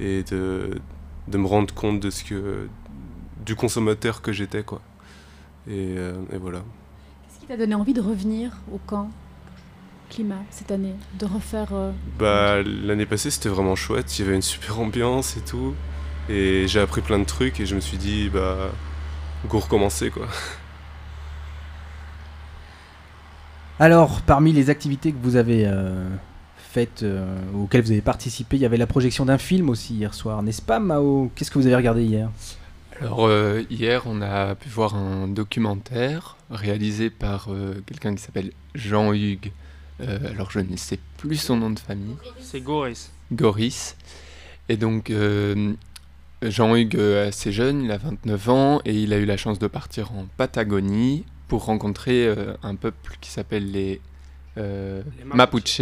et 0.00 0.22
de, 0.24 0.80
de 1.28 1.38
me 1.38 1.46
rendre 1.46 1.74
compte 1.74 2.00
de 2.00 2.10
ce 2.10 2.24
que. 2.24 2.68
du 3.46 3.56
consommateur 3.56 4.22
que 4.22 4.32
j'étais, 4.32 4.62
quoi. 4.64 4.80
Et, 5.68 5.94
euh, 5.98 6.14
et 6.32 6.38
voilà. 6.38 6.60
Qu'est-ce 6.60 7.40
qui 7.40 7.46
t'a 7.46 7.56
donné 7.56 7.74
envie 7.74 7.94
de 7.94 8.00
revenir 8.00 8.56
au 8.72 8.78
camp 8.86 9.10
climat 10.10 10.42
cette 10.50 10.70
année? 10.70 10.94
De 11.18 11.26
refaire. 11.26 11.68
euh, 11.72 11.92
Bah, 12.18 12.62
l'année 12.62 13.06
passée, 13.06 13.30
c'était 13.30 13.48
vraiment 13.50 13.76
chouette. 13.76 14.18
Il 14.18 14.24
y 14.24 14.28
avait 14.28 14.36
une 14.36 14.42
super 14.42 14.80
ambiance 14.80 15.36
et 15.36 15.40
tout. 15.40 15.74
Et 16.28 16.68
j'ai 16.68 16.80
appris 16.80 17.00
plein 17.00 17.18
de 17.18 17.24
trucs 17.24 17.58
et 17.60 17.66
je 17.66 17.74
me 17.74 17.80
suis 17.80 17.96
dit, 17.96 18.28
bah, 18.28 18.70
go 19.48 19.58
recommencer 19.58 20.10
quoi. 20.10 20.26
Alors, 23.80 24.22
parmi 24.22 24.52
les 24.52 24.70
activités 24.70 25.12
que 25.12 25.18
vous 25.22 25.36
avez 25.36 25.64
euh, 25.66 26.08
faites, 26.56 27.02
euh, 27.02 27.36
auxquelles 27.54 27.82
vous 27.82 27.92
avez 27.92 28.00
participé, 28.00 28.56
il 28.56 28.60
y 28.60 28.66
avait 28.66 28.76
la 28.76 28.88
projection 28.88 29.24
d'un 29.24 29.38
film 29.38 29.70
aussi 29.70 29.94
hier 29.94 30.14
soir, 30.14 30.42
n'est-ce 30.42 30.62
pas 30.62 30.80
Mao? 30.80 31.30
Qu'est-ce 31.34 31.50
que 31.50 31.58
vous 31.58 31.66
avez 31.66 31.76
regardé 31.76 32.02
hier? 32.02 32.28
Alors 33.00 33.26
euh, 33.28 33.62
hier, 33.70 34.02
on 34.06 34.20
a 34.20 34.56
pu 34.56 34.68
voir 34.68 34.96
un 34.96 35.28
documentaire 35.28 36.36
réalisé 36.50 37.10
par 37.10 37.46
euh, 37.48 37.80
quelqu'un 37.86 38.14
qui 38.14 38.22
s'appelle 38.22 38.52
Jean-Hugues 38.74 39.52
Euh, 40.00 40.30
alors 40.30 40.52
je 40.52 40.60
ne 40.60 40.76
sais 40.76 41.00
plus 41.16 41.36
son 41.36 41.56
nom 41.56 41.70
de 41.70 41.78
famille. 41.80 42.14
C'est 42.40 42.60
Goris. 42.60 43.10
Goris. 43.32 43.96
Et 44.68 44.76
donc 44.76 45.10
euh, 45.10 45.74
Jean-Hugues 46.42 46.94
est 46.94 47.18
assez 47.28 47.50
jeune, 47.52 47.82
il 47.82 47.90
a 47.90 47.98
29 47.98 48.48
ans 48.48 48.80
et 48.84 48.94
il 48.94 49.12
a 49.12 49.18
eu 49.18 49.24
la 49.24 49.36
chance 49.36 49.58
de 49.58 49.66
partir 49.66 50.12
en 50.12 50.26
Patagonie 50.36 51.24
pour 51.48 51.64
rencontrer 51.64 52.26
euh, 52.26 52.54
un 52.62 52.76
peuple 52.76 53.16
qui 53.20 53.30
s'appelle 53.30 53.70
les, 53.70 54.00
euh, 54.56 55.02
Les 55.18 55.24
Mapuche. 55.24 55.80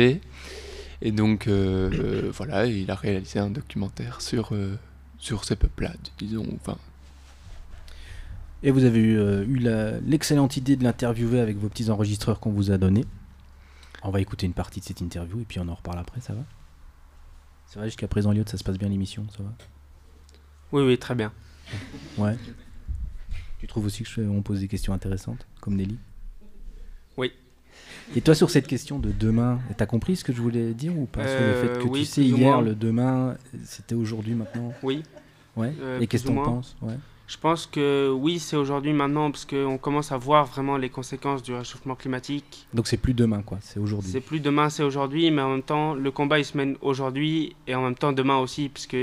Et 1.02 1.12
donc 1.12 1.46
euh, 1.46 1.90
euh, 1.92 2.30
voilà, 2.32 2.64
il 2.66 2.90
a 2.90 2.94
réalisé 2.94 3.38
un 3.38 3.50
documentaire 3.50 4.22
sur, 4.22 4.50
euh, 4.54 4.78
sur 5.18 5.44
ces 5.44 5.57
peuples-là, 5.57 5.92
disons. 6.18 6.46
Enfin, 6.54 6.78
Et 8.62 8.70
vous 8.70 8.84
avez 8.84 8.98
eu, 9.00 9.18
euh, 9.18 9.44
eu 9.46 9.59
la- 9.59 10.00
l'excellente 10.00 10.57
idée 10.57 10.76
de 10.76 10.84
l'interviewer 10.84 11.40
avec 11.40 11.59
vos 11.59 11.68
petits 11.68 11.90
enregistreurs 11.90 12.40
qu'on 12.40 12.50
vous 12.52 12.70
a 12.70 12.78
donnés. 12.78 13.04
On 14.02 14.11
va 14.11 14.20
écouter 14.22 14.46
une 14.46 14.54
partie 14.54 14.80
de 14.80 14.84
cette 14.86 15.00
interview 15.02 15.40
et 15.40 15.44
puis 15.44 15.61
on 15.61 15.68
en 15.68 15.74
reparle 15.74 15.98
après, 15.98 16.20
ça 16.22 16.32
va? 16.32 16.40
C'est 17.66 17.78
vrai, 17.78 17.88
jusqu'à 17.88 18.09
présent, 18.09 18.32
Lyot, 18.32 18.44
ça 18.46 18.57
se 18.57 18.64
passe 18.64 18.78
bien 18.78 18.88
l'émission, 18.88 19.26
ça 19.36 19.42
va? 19.42 19.50
Oui, 20.72 20.82
oui, 20.82 20.98
très 20.98 21.14
bien. 21.14 21.32
Ouais. 22.18 22.36
Tu 23.58 23.66
trouves 23.66 23.86
aussi 23.86 24.02
que 24.04 24.08
je- 24.08 24.20
on 24.22 24.42
pose 24.42 24.60
des 24.60 24.68
questions 24.68 24.92
intéressantes, 24.92 25.46
comme 25.60 25.76
Nelly? 25.76 25.96
Oui. 27.16 27.32
Et 28.14 28.20
toi, 28.20 28.34
sur 28.34 28.50
cette 28.50 28.66
question 28.66 28.98
de 28.98 29.10
demain, 29.10 29.58
t'as 29.76 29.86
compris 29.86 30.16
ce 30.16 30.24
que 30.24 30.32
je 30.32 30.40
voulais 30.40 30.74
dire 30.74 30.96
ou 30.96 31.06
pas? 31.06 31.26
Sur 31.26 31.40
le 31.40 31.54
fait 31.54 31.68
Euh, 31.70 31.82
que 31.82 31.88
oui, 31.88 32.00
tu 32.00 32.06
sais, 32.06 32.22
hier, 32.22 32.60
le 32.62 32.74
demain, 32.74 33.36
c'était 33.64 33.94
aujourd'hui 33.94 34.34
maintenant? 34.34 34.72
Oui. 34.82 35.02
Ouais. 35.56 35.72
Euh, 35.80 36.00
Et 36.00 36.06
qu'est-ce 36.06 36.24
que 36.24 36.28
t'en 36.28 36.42
penses? 36.42 36.76
Ouais. 36.82 36.94
Je 37.26 37.36
pense 37.38 37.66
que 37.66 38.08
oui, 38.16 38.38
c'est 38.38 38.54
aujourd'hui, 38.56 38.92
maintenant, 38.92 39.32
parce 39.32 39.44
qu'on 39.44 39.78
commence 39.78 40.12
à 40.12 40.16
voir 40.16 40.46
vraiment 40.46 40.76
les 40.76 40.90
conséquences 40.90 41.42
du 41.42 41.52
réchauffement 41.54 41.96
climatique. 41.96 42.68
Donc 42.72 42.86
c'est 42.86 42.98
plus 42.98 43.14
demain, 43.14 43.42
quoi, 43.42 43.58
c'est 43.62 43.80
aujourd'hui. 43.80 44.10
C'est 44.12 44.20
plus 44.20 44.38
demain, 44.38 44.68
c'est 44.70 44.84
aujourd'hui, 44.84 45.28
mais 45.32 45.42
en 45.42 45.50
même 45.50 45.62
temps, 45.64 45.94
le 45.94 46.10
combat 46.12 46.38
il 46.38 46.44
se 46.44 46.56
mène 46.56 46.76
aujourd'hui 46.82 47.56
et 47.66 47.74
en 47.74 47.82
même 47.82 47.96
temps 47.96 48.12
demain 48.12 48.36
aussi, 48.36 48.68
puisque 48.68 48.96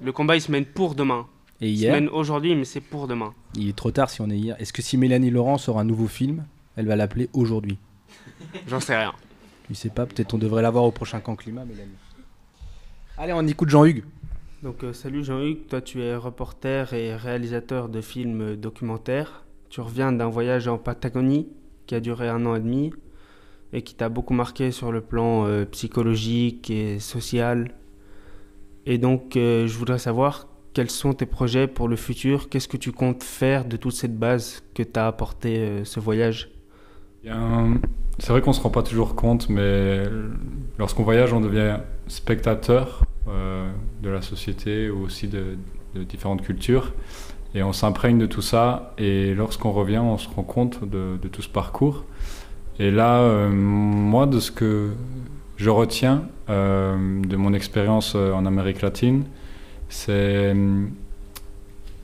le 0.00 0.12
combat 0.12 0.36
il 0.36 0.40
se 0.40 0.50
mène 0.50 0.64
pour 0.64 0.94
demain. 0.94 1.26
Et 1.60 1.68
il 1.68 1.74
hier 1.74 1.94
se 1.94 2.00
mène 2.00 2.08
aujourd'hui, 2.10 2.54
mais 2.54 2.64
c'est 2.64 2.80
pour 2.80 3.08
demain. 3.08 3.34
Il 3.54 3.68
est 3.68 3.76
trop 3.76 3.90
tard 3.90 4.10
si 4.10 4.20
on 4.20 4.30
est 4.30 4.36
hier. 4.36 4.56
Est-ce 4.60 4.72
que 4.72 4.82
si 4.82 4.96
Mélanie 4.96 5.30
Laurent 5.30 5.58
sort 5.58 5.78
un 5.78 5.84
nouveau 5.84 6.06
film, 6.06 6.44
elle 6.76 6.86
va 6.86 6.96
l'appeler 6.96 7.28
aujourd'hui? 7.32 7.78
J'en 8.66 8.80
sais 8.80 8.96
rien. 8.96 9.12
Je 9.68 9.74
sais 9.74 9.90
pas, 9.90 10.06
peut-être 10.06 10.34
on 10.34 10.38
devrait 10.38 10.62
l'avoir 10.62 10.84
au 10.84 10.90
prochain 10.90 11.20
camp 11.20 11.34
climat, 11.34 11.64
Mélanie. 11.64 11.96
Allez, 13.18 13.32
on 13.32 13.46
écoute 13.46 13.70
Jean-Hugues. 13.70 14.04
Donc 14.62 14.84
euh, 14.84 14.92
salut 14.92 15.22
Jean-Hugues, 15.22 15.66
toi 15.68 15.80
tu 15.80 16.02
es 16.02 16.16
reporter 16.16 16.92
et 16.92 17.14
réalisateur 17.14 17.88
de 17.88 18.00
films 18.00 18.56
documentaires. 18.56 19.44
Tu 19.70 19.80
reviens 19.80 20.12
d'un 20.12 20.28
voyage 20.28 20.68
en 20.68 20.78
Patagonie 20.78 21.48
qui 21.86 21.94
a 21.94 22.00
duré 22.00 22.28
un 22.28 22.46
an 22.46 22.54
et 22.56 22.60
demi 22.60 22.92
et 23.72 23.82
qui 23.82 23.94
t'a 23.94 24.08
beaucoup 24.08 24.34
marqué 24.34 24.70
sur 24.70 24.92
le 24.92 25.00
plan 25.00 25.46
euh, 25.46 25.64
psychologique 25.66 26.70
et 26.70 26.98
social. 26.98 27.74
Et 28.86 28.98
donc 28.98 29.36
euh, 29.36 29.66
je 29.66 29.76
voudrais 29.76 29.98
savoir 29.98 30.46
quels 30.72 30.90
sont 30.90 31.12
tes 31.12 31.26
projets 31.26 31.66
pour 31.66 31.88
le 31.88 31.96
futur, 31.96 32.48
qu'est-ce 32.48 32.68
que 32.68 32.76
tu 32.76 32.92
comptes 32.92 33.24
faire 33.24 33.64
de 33.64 33.76
toute 33.76 33.94
cette 33.94 34.16
base 34.16 34.62
que 34.74 34.82
t'a 34.82 35.08
apporté 35.08 35.58
euh, 35.58 35.84
ce 35.84 36.00
voyage? 36.00 36.50
C'est 38.18 38.28
vrai 38.28 38.40
qu'on 38.40 38.52
se 38.52 38.60
rend 38.60 38.70
pas 38.70 38.84
toujours 38.84 39.16
compte, 39.16 39.48
mais 39.48 40.04
lorsqu'on 40.78 41.02
voyage, 41.02 41.32
on 41.32 41.40
devient 41.40 41.78
spectateur 42.06 43.04
euh, 43.26 43.68
de 44.00 44.08
la 44.08 44.22
société 44.22 44.88
ou 44.90 45.06
aussi 45.06 45.26
de, 45.26 45.56
différentes 46.08 46.42
cultures. 46.42 46.92
Et 47.56 47.64
on 47.64 47.72
s'imprègne 47.72 48.18
de 48.18 48.26
tout 48.26 48.42
ça. 48.42 48.94
Et 48.96 49.34
lorsqu'on 49.34 49.72
revient, 49.72 49.98
on 49.98 50.18
se 50.18 50.28
rend 50.28 50.44
compte 50.44 50.88
de, 50.88 51.16
tout 51.32 51.42
ce 51.42 51.48
parcours. 51.48 52.04
Et 52.78 52.92
là, 52.92 53.48
moi, 53.48 54.26
de 54.26 54.38
ce 54.38 54.52
que 54.52 54.92
je 55.56 55.70
retiens 55.70 56.24
euh, 56.48 56.96
de 57.22 57.36
mon 57.36 57.52
expérience 57.54 58.12
euh, 58.14 58.32
en 58.32 58.46
Amérique 58.46 58.82
latine, 58.82 59.24
c'est 59.88 60.12
euh, 60.12 60.84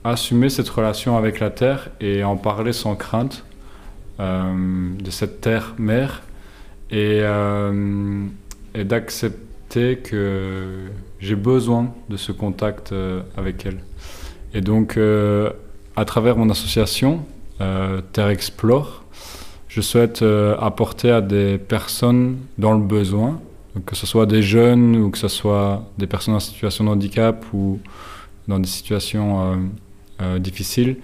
assumer 0.03 0.49
cette 0.49 0.69
relation 0.69 1.17
avec 1.17 1.39
la 1.39 1.49
terre 1.49 1.89
et 2.01 2.23
en 2.23 2.35
parler 2.35 2.73
sans 2.73 2.95
crainte 2.95 3.45
de 4.19 5.09
cette 5.09 5.41
terre-mère 5.41 6.21
et, 6.91 7.23
d'accepter 8.75 9.97
que 9.97 10.85
j'ai 11.19 11.35
besoin 11.35 11.93
de 12.09 12.15
ce 12.15 12.31
contact 12.31 12.93
avec 13.35 13.65
elle. 13.65 13.79
Et 14.53 14.61
donc, 14.61 14.97
à 15.95 16.05
travers 16.05 16.37
mon 16.37 16.49
association, 16.49 17.25
Terre 17.57 18.29
Explore, 18.29 19.02
je 19.73 19.81
souhaite 19.81 20.21
euh, 20.21 20.55
apporter 20.59 21.09
à 21.09 21.19
des 21.19 21.57
personnes 21.57 22.37
dans 22.59 22.73
le 22.73 22.83
besoin, 22.83 23.41
que 23.87 23.95
ce 23.95 24.05
soit 24.05 24.27
des 24.27 24.43
jeunes 24.43 24.95
ou 24.97 25.09
que 25.09 25.17
ce 25.17 25.27
soit 25.27 25.83
des 25.97 26.05
personnes 26.05 26.35
en 26.35 26.39
situation 26.39 26.83
de 26.83 26.89
handicap 26.89 27.43
ou 27.53 27.79
dans 28.47 28.59
des 28.59 28.67
situations 28.67 29.41
euh, 29.41 29.55
euh, 30.21 30.39
difficiles, 30.39 30.97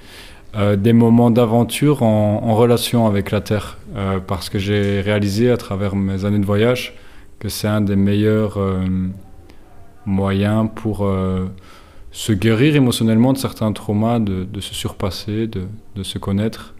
des 0.77 0.93
moments 0.93 1.29
d'aventure 1.31 2.01
en, 2.01 2.55
relation 2.55 3.05
avec 3.05 3.29
la 3.29 3.39
Terre. 3.39 3.77
Parce 4.25 4.49
que 4.49 4.57
j'ai 4.57 4.99
réalisé 4.99 5.51
à 5.51 5.57
travers 5.57 5.95
mes 5.95 6.25
années 6.25 6.39
de 6.39 6.45
voyage 6.45 6.95
que 7.37 7.49
c'est 7.49 7.67
un 7.67 7.81
des 7.81 7.95
meilleurs 7.95 8.57
moyens 10.07 10.67
pour 10.73 11.07
se 12.11 12.33
guérir 12.33 12.75
émotionnellement 12.75 13.31
de 13.33 13.37
certains 13.37 13.71
traumas, 13.73 14.17
de, 14.17 14.59
se 14.59 14.73
surpasser, 14.73 15.45
de, 15.45 16.01
se 16.01 16.17
connaître 16.17 16.73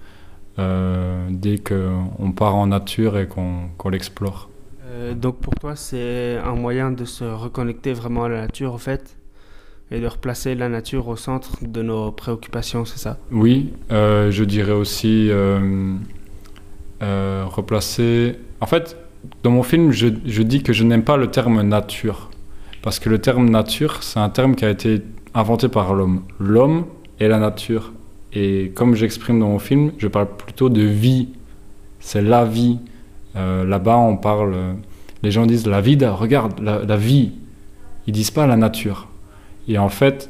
dès 0.58 1.58
qu'on 1.58 2.32
part 2.32 2.56
en 2.56 2.68
nature 2.68 3.18
et 3.18 3.28
qu'on 3.28 3.90
l'explore. 3.90 4.50
Euh, 4.90 5.14
donc 5.14 5.38
pour 5.38 5.56
toi, 5.56 5.76
c'est 5.76 6.38
un 6.38 6.56
moyen 6.56 6.92
de 6.92 7.06
se 7.06 7.24
reconnecter 7.24 7.94
vraiment 7.94 8.26
à 8.26 8.30
la 8.30 8.42
nature, 8.42 8.74
en 8.74 8.78
fait, 8.78 9.18
et 9.92 10.00
de 10.00 10.08
replacer 10.08 10.56
la 10.56 10.70
nature 10.70 11.08
au 11.08 11.16
centre 11.16 11.58
de 11.62 11.82
nos 11.82 12.12
préoccupations, 12.12 12.86
c'est 12.86 13.00
ça? 13.00 13.18
Oui, 13.32 13.74
euh, 13.92 14.32
je 14.32 14.44
dirais 14.44 14.74
aussi 14.74 15.30
euh, 15.30 15.96
euh, 17.02 17.44
replacer. 17.46 18.38
En 18.62 18.66
fait, 18.66 18.98
dans 19.44 19.52
mon 19.52 19.64
film, 19.64 19.92
je, 19.92 20.08
je 20.26 20.44
dis 20.44 20.64
que 20.64 20.74
je 20.74 20.84
n'aime 20.84 21.04
pas 21.04 21.18
le 21.18 21.28
terme 21.28 21.62
nature. 21.62 22.30
Parce 22.82 23.00
que 23.00 23.10
le 23.10 23.20
terme 23.20 23.50
nature, 23.50 24.04
c'est 24.04 24.20
un 24.20 24.30
terme 24.30 24.56
qui 24.56 24.66
a 24.66 24.70
été 24.70 25.02
inventé 25.34 25.68
par 25.68 25.94
l'homme. 25.94 26.24
L'homme 26.40 26.86
et 27.20 27.28
la 27.28 27.40
nature. 27.40 27.92
Et 28.34 28.72
comme 28.76 28.96
j'exprime 28.96 29.40
dans 29.40 29.50
mon 29.50 29.60
film, 29.60 29.92
je 29.98 30.08
parle 30.08 30.28
plutôt 30.28 30.70
de 30.70 30.82
vie. 30.82 31.30
C'est 32.00 32.22
la 32.22 32.46
vie. 32.46 32.80
Euh, 33.36 33.64
Là-bas, 33.64 33.98
on 33.98 34.18
parle. 34.18 34.56
Les 35.24 35.32
gens 35.32 35.46
disent 35.46 35.68
la 35.68 35.82
vida, 35.82 36.14
regarde, 36.14 36.60
la, 36.62 36.98
vie. 36.98 37.32
Ils 38.08 38.14
disent 38.14 38.32
pas 38.32 38.48
la 38.48 38.56
nature. 38.56 39.08
Et 39.68 39.78
en 39.78 39.90
fait, 39.90 40.30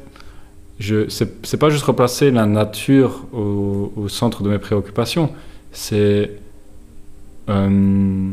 je 0.78 1.08
c'est 1.08 1.56
pas 1.58 1.70
juste 1.70 1.84
replacer 1.84 2.30
la 2.30 2.46
nature 2.46 3.26
au, 3.32 4.08
centre 4.08 4.42
de 4.42 4.48
mes 4.48 4.58
préoccupations, 4.58 5.30
c'est 5.72 6.32
euh, 7.48 8.32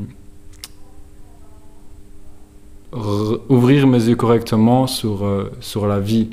ouvrir 3.49 3.85
mes 3.87 4.03
yeux 4.07 4.15
correctement 4.15 4.87
sur, 4.87 5.25
euh, 5.25 5.51
sur 5.59 5.87
la 5.87 5.99
vie 5.99 6.29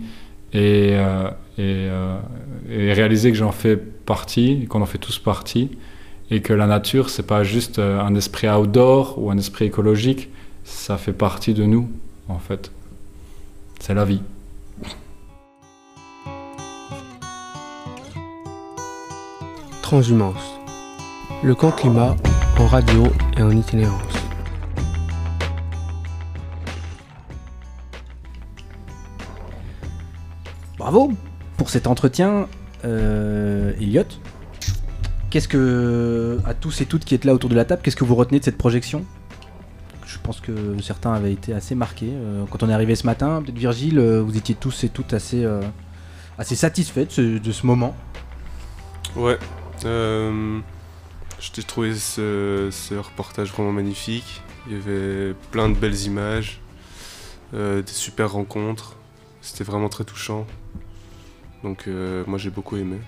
et, 0.54 0.90
euh, 0.92 1.28
euh, 1.58 2.18
et 2.70 2.92
réaliser 2.92 3.30
que 3.32 3.36
j'en 3.36 3.52
fais 3.52 3.76
partie, 3.76 4.66
qu'on 4.68 4.80
en 4.80 4.86
fait 4.86 4.98
tous 4.98 5.18
partie, 5.18 5.70
et 6.30 6.40
que 6.40 6.52
la 6.52 6.66
nature, 6.66 7.10
c'est 7.10 7.26
pas 7.26 7.42
juste 7.42 7.78
euh, 7.78 8.00
un 8.00 8.14
esprit 8.14 8.48
outdoor 8.48 9.18
ou 9.18 9.30
un 9.30 9.36
esprit 9.36 9.66
écologique, 9.66 10.30
ça 10.62 10.96
fait 10.96 11.12
partie 11.12 11.52
de 11.52 11.64
nous, 11.64 11.90
en 12.28 12.38
fait. 12.38 12.70
C'est 13.80 13.94
la 13.94 14.04
vie. 14.04 14.22
Transhumance. 19.82 20.58
Le 21.42 21.54
camp 21.54 21.72
climat 21.72 22.16
en 22.58 22.66
radio 22.66 23.02
et 23.36 23.42
en 23.42 23.50
itinérance. 23.50 24.23
Bravo 30.84 31.14
pour 31.56 31.70
cet 31.70 31.86
entretien, 31.86 32.46
euh, 32.84 33.72
Elliot. 33.80 34.04
Qu'est-ce 35.30 35.48
que, 35.48 36.38
à 36.44 36.52
tous 36.52 36.82
et 36.82 36.84
toutes 36.84 37.06
qui 37.06 37.14
êtes 37.14 37.24
là 37.24 37.32
autour 37.32 37.48
de 37.48 37.54
la 37.54 37.64
table, 37.64 37.80
qu'est-ce 37.82 37.96
que 37.96 38.04
vous 38.04 38.14
retenez 38.14 38.38
de 38.38 38.44
cette 38.44 38.58
projection? 38.58 39.02
Je 40.04 40.18
pense 40.22 40.42
que 40.42 40.52
certains 40.82 41.14
avaient 41.14 41.32
été 41.32 41.54
assez 41.54 41.74
marqués. 41.74 42.10
Euh, 42.12 42.44
quand 42.50 42.62
on 42.62 42.68
est 42.68 42.74
arrivé 42.74 42.96
ce 42.96 43.06
matin, 43.06 43.40
peut-être 43.42 43.56
Virgile, 43.56 43.98
euh, 43.98 44.20
vous 44.20 44.36
étiez 44.36 44.54
tous 44.54 44.84
et 44.84 44.90
toutes 44.90 45.14
assez, 45.14 45.42
euh, 45.42 45.62
assez 46.36 46.54
satisfaits 46.54 47.18
de 47.18 47.52
ce, 47.52 47.66
moment. 47.66 47.96
Ouais. 49.16 49.38
J'ai 49.80 51.62
trouvé 51.62 51.94
ce, 51.94 52.94
reportage 52.98 53.50
vraiment 53.52 53.72
magnifique. 53.72 54.42
Il 54.66 54.74
y 54.74 54.76
avait 54.76 55.32
plein 55.50 55.70
de 55.70 55.76
belles 55.76 56.02
images, 56.02 56.60
des 57.54 57.82
super 57.86 58.32
rencontres. 58.32 58.96
C'était 59.40 59.64
vraiment 59.64 59.88
très 59.88 60.04
touchant. 60.04 60.46
Donc 61.64 61.88
euh, 61.88 62.22
moi 62.26 62.38
j'ai 62.38 62.50
beaucoup 62.50 62.76
aimé. 62.76 62.98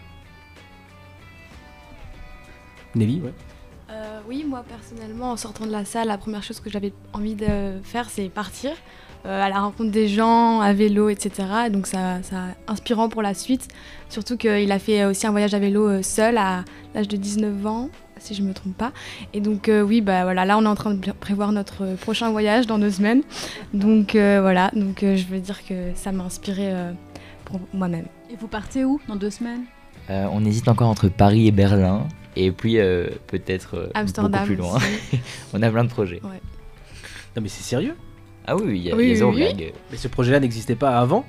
Nelly, 2.95 3.21
ouais. 3.21 3.35
Euh, 3.91 4.21
oui, 4.27 4.45
moi 4.49 4.65
personnellement, 4.67 5.33
en 5.33 5.37
sortant 5.37 5.67
de 5.67 5.71
la 5.71 5.85
salle, 5.85 6.09
la 6.09 6.17
première 6.17 6.43
chose 6.43 6.59
que 6.59 6.71
j'avais 6.71 6.93
envie 7.13 7.35
de 7.35 7.79
faire, 7.85 8.09
c'est 8.09 8.31
partir 8.31 8.73
euh, 9.27 9.43
à 9.43 9.51
la 9.51 9.61
rencontre 9.61 9.91
des 9.91 10.09
gens, 10.09 10.61
à 10.61 10.73
vélo, 10.73 11.11
etc. 11.11 11.31
Et 11.67 11.71
donc 11.71 11.87
ça, 11.87 12.23
ça 12.23 12.47
inspirant 12.67 13.11
pour 13.11 13.21
la 13.21 13.35
suite. 13.35 13.69
Surtout 14.09 14.39
qu'il 14.39 14.73
a 14.73 14.79
fait 14.79 15.05
aussi 15.05 15.27
un 15.27 15.33
voyage 15.33 15.53
à 15.53 15.59
vélo 15.59 16.03
seul 16.03 16.39
à 16.39 16.65
l'âge 16.95 17.09
de 17.09 17.17
19 17.19 17.67
ans, 17.67 17.91
si 18.17 18.35
je 18.35 18.41
ne 18.41 18.49
me 18.49 18.55
trompe 18.55 18.77
pas. 18.77 18.93
Et 19.35 19.41
donc 19.41 19.69
euh, 19.69 19.83
oui, 19.83 20.01
bah 20.01 20.25
voilà, 20.25 20.47
là 20.47 20.57
on 20.57 20.65
est 20.65 20.69
en 20.69 20.75
train 20.75 20.95
de 20.95 21.13
prévoir 21.13 21.53
notre 21.53 21.95
prochain 21.97 22.31
voyage 22.31 22.67
dans 22.67 22.79
deux 22.79 22.91
semaines. 22.91 23.23
Donc 23.75 24.13
voilà, 24.13 24.71
donc 24.75 25.01
je 25.03 25.27
veux 25.27 25.41
dire 25.41 25.63
que 25.67 25.93
ça 25.95 26.11
m'a 26.11 26.25
inspiré 26.25 26.73
pour 27.47 27.61
moi-même. 27.73 28.07
Et 28.31 28.37
vous 28.37 28.49
partez 28.49 28.85
où 28.85 29.01
dans 29.09 29.17
deux 29.17 29.31
semaines? 29.31 29.65
On 30.09 30.45
hésite 30.45 30.69
encore 30.69 30.89
entre 30.89 31.09
Paris 31.09 31.47
et 31.47 31.53
Berlin. 31.53 32.07
Et 32.37 32.53
puis 32.53 32.75
peut-être 33.27 33.91
beaucoup 33.95 34.45
plus 34.45 34.57
loin. 34.57 34.79
on 35.55 35.63
a 35.63 35.71
plein 35.71 35.85
de 35.85 35.89
projets. 35.89 36.21
Non 36.23 37.43
mais 37.43 37.49
c'est 37.49 37.63
sérieux? 37.63 37.97
Ah 38.47 38.57
oui, 38.57 38.79
il 38.79 38.83
y 38.83 38.93
a, 38.93 38.97
oui, 38.97 39.15
des 39.15 39.23
oui, 39.23 39.73
Mais 39.91 39.97
ce 39.97 40.07
projet-là 40.09 40.39
n'existait 40.39 40.77
pas 40.77 40.99
avant? 40.99 41.25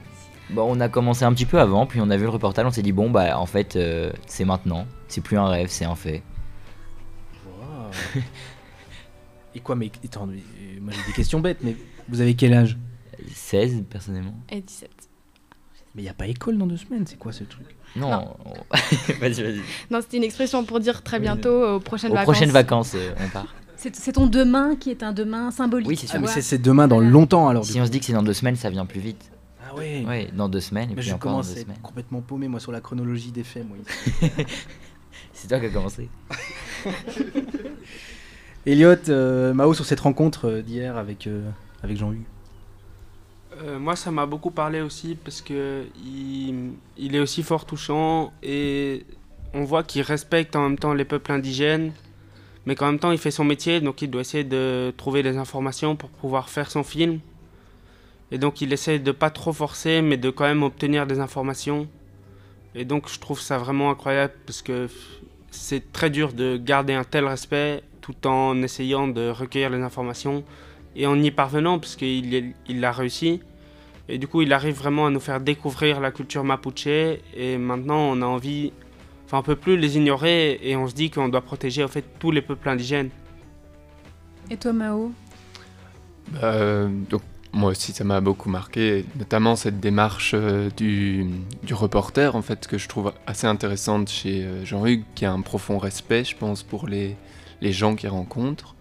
Bon, 0.51 0.65
on 0.69 0.79
a 0.79 0.87
commencé 0.87 1.25
un 1.25 1.33
petit 1.33 1.45
peu 1.45 1.59
avant, 1.59 1.85
puis 1.85 1.99
on 1.99 2.09
a 2.09 2.15
vu 2.15 2.23
le 2.23 2.29
reportage, 2.29 2.65
on 2.65 2.71
s'est 2.71 2.81
dit 2.83 2.93
bon 2.93 3.09
bah 3.09 3.37
en 3.37 3.45
fait 3.45 3.75
euh, 3.75 4.11
c'est 4.27 4.45
maintenant, 4.45 4.85
c'est 5.09 5.19
plus 5.21 5.37
un 5.37 5.47
rêve, 5.47 5.67
c'est 5.69 5.85
un 5.85 5.95
fait. 5.95 6.21
Et 9.55 9.59
quoi 9.59 9.75
mais 9.75 9.91
attends, 10.05 10.27
moi 10.27 10.93
j'ai 10.93 11.07
des 11.07 11.13
questions 11.13 11.39
bêtes, 11.39 11.57
mais 11.63 11.75
vous 12.07 12.21
avez 12.21 12.35
quel 12.35 12.53
âge? 12.53 12.77
16 13.33 13.83
personnellement. 13.89 14.39
Et 14.49 14.61
17. 14.61 14.89
Mais 15.97 16.03
il 16.03 16.05
n'y 16.05 16.11
a 16.11 16.13
pas 16.13 16.27
école 16.27 16.59
dans 16.59 16.67
deux 16.67 16.77
semaines, 16.77 17.07
c'est 17.07 17.17
quoi 17.17 17.31
ce 17.31 17.43
truc? 17.43 17.65
Non, 17.95 18.35
vas-y, 19.19 19.41
vas-y. 19.41 19.61
Non, 19.89 19.99
c'était 19.99 20.17
une 20.17 20.23
expression 20.23 20.63
pour 20.63 20.79
dire 20.79 21.01
très 21.01 21.19
bientôt 21.19 21.65
aux 21.65 21.79
prochaines 21.79 22.11
aux 22.11 22.13
vacances. 22.13 22.35
prochaines 22.35 22.51
vacances, 22.51 22.91
euh, 22.93 23.15
on 23.19 23.27
part. 23.29 23.55
C'est 23.77 24.11
ton 24.11 24.27
demain 24.27 24.75
qui 24.75 24.91
est 24.91 25.01
un 25.01 25.11
demain 25.11 25.49
symbolique. 25.49 25.87
Oui, 25.87 25.97
c'est 25.97 26.05
sûr. 26.05 26.19
Ah, 26.19 26.31
mais 26.35 26.41
c'est 26.41 26.59
demain 26.59 26.87
dans 26.87 26.99
longtemps 26.99 27.47
alors. 27.47 27.65
Si 27.65 27.81
on 27.81 27.85
se 27.85 27.89
dit 27.89 27.99
que 27.99 28.05
c'est 28.05 28.13
dans 28.13 28.21
deux 28.21 28.33
semaines, 28.33 28.55
ça 28.55 28.69
vient 28.69 28.85
plus 28.85 28.99
vite. 28.99 29.31
Ah 29.67 29.73
ouais. 29.75 30.05
Oui, 30.07 30.27
dans 30.37 30.47
deux 30.49 30.59
semaines. 30.59 30.91
Et 30.91 30.95
mais 30.95 31.01
puis 31.01 31.09
je 31.09 31.15
encore 31.15 31.31
dans 31.31 31.37
commence 31.37 31.47
deux 31.47 31.53
à 31.53 31.61
être 31.61 31.65
semaines. 31.65 31.81
complètement 31.81 32.21
paumé 32.21 32.47
moi 32.47 32.59
sur 32.59 32.71
la 32.71 32.79
chronologie 32.79 33.31
des 33.31 33.43
faits 33.43 33.65
moi. 33.67 33.77
c'est 35.33 35.47
toi 35.47 35.59
qui 35.59 35.65
as 35.65 35.69
commencé. 35.69 36.09
Elliot, 38.67 39.09
euh, 39.09 39.53
Mao 39.55 39.73
sur 39.73 39.85
cette 39.85 40.01
rencontre 40.01 40.47
euh, 40.47 40.61
d'hier 40.61 40.95
avec 40.95 41.25
euh, 41.25 41.49
avec 41.81 41.97
Jean-Hugues. 41.97 42.25
Euh, 43.63 43.79
moi, 43.79 43.95
ça 43.95 44.11
m'a 44.11 44.25
beaucoup 44.25 44.51
parlé 44.51 44.81
aussi 44.81 45.15
parce 45.15 45.41
que 45.41 45.85
il, 46.05 47.15
est 47.15 47.19
aussi 47.19 47.43
fort 47.43 47.65
touchant 47.65 48.31
et 48.43 49.05
on 49.53 49.63
voit 49.63 49.83
qu'il 49.83 50.01
respecte 50.03 50.55
en 50.55 50.63
même 50.63 50.77
temps 50.77 50.93
les 50.93 51.05
peuples 51.05 51.31
indigènes 51.31 51.93
mais 52.67 52.75
qu'en 52.75 52.87
même 52.87 52.99
temps 52.99 53.11
il 53.11 53.17
fait 53.17 53.31
son 53.31 53.45
métier, 53.45 53.79
donc 53.79 54.01
il 54.01 54.11
doit 54.11 54.19
essayer 54.19 54.43
de 54.43 54.93
trouver 54.97 55.23
des 55.23 55.37
informations 55.37 55.95
pour 55.95 56.09
pouvoir 56.09 56.49
faire 56.49 56.69
son 56.69 56.83
film. 56.83 57.21
Et 58.29 58.37
donc 58.37 58.59
il 58.59 58.73
essaie 58.73 58.99
de 58.99 59.13
pas 59.13 59.29
trop 59.29 59.53
forcer, 59.53 60.01
mais 60.01 60.17
de 60.17 60.29
quand 60.29 60.43
même 60.43 60.63
obtenir 60.63 61.07
des 61.07 61.21
informations. 61.21 61.87
Et 62.75 62.83
donc 62.83 63.07
je 63.07 63.19
trouve 63.21 63.39
ça 63.39 63.57
vraiment 63.57 63.89
incroyable 63.89 64.33
parce 64.45 64.61
que 64.61 64.89
c'est 65.49 65.93
très 65.93 66.09
dur 66.09 66.33
de 66.33 66.57
garder 66.57 66.91
un 66.91 67.05
tel 67.05 67.25
respect 67.25 67.83
tout 68.01 68.27
en 68.27 68.61
essayant 68.61 69.07
de 69.07 69.29
recueillir 69.29 69.69
les 69.69 69.81
informations 69.81 70.43
et 70.97 71.07
en 71.07 71.21
y 71.21 71.31
parvenant 71.31 71.79
parce 71.79 71.95
qu'il 71.95 72.53
il 72.67 72.79
l'a 72.81 72.91
réussi. 72.91 73.41
Et 74.09 74.17
du 74.17 74.27
coup 74.27 74.41
il 74.41 74.51
arrive 74.51 74.75
vraiment 74.75 75.05
à 75.05 75.09
nous 75.09 75.19
faire 75.19 75.39
découvrir 75.39 76.01
la 76.01 76.11
culture 76.11 76.43
mapuche 76.43 76.87
et 76.87 77.57
maintenant 77.57 77.99
on 77.99 78.21
a 78.21 78.25
envie 78.25 78.73
Enfin, 79.27 79.39
on 79.39 79.43
peut 79.43 79.57
plus 79.57 79.75
les 79.75 79.97
ignorer 79.97 80.57
et 80.63 80.77
on 80.77 80.87
se 80.87 80.93
dit 80.93 81.09
qu'on 81.09 81.27
doit 81.27 81.41
protéger 81.41 81.83
en 81.83 81.89
fait 81.89 82.05
tous 82.17 82.31
les 82.31 82.41
peuples 82.41 82.69
indigènes. 82.69 83.09
Et 84.49 84.55
toi, 84.55 84.71
Mao? 84.71 85.11
Euh, 86.41 86.87
donc, 87.09 87.21
Moi 87.51 87.71
aussi, 87.71 87.91
ça 87.91 88.05
m'a 88.05 88.21
beaucoup 88.21 88.49
marqué, 88.49 89.03
notamment 89.17 89.57
cette 89.57 89.81
démarche 89.81 90.31
euh, 90.33 90.69
du, 90.77 91.25
du, 91.63 91.73
reporter, 91.73 92.37
en 92.37 92.41
fait, 92.41 92.67
que 92.67 92.77
je 92.77 92.87
trouve 92.87 93.11
assez 93.25 93.47
intéressante 93.47 94.09
chez 94.09 94.45
euh, 94.45 94.63
Jean-Hugues, 94.63 95.03
qui 95.13 95.25
a 95.25 95.33
un 95.33 95.41
profond 95.41 95.77
respect, 95.77 96.23
je 96.23 96.37
pense, 96.37 96.63
pour 96.63 96.87
les, 96.87 97.17
les 97.59 97.73
gens 97.73 97.95
qu'il 97.97 98.07
rencontre. 98.07 98.76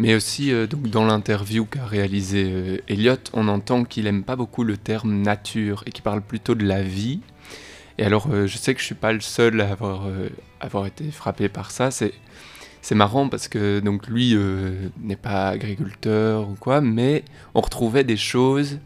Mais 0.00 0.14
aussi, 0.14 0.50
euh, 0.50 0.66
donc, 0.66 0.88
dans 0.88 1.04
l'interview 1.04 1.66
qu'a 1.66 1.84
réalisé 1.84 2.82
Elliot, 2.88 3.16
on 3.34 3.48
entend 3.48 3.84
qu'il 3.84 4.06
aime 4.06 4.24
pas 4.24 4.34
beaucoup 4.34 4.64
le 4.64 4.76
terme 4.76 5.20
nature 5.22 5.84
et 5.86 5.92
qu'il 5.92 6.02
parle 6.02 6.22
plutôt 6.22 6.54
de 6.54 6.64
la 6.64 6.82
vie. 6.82 7.20
Et 8.00 8.04
alors, 8.04 8.28
euh, 8.32 8.46
je 8.46 8.56
sais 8.56 8.72
que 8.72 8.80
je 8.80 8.86
suis 8.86 8.94
pas 8.94 9.12
le 9.12 9.20
seul 9.20 9.60
à 9.60 9.72
avoir, 9.72 10.06
euh, 10.06 10.30
avoir 10.58 10.86
été 10.86 11.10
frappé 11.10 11.50
par 11.50 11.70
ça. 11.70 11.90
C'est, 11.90 12.14
marrant 12.92 13.28
parce 13.28 13.46
que 13.46 13.78
donc 13.80 14.06
lui 14.08 14.34
euh, 14.34 14.88
n'est 15.02 15.16
pas 15.16 15.48
agriculteur 15.48 16.48
ou 16.48 16.54
quoi, 16.58 16.80
mais 16.80 17.24
on 17.54 17.60
retrouvait 17.60 18.02
des 18.02 18.16
choses 18.16 18.78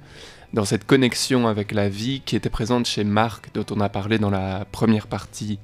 dans 0.53 0.65
cette 0.65 0.85
connexion 0.85 1.47
avec 1.47 1.71
la 1.71 1.89
vie 1.89 2.23
qui 2.27 2.35
était 2.35 2.51
présente 2.51 2.87
chez 2.87 3.05
Marc, 3.05 3.51
dont 3.55 3.65
on 3.71 3.81
a 3.81 3.89
parlé 3.89 4.19
dans 4.19 4.31
la 4.31 4.67
première 4.73 5.07
partie 5.07 5.61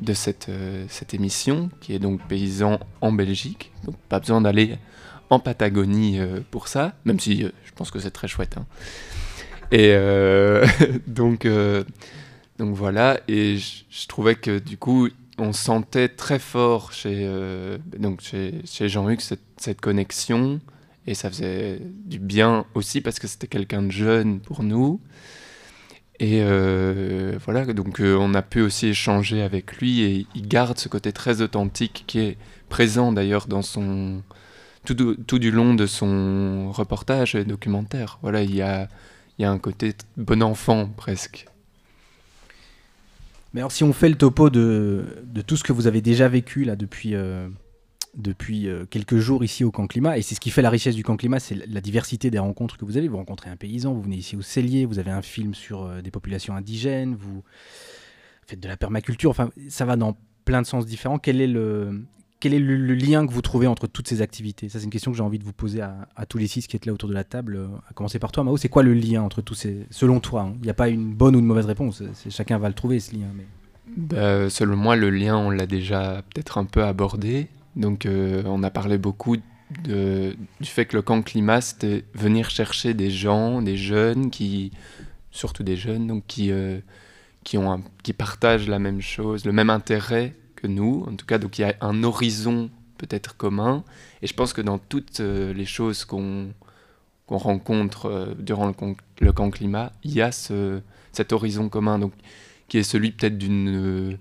de 0.00 0.12
cette, 0.14 0.50
cette 0.88 1.14
émission, 1.14 1.70
qui 1.80 1.94
est 1.94 1.98
donc 1.98 2.20
paysan 2.26 2.80
en 3.00 3.12
Belgique. 3.12 3.72
Donc 3.84 3.96
pas 4.08 4.20
besoin 4.20 4.40
d'aller 4.40 4.76
en 5.28 5.38
Patagonie 5.38 6.18
pour 6.50 6.68
ça, 6.68 6.94
même 7.04 7.20
si 7.20 7.42
je 7.42 7.72
pense 7.74 7.90
que 7.90 7.98
c'est 7.98 8.10
très 8.10 8.28
chouette. 8.28 8.56
Hein. 8.56 8.66
Et 9.70 9.94
donc 11.06 11.46
donc 12.60 12.76
voilà, 12.76 13.18
et 13.26 13.56
je, 13.56 14.06
trouvais 14.06 14.34
que 14.34 14.58
du 14.58 14.76
coup, 14.76 15.08
on 15.38 15.54
sentait 15.54 16.10
très 16.10 16.38
fort 16.38 16.92
chez, 16.92 17.22
euh, 17.22 17.78
donc 17.96 18.20
chez, 18.20 18.56
chez 18.66 18.90
Jean-Luc 18.90 19.22
cette, 19.22 19.40
cette, 19.56 19.80
connexion, 19.80 20.60
et 21.06 21.14
ça 21.14 21.30
faisait 21.30 21.80
du 21.80 22.18
bien 22.18 22.66
aussi 22.74 23.00
parce 23.00 23.18
que 23.18 23.26
c'était 23.26 23.46
quelqu'un 23.46 23.80
de 23.80 23.90
jeune 23.90 24.40
pour 24.40 24.62
nous. 24.62 25.00
Et 26.20 26.42
euh, 26.42 27.38
voilà, 27.42 27.64
donc 27.64 27.98
euh, 27.98 28.14
on 28.14 28.34
a 28.34 28.42
pu 28.42 28.60
aussi 28.60 28.88
échanger 28.88 29.40
avec 29.40 29.78
lui, 29.78 30.02
et 30.02 30.26
il 30.34 30.46
garde 30.46 30.78
ce 30.78 30.88
côté 30.88 31.12
très 31.12 31.40
authentique 31.40 32.04
qui 32.06 32.20
est 32.20 32.36
présent 32.68 33.10
d'ailleurs 33.10 33.46
dans 33.46 33.62
son... 33.62 34.22
Tout, 34.84 35.38
du 35.38 35.50
long 35.50 35.74
de 35.74 35.86
son 35.86 36.72
reportage 36.72 37.34
et 37.34 37.44
documentaire. 37.44 38.18
Voilà, 38.22 38.42
il 38.42 38.54
y 38.54 38.62
a, 38.62 38.88
un 39.38 39.58
côté 39.58 39.94
bon 40.16 40.42
enfant 40.42 40.88
presque. 40.96 41.46
Mais 43.52 43.60
alors, 43.60 43.72
si 43.72 43.84
on 43.84 43.92
fait 43.92 44.08
le 44.08 44.14
topo 44.14 44.48
de, 44.48 45.22
de 45.24 45.42
tout 45.42 45.56
ce 45.56 45.64
que 45.64 45.72
vous 45.72 45.86
avez 45.86 46.00
déjà 46.00 46.28
vécu 46.28 46.64
là 46.64 46.76
depuis, 46.76 47.14
euh, 47.14 47.46
depuis 48.16 48.68
euh, 48.68 48.84
quelques 48.86 49.18
jours 49.18 49.44
ici 49.44 49.64
au 49.64 49.70
Camp 49.70 49.86
Climat, 49.86 50.18
et 50.18 50.22
c'est 50.22 50.34
ce 50.34 50.40
qui 50.40 50.50
fait 50.50 50.62
la 50.62 50.70
richesse 50.70 50.94
du 50.94 51.02
Camp 51.02 51.16
Climat, 51.16 51.40
c'est 51.40 51.66
la 51.66 51.80
diversité 51.80 52.30
des 52.30 52.38
rencontres 52.38 52.76
que 52.76 52.84
vous 52.84 52.96
avez. 52.96 53.08
Vous 53.08 53.16
rencontrez 53.16 53.50
un 53.50 53.56
paysan, 53.56 53.92
vous 53.92 54.02
venez 54.02 54.16
ici 54.16 54.36
au 54.36 54.42
Cellier, 54.42 54.84
vous 54.84 54.98
avez 54.98 55.10
un 55.10 55.22
film 55.22 55.54
sur 55.54 55.84
euh, 55.84 56.02
des 56.02 56.10
populations 56.10 56.54
indigènes, 56.54 57.14
vous 57.14 57.42
faites 58.46 58.60
de 58.60 58.68
la 58.68 58.76
permaculture, 58.76 59.30
enfin, 59.30 59.50
ça 59.68 59.84
va 59.84 59.96
dans 59.96 60.16
plein 60.44 60.62
de 60.62 60.66
sens 60.66 60.86
différents. 60.86 61.18
Quel 61.18 61.40
est 61.40 61.46
le, 61.46 62.02
quel 62.40 62.54
est 62.54 62.58
le, 62.58 62.94
lien 62.94 63.26
que 63.26 63.32
vous 63.32 63.42
trouvez 63.42 63.66
entre 63.66 63.86
toutes 63.86 64.08
ces 64.08 64.22
activités? 64.22 64.68
Ça, 64.68 64.78
c'est 64.78 64.86
une 64.86 64.90
question 64.90 65.12
que 65.12 65.16
j'ai 65.16 65.22
envie 65.22 65.38
de 65.38 65.44
vous 65.44 65.52
poser 65.52 65.82
à, 65.82 66.26
tous 66.28 66.38
les 66.38 66.46
six 66.46 66.66
qui 66.66 66.74
êtes 66.74 66.86
là 66.86 66.92
autour 66.92 67.08
de 67.08 67.14
la 67.14 67.22
table. 67.22 67.56
Euh, 67.56 67.68
à 67.88 67.92
commencer 67.92 68.18
par 68.18 68.32
toi, 68.32 68.42
Mao. 68.42 68.56
C'est 68.56 68.68
quoi 68.68 68.82
le 68.82 68.94
lien 68.94 69.22
entre 69.22 69.42
tous 69.42 69.54
ces. 69.54 69.86
Selon 69.90 70.20
toi, 70.20 70.46
il 70.48 70.56
hein 70.56 70.58
n'y 70.64 70.70
a 70.70 70.74
pas 70.74 70.88
une 70.88 71.14
bonne 71.14 71.36
ou 71.36 71.38
une 71.38 71.46
mauvaise 71.46 71.66
réponse. 71.66 72.02
Chacun 72.30 72.58
va 72.58 72.68
le 72.68 72.74
trouver, 72.74 72.98
ce 72.98 73.14
lien. 73.14 73.26
Bah, 73.96 74.48
selon 74.50 74.76
moi, 74.76 74.96
le 74.96 75.10
lien, 75.10 75.36
on 75.36 75.50
l'a 75.50 75.66
déjà 75.66 76.22
peut-être 76.32 76.58
un 76.58 76.64
peu 76.64 76.82
abordé. 76.82 77.48
Donc, 77.76 78.06
euh, 78.06 78.42
on 78.46 78.62
a 78.62 78.70
parlé 78.70 78.98
beaucoup 78.98 79.36
du 79.84 80.34
fait 80.64 80.84
que 80.86 80.96
le 80.96 81.02
camp 81.02 81.22
climat, 81.22 81.60
c'était 81.60 82.04
venir 82.14 82.50
chercher 82.50 82.92
des 82.92 83.10
gens, 83.10 83.62
des 83.62 83.76
jeunes, 83.76 84.30
qui, 84.30 84.72
surtout 85.30 85.62
des 85.62 85.76
jeunes, 85.76 86.08
donc 86.08 86.24
qui, 86.26 86.50
euh, 86.50 86.80
qui, 87.44 87.56
ont 87.56 87.82
qui 88.02 88.12
partagent 88.12 88.66
la 88.66 88.80
même 88.80 89.00
chose, 89.00 89.44
le 89.44 89.52
même 89.52 89.70
intérêt 89.70 90.34
que 90.56 90.66
nous, 90.66 91.06
en 91.08 91.14
tout 91.14 91.24
cas, 91.24 91.38
donc 91.38 91.58
il 91.58 91.62
y 91.62 91.64
a 91.64 91.76
un 91.80 92.02
horizon 92.02 92.68
peut-être 92.98 93.36
commun. 93.36 93.84
Et 94.22 94.26
je 94.26 94.34
pense 94.34 94.52
que 94.52 94.60
dans 94.60 94.78
toutes 94.78 95.20
euh, 95.20 95.52
les 95.54 95.66
choses 95.66 96.04
qu'on 96.04 96.52
rencontre 97.28 98.34
durant 98.40 98.66
le, 98.66 98.74
le, 99.20 99.32
camp 99.32 99.50
climat, 99.50 99.92
il 100.02 100.12
y 100.12 100.20
a 100.20 100.32
ce, 100.32 100.80
cet 101.12 101.32
horizon 101.32 101.68
commun, 101.68 102.00
donc, 102.00 102.12
qui 102.66 102.78
est 102.78 102.82
celui 102.82 103.12
peut-être 103.12 103.38
d'une 103.38 104.18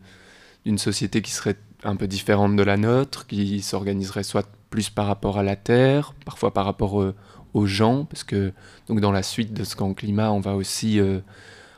d'une 0.65 0.77
société 0.77 1.21
qui 1.21 1.31
serait 1.31 1.57
un 1.83 1.95
peu 1.95 2.07
différente 2.07 2.55
de 2.55 2.63
la 2.63 2.77
nôtre, 2.77 3.27
qui 3.27 3.61
s'organiserait 3.61 4.23
soit 4.23 4.47
plus 4.69 4.89
par 4.89 5.07
rapport 5.07 5.37
à 5.37 5.43
la 5.43 5.55
terre, 5.55 6.13
parfois 6.25 6.53
par 6.53 6.65
rapport 6.65 7.01
euh, 7.01 7.15
aux 7.53 7.65
gens, 7.65 8.05
parce 8.05 8.23
que 8.23 8.53
donc 8.87 8.99
dans 8.99 9.11
la 9.11 9.23
suite 9.23 9.53
de 9.53 9.63
ce 9.63 9.75
camp 9.75 9.93
climat, 9.93 10.31
on 10.31 10.39
va 10.39 10.55
aussi 10.55 10.99
euh, 10.99 11.19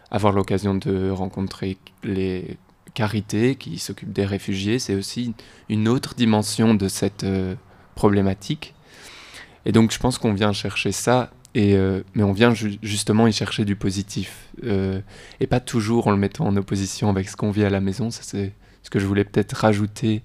avoir 0.10 0.34
l'occasion 0.34 0.76
de 0.76 1.10
rencontrer 1.10 1.78
les 2.04 2.58
Carité 2.94 3.56
qui 3.56 3.80
s'occupe 3.80 4.12
des 4.12 4.26
réfugiés, 4.26 4.78
c'est 4.78 4.96
aussi 4.96 5.34
une 5.70 5.88
autre 5.88 6.14
dimension 6.14 6.74
de 6.74 6.90
cette 6.90 7.24
euh, 7.24 7.56
problématique. 7.96 8.74
Et 9.66 9.72
donc 9.72 9.94
je 9.94 10.00
pense 10.00 10.18
qu'on 10.18 10.34
vient 10.34 10.52
chercher 10.52 10.92
ça, 10.92 11.32
et, 11.56 11.78
mais 12.16 12.24
on 12.24 12.32
vient 12.32 12.54
ju 12.54 12.80
justement 12.82 13.28
y 13.28 13.34
chercher 13.34 13.64
du 13.64 13.76
positif, 13.76 14.50
et 14.64 15.48
pas 15.48 15.60
toujours 15.60 16.08
en 16.08 16.12
le 16.12 16.18
mettant 16.18 16.48
en 16.48 16.56
opposition 16.58 17.10
avec 17.10 17.30
ce 17.30 17.36
qu'on 17.36 17.52
vit 17.52 17.64
à 17.64 17.70
la 17.70 17.80
maison. 17.80 18.10
Ça 18.10 18.24
c'est 18.24 18.54
ce 18.84 18.90
que 18.90 19.00
je 19.00 19.06
voulais 19.06 19.24
peut-être 19.24 19.54
rajouter 19.54 20.22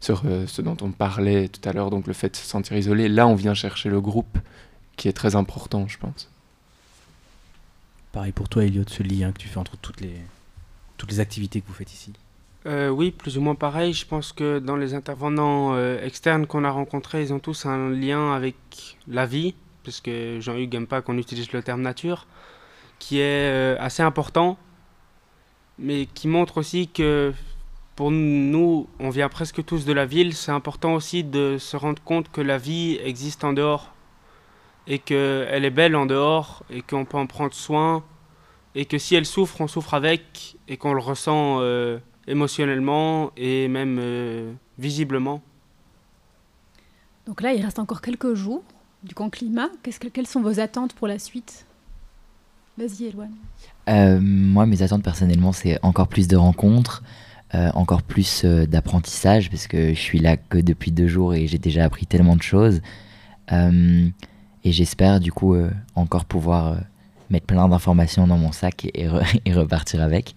sur 0.00 0.22
euh, 0.24 0.46
ce 0.46 0.62
dont 0.62 0.76
on 0.82 0.92
parlait 0.92 1.48
tout 1.48 1.66
à 1.68 1.72
l'heure, 1.72 1.90
donc 1.90 2.06
le 2.06 2.12
fait 2.12 2.30
de 2.30 2.36
se 2.36 2.44
sentir 2.44 2.76
isolé. 2.76 3.08
Là, 3.08 3.26
on 3.26 3.34
vient 3.34 3.54
chercher 3.54 3.88
le 3.88 4.00
groupe, 4.00 4.38
qui 4.96 5.08
est 5.08 5.12
très 5.12 5.36
important, 5.36 5.86
je 5.88 5.98
pense. 5.98 6.30
Pareil 8.12 8.32
pour 8.32 8.48
toi, 8.48 8.64
Elliot, 8.64 8.84
ce 8.88 9.02
lien 9.02 9.32
que 9.32 9.38
tu 9.38 9.48
fais 9.48 9.58
entre 9.58 9.76
toutes 9.76 10.00
les, 10.00 10.16
toutes 10.96 11.10
les 11.10 11.20
activités 11.20 11.60
que 11.60 11.66
vous 11.66 11.74
faites 11.74 11.92
ici. 11.92 12.12
Euh, 12.66 12.88
oui, 12.88 13.12
plus 13.12 13.38
ou 13.38 13.40
moins 13.40 13.54
pareil. 13.54 13.92
Je 13.92 14.06
pense 14.06 14.32
que 14.32 14.58
dans 14.58 14.76
les 14.76 14.94
intervenants 14.94 15.74
euh, 15.74 16.02
externes 16.02 16.46
qu'on 16.46 16.64
a 16.64 16.70
rencontrés, 16.70 17.22
ils 17.22 17.32
ont 17.32 17.38
tous 17.38 17.66
un 17.66 17.90
lien 17.90 18.32
avec 18.32 18.56
la 19.06 19.24
vie, 19.24 19.54
puisque 19.84 20.10
Jean-Hugues 20.40 20.72
n'aime 20.72 20.86
pas 20.86 21.00
qu'on 21.00 21.16
utilise 21.16 21.52
le 21.52 21.62
terme 21.62 21.82
nature, 21.82 22.26
qui 22.98 23.18
est 23.18 23.50
euh, 23.50 23.76
assez 23.78 24.02
important, 24.02 24.58
mais 25.78 26.06
qui 26.06 26.26
montre 26.26 26.58
aussi 26.58 26.88
que 26.88 27.32
pour 27.96 28.10
nous, 28.10 28.86
on 29.00 29.10
vient 29.10 29.28
presque 29.28 29.64
tous 29.64 29.84
de 29.84 29.92
la 29.92 30.06
ville, 30.06 30.34
c'est 30.34 30.52
important 30.52 30.94
aussi 30.94 31.24
de 31.24 31.56
se 31.58 31.76
rendre 31.76 32.00
compte 32.02 32.30
que 32.30 32.40
la 32.40 32.58
vie 32.58 32.98
existe 33.02 33.42
en 33.42 33.52
dehors, 33.52 33.92
et 34.86 35.00
qu'elle 35.00 35.64
est 35.64 35.70
belle 35.70 35.96
en 35.96 36.06
dehors, 36.06 36.62
et 36.70 36.82
qu'on 36.82 37.04
peut 37.04 37.18
en 37.18 37.26
prendre 37.26 37.54
soin, 37.54 38.04
et 38.74 38.84
que 38.84 38.98
si 38.98 39.14
elle 39.14 39.26
souffre, 39.26 39.60
on 39.60 39.66
souffre 39.66 39.94
avec, 39.94 40.56
et 40.68 40.76
qu'on 40.76 40.92
le 40.92 41.00
ressent 41.00 41.60
émotionnellement 42.26 43.30
et 43.36 43.68
même 43.68 43.98
euh, 44.00 44.52
visiblement. 44.78 45.42
Donc 47.26 47.40
là, 47.42 47.52
il 47.52 47.64
reste 47.64 47.78
encore 47.78 48.00
quelques 48.00 48.34
jours 48.34 48.62
du 49.02 49.14
camp 49.14 49.30
climat. 49.30 49.68
Que, 49.82 50.08
quelles 50.08 50.26
sont 50.26 50.40
vos 50.40 50.60
attentes 50.60 50.92
pour 50.94 51.08
la 51.08 51.18
suite? 51.18 51.66
Vas-y, 52.78 53.06
Eloane. 53.06 53.34
Euh, 53.88 54.18
moi, 54.20 54.66
mes 54.66 54.82
attentes 54.82 55.02
personnellement, 55.02 55.52
c'est 55.52 55.78
encore 55.82 56.08
plus 56.08 56.28
de 56.28 56.36
rencontres, 56.36 57.02
euh, 57.54 57.70
encore 57.74 58.02
plus 58.02 58.44
d'apprentissage, 58.44 59.50
parce 59.50 59.66
que 59.66 59.94
je 59.94 60.00
suis 60.00 60.18
là 60.18 60.36
que 60.36 60.58
depuis 60.58 60.90
deux 60.90 61.06
jours 61.06 61.34
et 61.34 61.46
j'ai 61.46 61.58
déjà 61.58 61.84
appris 61.84 62.06
tellement 62.06 62.36
de 62.36 62.42
choses. 62.42 62.80
et 63.50 64.72
j'espère 64.72 65.20
du 65.20 65.30
coup 65.30 65.56
encore 65.94 66.24
pouvoir 66.24 66.78
mettre 67.30 67.46
plein 67.46 67.68
d'informations 67.68 68.26
dans 68.26 68.38
mon 68.38 68.52
sac 68.52 68.86
et, 68.86 69.08
et 69.44 69.52
repartir 69.54 70.02
avec 70.02 70.34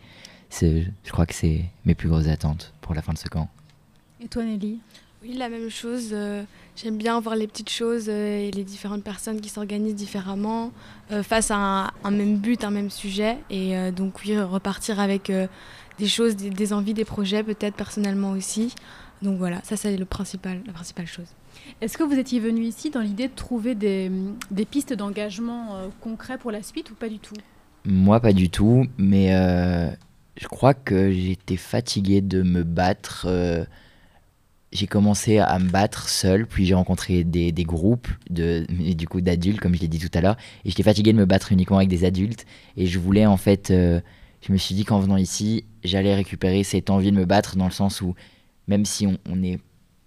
je 0.52 1.12
crois 1.12 1.26
que 1.26 1.34
c'est 1.34 1.66
mes 1.86 1.96
plus 1.96 2.10
grosses 2.10 2.28
attentes 2.28 2.74
pour 2.82 2.94
la 2.94 3.02
fin 3.02 3.14
de 3.14 3.18
ce 3.18 3.28
camp. 3.28 3.48
Et 4.22 4.28
toi, 4.28 4.44
Nelly? 4.44 4.80
Oui, 5.22 5.34
la 5.34 5.50
même 5.50 5.70
chose. 5.70 6.10
Euh, 6.14 6.44
j'aime 6.76 6.98
bien 6.98 7.20
voir 7.20 7.36
les 7.36 7.48
petites 7.48 7.70
choses 7.70 8.06
euh, 8.08 8.40
et 8.40 8.52
les 8.52 8.64
différentes 8.64 9.04
personnes 9.04 9.42
qui 9.42 9.50
s'organisent 9.50 9.96
différemment 9.96 10.72
euh, 11.12 11.24
face 11.24 11.52
à 11.52 11.92
un, 12.04 12.12
même 12.12 12.38
but, 12.38 12.64
un 12.64 12.72
même 12.72 12.90
sujet. 12.90 13.38
Et 13.50 13.92
donc, 13.92 14.20
oui, 14.26 14.40
repartir 14.40 15.00
avec 15.00 15.32
des 16.00 16.08
choses, 16.08 16.36
des, 16.36 16.74
envies, 16.74 16.94
des 16.94 17.06
projets, 17.06 17.44
peut-être 17.44 17.76
personnellement 17.76 18.32
aussi. 18.32 18.74
Donc 19.22 19.38
voilà, 19.38 19.60
ça, 19.64 19.78
c'est 19.78 19.96
le 19.96 20.06
principal, 20.06 20.62
la 20.66 20.74
principale 20.74 21.06
chose. 21.06 21.28
Est-ce 21.82 21.98
que 21.98 22.04
vous 22.04 22.18
étiez 22.18 22.40
venu 22.40 22.62
ici 22.62 22.90
dans 22.90 23.02
l'idée 23.02 23.28
de 23.28 23.36
trouver 23.36 23.76
des, 23.76 24.12
des 24.50 24.66
pistes 24.66 24.94
d'engagement 24.94 25.90
concrets 26.00 26.38
pour 26.38 26.52
la 26.52 26.64
suite 26.64 26.90
ou 26.90 26.96
pas 26.96 27.10
du 27.10 27.20
tout? 27.20 27.36
Moi, 27.86 28.20
pas 28.20 28.34
du 28.34 28.50
tout, 28.50 28.86
mais 28.98 29.32
je 30.40 30.48
crois 30.48 30.74
que 30.74 31.12
j'étais 31.12 31.58
fatigué 31.58 32.22
de 32.22 32.42
me 32.42 32.64
battre. 32.64 33.26
Euh, 33.28 33.66
j'ai 34.72 34.88
commencé 34.88 35.40
à 35.40 35.60
me 35.60 35.70
battre 35.70 36.08
seul, 36.08 36.48
puis 36.48 36.66
j'ai 36.66 36.76
rencontré 36.76 37.24
des, 37.24 37.52
des, 37.52 37.64
groupes 37.64 38.08
de, 38.30 38.66
du 38.94 39.08
coup 39.08 39.20
d'adultes, 39.20 39.60
comme 39.60 39.76
je 39.76 39.82
l'ai 39.82 39.88
dit 39.88 40.00
tout 40.00 40.16
à 40.16 40.22
l'heure, 40.22 40.38
et 40.64 40.70
j'étais 40.70 40.84
fatigué 40.84 41.12
de 41.12 41.18
me 41.18 41.26
battre 41.26 41.52
uniquement 41.52 41.78
avec 41.78 41.90
des 41.90 42.06
adultes. 42.06 42.46
Et 42.78 42.86
je 42.86 43.00
voulais 43.00 43.26
en 43.26 43.36
fait, 43.36 43.72
euh, 43.72 44.00
je 44.42 44.52
me 44.52 44.58
suis 44.58 44.76
dit 44.76 44.86
qu'en 44.86 45.00
venant 45.00 45.18
ici, 45.18 45.66
j'allais 45.84 46.16
récupérer 46.16 46.64
cette 46.64 46.90
envie 46.90 47.12
de 47.12 47.18
me 47.18 47.26
battre 47.26 47.58
dans 47.58 47.66
le 47.66 47.72
sens 47.72 48.02
où, 48.02 48.16
même 48.68 48.86
si 48.86 49.08
on 49.08 49.36
n'est 49.36 49.60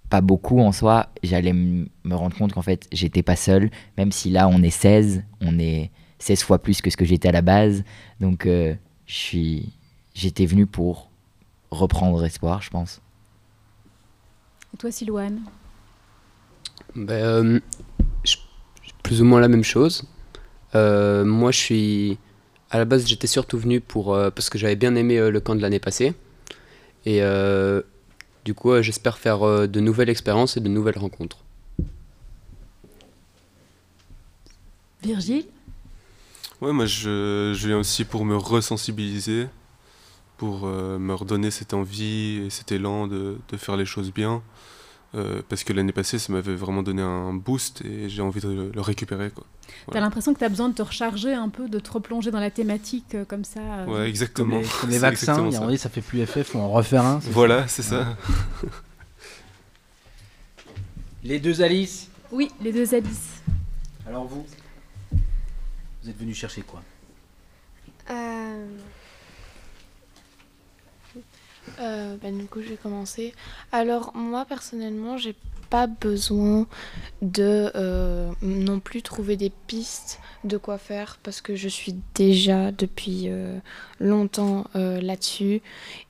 pas 0.08 0.20
beaucoup 0.20 0.60
en 0.60 0.72
soi, 0.72 1.08
j'allais 1.22 1.52
me 1.52 1.88
rendre 2.10 2.36
compte 2.36 2.52
qu'en 2.52 2.62
fait, 2.62 2.88
j'étais 2.92 3.22
pas 3.22 3.36
seul, 3.36 3.70
même 3.96 4.12
si 4.12 4.30
là 4.30 4.48
on 4.48 4.62
est 4.62 4.70
16, 4.70 5.24
on 5.40 5.58
est 5.58 5.90
16 6.18 6.42
fois 6.42 6.60
plus 6.60 6.80
que 6.80 6.90
ce 6.90 6.96
que 6.96 7.04
j'étais 7.04 7.28
à 7.28 7.32
la 7.32 7.42
base. 7.42 7.84
Donc 8.20 8.46
euh, 8.46 8.74
je 9.06 9.14
suis 9.14 9.72
j'étais 10.14 10.46
venu 10.46 10.66
pour 10.66 11.10
reprendre 11.70 12.24
espoir, 12.24 12.62
je 12.62 12.70
pense. 12.70 13.00
Et 14.74 14.76
toi, 14.76 14.90
Silouane? 14.90 15.40
Ben, 16.94 17.12
euh, 17.12 17.60
Plus 19.02 19.20
ou 19.20 19.24
moins 19.24 19.40
la 19.40 19.48
même 19.48 19.64
chose. 19.64 20.04
Euh, 20.74 21.24
moi, 21.24 21.50
je 21.50 21.58
suis. 21.58 22.18
À 22.72 22.78
la 22.78 22.84
base, 22.84 23.06
j'étais 23.06 23.28
surtout 23.28 23.58
venu 23.58 23.80
pour, 23.80 24.14
euh, 24.14 24.30
parce 24.30 24.50
que 24.50 24.58
j'avais 24.58 24.74
bien 24.74 24.96
aimé 24.96 25.30
le 25.30 25.40
camp 25.40 25.54
de 25.54 25.62
l'année 25.62 25.78
passée. 25.78 26.14
Et 27.06 27.20
du 28.44 28.54
coup, 28.54 28.82
j'espère 28.82 29.18
faire 29.18 29.68
de 29.68 29.80
nouvelles 29.80 30.08
expériences 30.08 30.56
et 30.56 30.60
de 30.60 30.68
nouvelles 30.68 30.98
rencontres. 30.98 31.38
Virgile? 35.02 35.46
Ouais, 36.60 36.72
moi, 36.72 36.86
je, 36.86 37.52
je 37.54 37.66
viens 37.66 37.78
aussi 37.78 38.04
pour 38.04 38.24
me 38.24 38.36
resensibiliser 38.36 39.48
pour 40.42 40.66
euh, 40.66 40.98
me 40.98 41.14
redonner 41.14 41.52
cette 41.52 41.72
envie 41.72 42.42
et 42.46 42.50
cet 42.50 42.72
élan 42.72 43.06
de, 43.06 43.36
de 43.48 43.56
faire 43.56 43.76
les 43.76 43.84
choses 43.84 44.12
bien. 44.12 44.42
Euh, 45.14 45.42
parce 45.46 45.62
que 45.62 45.74
l'année 45.74 45.92
passée, 45.92 46.18
ça 46.18 46.32
m'avait 46.32 46.54
vraiment 46.54 46.82
donné 46.82 47.02
un 47.02 47.34
boost 47.34 47.84
et 47.84 48.08
j'ai 48.08 48.22
envie 48.22 48.40
de 48.40 48.70
le, 48.74 48.80
récupérer. 48.80 49.30
Quoi. 49.30 49.44
Tu 49.90 49.96
as 49.96 50.00
l'impression 50.00 50.32
que 50.32 50.38
tu 50.38 50.44
as 50.44 50.48
besoin 50.48 50.70
de 50.70 50.74
te 50.74 50.82
recharger 50.82 51.34
un 51.34 51.50
peu, 51.50 51.68
de 51.68 51.78
te 51.78 51.90
replonger 51.90 52.30
dans 52.30 52.40
la 52.40 52.50
thématique 52.50 53.14
euh, 53.14 53.24
comme 53.26 53.44
ça 53.44 53.60
Ouais, 53.86 54.08
exactement. 54.08 54.62
Comme 54.80 54.90
les, 54.90 54.98
vaccins, 54.98 55.46
il 55.46 55.52
y 55.52 55.56
a 55.56 55.60
ça. 55.60 55.76
ça 55.76 55.88
fait 55.90 56.00
plus 56.00 56.20
effet, 56.20 56.44
faut 56.44 56.58
en 56.58 56.70
refaire 56.70 57.04
un. 57.04 57.18
Voilà, 57.30 57.68
c'est 57.68 57.82
ça. 57.82 58.16
les 61.22 61.38
deux 61.38 61.60
Alice? 61.60 62.08
Oui, 62.30 62.50
les 62.62 62.72
deux 62.72 62.94
Alice. 62.94 63.42
Alors 64.06 64.24
vous 64.24 64.46
Vous 66.02 66.08
êtes 66.08 66.18
venu 66.18 66.32
chercher 66.32 66.62
quoi? 66.62 66.82
Euh... 68.10 68.66
Ben, 71.78 72.38
du 72.38 72.46
coup, 72.46 72.60
je 72.62 72.68
vais 72.68 72.76
commencer. 72.76 73.34
Alors, 73.72 74.12
moi, 74.14 74.44
personnellement, 74.44 75.16
j'ai 75.16 75.34
pas 75.72 75.86
besoin 75.86 76.66
de 77.22 77.72
euh, 77.74 78.30
non 78.42 78.78
plus 78.78 79.00
trouver 79.00 79.38
des 79.38 79.48
pistes 79.48 80.20
de 80.44 80.58
quoi 80.58 80.76
faire 80.76 81.18
parce 81.22 81.40
que 81.40 81.56
je 81.56 81.66
suis 81.66 81.94
déjà 82.14 82.72
depuis 82.72 83.28
euh, 83.28 83.58
longtemps 83.98 84.66
là-dessus. 84.74 85.62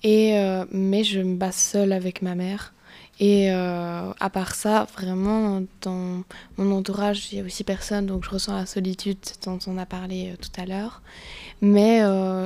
Et 0.02 0.34
mais 0.72 1.04
je 1.04 1.20
me 1.20 1.36
bats 1.36 1.52
seule 1.52 1.92
avec 1.92 2.22
ma 2.22 2.34
mère. 2.34 2.74
Et 3.20 3.50
à 3.50 4.30
part 4.32 4.56
ça, 4.56 4.88
vraiment, 4.96 5.62
dans 5.80 6.24
mon 6.56 6.76
entourage, 6.76 7.28
il 7.30 7.38
y 7.38 7.40
a 7.40 7.44
aussi 7.44 7.62
personne, 7.62 8.06
donc 8.06 8.24
je 8.24 8.30
ressens 8.30 8.56
la 8.56 8.66
solitude 8.66 9.18
dont 9.44 9.60
on 9.68 9.78
a 9.78 9.86
parlé 9.86 10.34
tout 10.40 10.60
à 10.60 10.66
l'heure. 10.66 11.02
Mais 11.60 12.02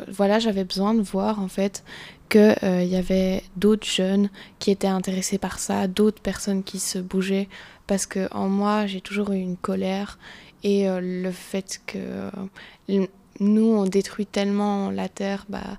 voilà, 0.08 0.38
j'avais 0.38 0.64
besoin 0.64 0.92
de 0.92 1.00
voir 1.00 1.40
en 1.40 1.48
fait 1.48 1.82
qu'il 2.28 2.56
euh, 2.62 2.82
y 2.82 2.96
avait 2.96 3.42
d'autres 3.56 3.86
jeunes 3.86 4.30
qui 4.58 4.70
étaient 4.70 4.86
intéressés 4.86 5.38
par 5.38 5.58
ça, 5.58 5.86
d'autres 5.86 6.20
personnes 6.20 6.62
qui 6.62 6.78
se 6.78 6.98
bougeaient, 6.98 7.48
parce 7.86 8.06
que 8.06 8.32
en 8.32 8.48
moi 8.48 8.86
j'ai 8.86 9.00
toujours 9.00 9.32
eu 9.32 9.38
une 9.38 9.56
colère 9.56 10.18
et 10.62 10.88
euh, 10.88 11.00
le 11.00 11.30
fait 11.30 11.80
que 11.86 11.98
euh, 11.98 13.06
nous 13.40 13.64
on 13.64 13.84
détruit 13.84 14.26
tellement 14.26 14.90
la 14.90 15.08
terre, 15.08 15.46
bah 15.48 15.78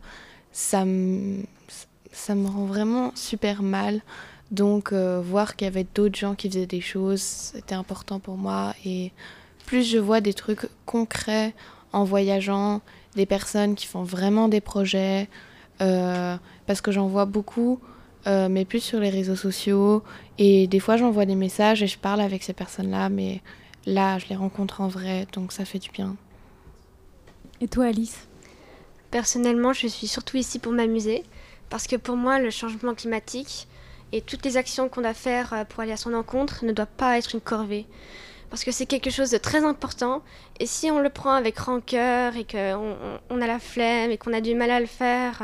ça 0.52 0.86
me 0.86 1.44
ça 2.12 2.36
me 2.36 2.48
rend 2.48 2.66
vraiment 2.66 3.12
super 3.16 3.62
mal. 3.62 4.02
Donc 4.50 4.94
voir 4.94 5.58
qu'il 5.58 5.66
y 5.66 5.68
avait 5.68 5.86
d'autres 5.94 6.18
gens 6.18 6.34
qui 6.34 6.50
faisaient 6.50 6.66
des 6.66 6.80
choses, 6.80 7.22
c'était 7.22 7.76
important 7.76 8.20
pour 8.20 8.38
moi 8.38 8.74
et 8.86 9.12
plus 9.66 9.84
je 9.84 9.98
vois 9.98 10.22
des 10.22 10.34
trucs 10.34 10.70
concrets 10.86 11.54
en 11.92 12.06
voyageant, 12.06 12.82
des 13.16 13.26
personnes 13.26 13.76
qui 13.76 13.88
font 13.88 14.04
vraiment 14.04 14.48
des 14.48 14.62
projets, 14.62 15.28
parce 15.80 16.82
que 16.82 16.92
j'en 16.92 17.08
vois 17.08 17.26
beaucoup, 17.26 17.80
euh, 18.28 18.50
mais 18.50 18.66
plus 18.66 18.82
sur 18.82 19.00
les 19.00 19.10
réseaux 19.10 19.36
sociaux. 19.36 20.04
Et 20.38 20.68
des 20.68 20.80
fois, 20.80 20.98
j'envoie 20.98 21.26
des 21.26 21.36
messages 21.36 21.82
et 21.82 21.88
je 21.88 21.98
parle 21.98 22.20
avec 22.20 22.44
ces 22.44 22.54
personnes-là, 22.54 23.10
mais 23.10 23.42
là, 23.86 24.20
je 24.20 24.28
les 24.28 24.36
rencontre 24.36 24.82
en 24.82 24.88
vrai, 24.88 25.28
donc 25.34 25.52
ça 25.52 25.64
fait 25.64 25.80
du 25.80 25.90
bien. 25.92 26.16
Et 27.62 27.68
toi, 27.68 27.86
Alice? 27.86 28.28
Personnellement, 29.12 29.72
je 29.72 29.88
suis 29.88 30.08
surtout 30.08 30.36
ici 30.36 30.60
pour 30.60 30.74
m'amuser, 30.74 31.24
parce 31.70 31.88
que 31.88 31.96
pour 31.96 32.18
moi, 32.18 32.40
le 32.40 32.50
changement 32.50 32.94
climatique 32.94 33.68
et 34.12 34.22
toutes 34.22 34.44
les 34.44 34.58
actions 34.58 34.90
qu'on 34.90 35.06
a 35.06 35.14
faire 35.14 35.54
euh, 35.54 35.64
pour 35.64 35.82
aller 35.82 35.94
à 35.94 35.98
son 35.98 36.14
encontre 36.14 36.66
ne 36.66 36.74
doivent 36.74 36.88
pas 36.98 37.18
être 37.18 37.34
une 37.34 37.42
corvée 37.42 37.86
parce 38.50 38.64
que 38.64 38.72
c'est 38.72 38.86
quelque 38.86 39.10
chose 39.10 39.32
de 39.32 39.38
très 39.38 39.64
important. 39.66 40.22
Et 40.60 40.66
si 40.66 40.90
on 40.90 41.00
le 41.00 41.10
prend 41.10 41.34
avec 41.34 41.58
rancœur 41.58 42.36
et 42.36 42.46
qu'on 42.46 42.96
on 43.30 43.42
a 43.42 43.48
la 43.48 43.60
flemme 43.60 44.12
et 44.12 44.18
qu'on 44.18 44.34
a 44.34 44.42
du 44.42 44.56
mal 44.56 44.72
à 44.72 44.80
le 44.80 44.86
faire, 44.86 45.44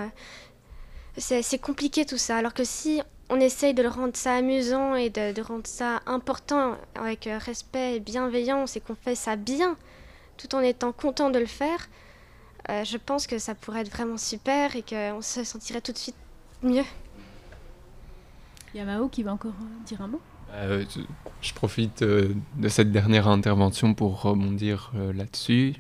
c'est 1.18 1.60
compliqué 1.60 2.06
tout 2.06 2.18
ça. 2.18 2.38
Alors 2.38 2.54
que 2.54 2.64
si 2.64 3.01
on 3.30 3.39
essaye 3.39 3.74
de 3.74 3.84
le 3.84 3.89
rendre 3.89 4.16
ça 4.16 4.36
amusant 4.36 4.95
et 4.95 5.10
de, 5.10 5.41
rendre 5.41 5.68
ça 5.68 6.01
important 6.06 6.78
avec 6.95 7.30
respect 7.45 7.95
et 7.95 7.99
bienveillance 7.99 8.76
et 8.76 8.80
qu'on 8.80 8.95
fait 8.95 9.16
ça 9.16 9.36
bien, 9.36 9.76
tout 10.38 10.56
en 10.56 10.62
étant 10.62 10.91
content 10.91 11.30
de 11.30 11.39
le 11.39 11.45
faire, 11.45 11.88
euh, 12.70 12.84
je 12.84 12.97
pense 12.97 13.28
que 13.28 13.39
ça 13.39 13.56
pourrait 13.56 13.82
être 13.82 13.91
vraiment 13.91 14.18
super 14.18 14.76
et 14.76 14.84
qu'on 14.84 15.22
se 15.22 15.43
sentirait 15.43 15.82
tout 15.82 15.91
de 15.91 15.97
suite 15.97 16.16
mieux. 16.62 16.86
Il 18.74 19.10
qui 19.12 19.22
va 19.22 19.34
encore 19.34 19.51
euh, 19.51 19.86
dire 19.86 20.01
un 20.01 20.08
mot? 20.08 20.22
Euh, 20.54 20.84
je, 21.41 21.54
profite 21.54 22.04
euh, 22.04 22.34
de 22.58 22.68
cette 22.70 22.91
dernière 22.91 23.28
intervention 23.28 23.93
pour 23.93 24.22
rebondir 24.22 24.91
euh, 24.95 25.12
là-dessus. 25.14 25.74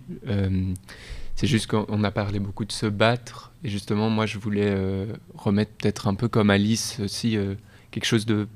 C'est 1.35 1.47
juste 1.47 1.67
qu'on 1.67 1.85
on 1.89 2.03
a 2.03 2.11
parlé 2.11 2.39
beaucoup 2.39 2.65
de 2.65 2.71
se 2.71 2.85
battre, 2.85 3.51
et 3.63 3.69
justement, 3.69 4.09
moi, 4.09 4.25
je 4.25 4.37
voulais 4.37 4.77
remettre 5.35 5.71
peut-être 5.71 6.07
un 6.07 6.13
peu 6.13 6.27
comme 6.27 6.51
Alice 6.51 6.99
aussi 7.03 7.37
quelque 7.89 8.05
chose 8.05 8.27
de 8.27 8.47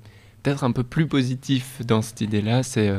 peut-être 0.44 0.64
un 0.64 0.72
peu 0.72 0.84
plus 0.84 1.08
positif 1.08 1.82
dans 1.84 2.04
cette 2.04 2.22
idée-là. 2.22 2.62
C'est 2.62 2.94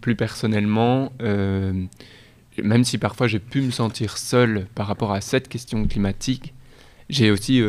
plus 0.00 0.16
personnellement, 0.16 1.12
même 1.20 2.84
si 2.84 2.96
parfois 2.96 3.26
j'ai 3.26 3.38
pu 3.38 3.60
me 3.60 3.70
sentir 3.70 4.16
seul 4.16 4.66
par 4.74 4.86
rapport 4.86 5.12
à 5.12 5.20
cette 5.20 5.48
question 5.48 5.86
climatique, 5.86 6.54
j'ai 7.10 7.30
aussi 7.30 7.62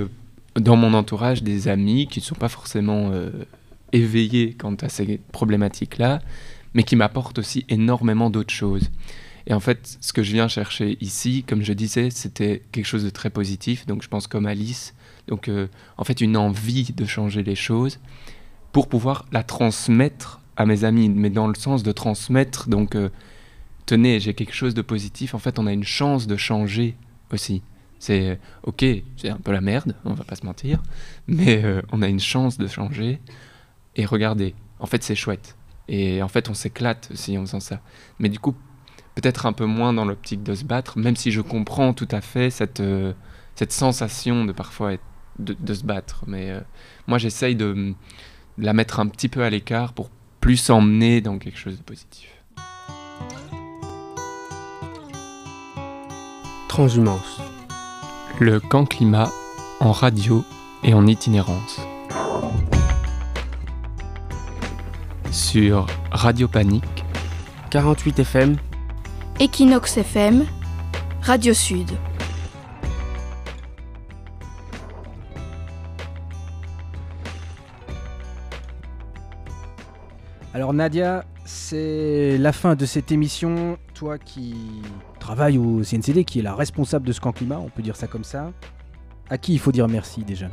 dans 0.55 0.78
mon 0.78 0.93
entourage 0.93 1.43
des 1.43 1.67
amis 1.67 2.07
qui 2.07 2.20
ne 2.20 2.24
sont 2.24 2.36
pas 2.36 2.49
forcément 2.49 3.11
éveillés 3.93 4.53
quant 4.53 4.75
à 4.75 4.89
ces 4.89 5.19
problématiques-là, 5.31 6.21
mais 6.73 6.83
qui 6.83 6.95
m'apportent 6.95 7.39
aussi 7.39 7.65
énormément 7.69 8.29
d'autres 8.29 8.53
choses. 8.53 8.89
Et 9.49 9.53
en 9.53 9.59
fait, 9.59 9.97
ce 9.99 10.13
que 10.13 10.21
je 10.21 10.31
viens 10.31 10.47
chercher 10.47 10.97
ici, 11.01 11.43
comme 11.43 11.63
je 11.63 11.73
disais, 11.73 12.11
c'était 12.11 12.61
quelque 12.71 12.85
chose 12.85 13.03
de 13.03 13.09
très 13.09 13.31
positif. 13.31 13.87
Donc, 13.87 14.03
je 14.03 14.07
pense 14.07 14.27
comme 14.27 14.45
Alice, 14.45 14.93
donc 15.27 15.47
euh, 15.47 15.67
en 15.97 16.03
fait 16.03 16.21
une 16.21 16.37
envie 16.37 16.93
de 16.93 17.05
changer 17.05 17.43
les 17.43 17.55
choses 17.55 17.99
pour 18.71 18.87
pouvoir 18.87 19.25
la 19.31 19.43
transmettre 19.43 20.39
à 20.55 20.65
mes 20.65 20.83
amis, 20.83 21.09
mais 21.09 21.31
dans 21.31 21.47
le 21.47 21.55
sens 21.55 21.81
de 21.81 21.91
transmettre. 21.91 22.69
Donc, 22.69 22.95
euh, 22.95 23.09
tenez, 23.87 24.19
j'ai 24.19 24.35
quelque 24.35 24.53
chose 24.53 24.75
de 24.75 24.83
positif. 24.83 25.33
En 25.33 25.39
fait, 25.39 25.57
on 25.57 25.65
a 25.65 25.73
une 25.73 25.83
chance 25.83 26.27
de 26.27 26.37
changer 26.37 26.95
aussi. 27.31 27.63
C'est 27.97 28.29
euh, 28.29 28.35
ok, 28.63 28.85
c'est 29.17 29.29
un 29.29 29.37
peu 29.37 29.51
la 29.51 29.61
merde, 29.61 29.95
on 30.05 30.13
va 30.13 30.23
pas 30.25 30.35
se 30.35 30.45
mentir, 30.45 30.81
mais 31.27 31.63
on 31.91 32.03
a 32.03 32.07
une 32.07 32.19
chance 32.19 32.59
de 32.59 32.67
changer. 32.67 33.19
Et 33.99 34.05
regardez, 34.05 34.55
en 34.79 34.85
fait, 34.85 35.03
c'est 35.03 35.13
chouette. 35.13 35.57
Et 35.89 36.23
en 36.23 36.29
fait, 36.29 36.49
on 36.49 36.53
s'éclate 36.53 37.09
aussi 37.11 37.37
en 37.37 37.41
faisant 37.41 37.59
ça. 37.59 37.81
Mais 38.17 38.29
du 38.29 38.39
coup, 38.39 38.55
peut-être 39.15 39.45
un 39.45 39.51
peu 39.51 39.65
moins 39.65 39.91
dans 39.91 40.05
l'optique 40.05 40.41
de 40.41 40.55
se 40.55 40.63
battre, 40.63 40.97
même 40.97 41.17
si 41.17 41.31
je 41.31 41.41
comprends 41.41 41.93
tout 41.93 42.07
à 42.11 42.21
fait 42.21 42.49
cette, 42.49 42.79
euh, 42.79 43.11
cette 43.55 43.73
sensation 43.73 44.45
de 44.45 44.53
parfois 44.53 44.93
être- 44.93 45.03
de, 45.37 45.53
de 45.59 45.73
se 45.73 45.83
battre. 45.83 46.23
Mais 46.27 46.49
euh, 46.49 46.61
moi, 47.07 47.17
j'essaye 47.17 47.57
de, 47.57 47.73
de 47.73 48.63
la 48.63 48.71
mettre 48.71 49.01
un 49.01 49.07
petit 49.07 49.27
peu 49.27 49.43
à 49.43 49.49
l'écart 49.49 49.91
pour 49.91 50.09
plus 50.39 50.69
emmener 50.69 51.19
dans 51.19 51.37
quelque 51.37 51.57
chose 51.59 51.77
de 51.77 51.83
positif. 51.83 52.29
Transhumance. 56.69 57.41
Le 58.39 58.61
camp 58.61 58.85
climat 58.85 59.29
en 59.81 59.91
radio 59.91 60.45
et 60.83 60.93
en 60.93 61.05
itinérance. 61.05 61.81
Sur 65.32 65.86
Radio 66.11 66.47
Panique, 66.47 67.05
48 67.69 68.19
FM, 68.19 68.57
Equinox 69.39 69.97
FM, 69.97 70.45
Radio 71.21 71.53
Sud. 71.53 71.91
Alors 80.55 80.73
Nadia, 80.73 81.23
c'est 81.45 82.38
la 82.39 82.51
fin 82.51 82.75
de 82.75 82.86
cette 82.88 83.11
émission. 83.11 83.77
Toi 83.93 84.17
qui 84.17 84.55
travailles 85.19 85.59
au 85.59 85.84
CNCD, 85.84 86.23
qui 86.23 86.39
est 86.39 86.43
la 86.43 86.55
responsable 86.55 87.05
de 87.05 87.11
ce 87.11 87.21
camp 87.21 87.34
climat, 87.34 87.59
on 87.59 87.69
peut 87.69 87.84
dire 87.84 87.95
ça 87.95 88.07
comme 88.07 88.23
ça. 88.23 88.51
À 89.30 89.38
qui 89.38 89.53
il 89.53 89.59
faut 89.59 89.71
dire 89.71 89.88
merci 89.88 90.23
déjà? 90.23 90.47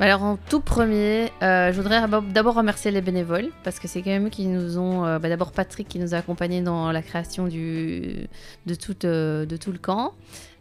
Alors 0.00 0.22
en 0.22 0.36
tout 0.36 0.60
premier, 0.60 1.32
euh, 1.42 1.72
je 1.72 1.80
voudrais 1.80 2.00
d'abord- 2.00 2.54
remercier 2.54 2.92
les 2.92 3.00
bénévoles 3.00 3.48
parce 3.64 3.80
que 3.80 3.88
c'est 3.88 4.00
quand 4.00 4.10
même 4.10 4.26
eux 4.26 4.30
qui 4.30 4.46
nous 4.46 4.78
ont, 4.78 5.04
euh, 5.04 5.18
bah, 5.18 5.28
d'abord 5.28 5.50
Patrick 5.50 5.88
qui 5.88 5.98
nous 5.98 6.14
a 6.14 6.18
accompagnés 6.18 6.60
dans 6.60 6.92
la 6.92 7.02
création 7.02 7.48
du, 7.48 8.28
de, 8.66 8.74
tout, 8.76 8.94
euh, 9.04 9.44
de 9.44 9.56
tout 9.56 9.72
le 9.72 9.78
camp, 9.78 10.12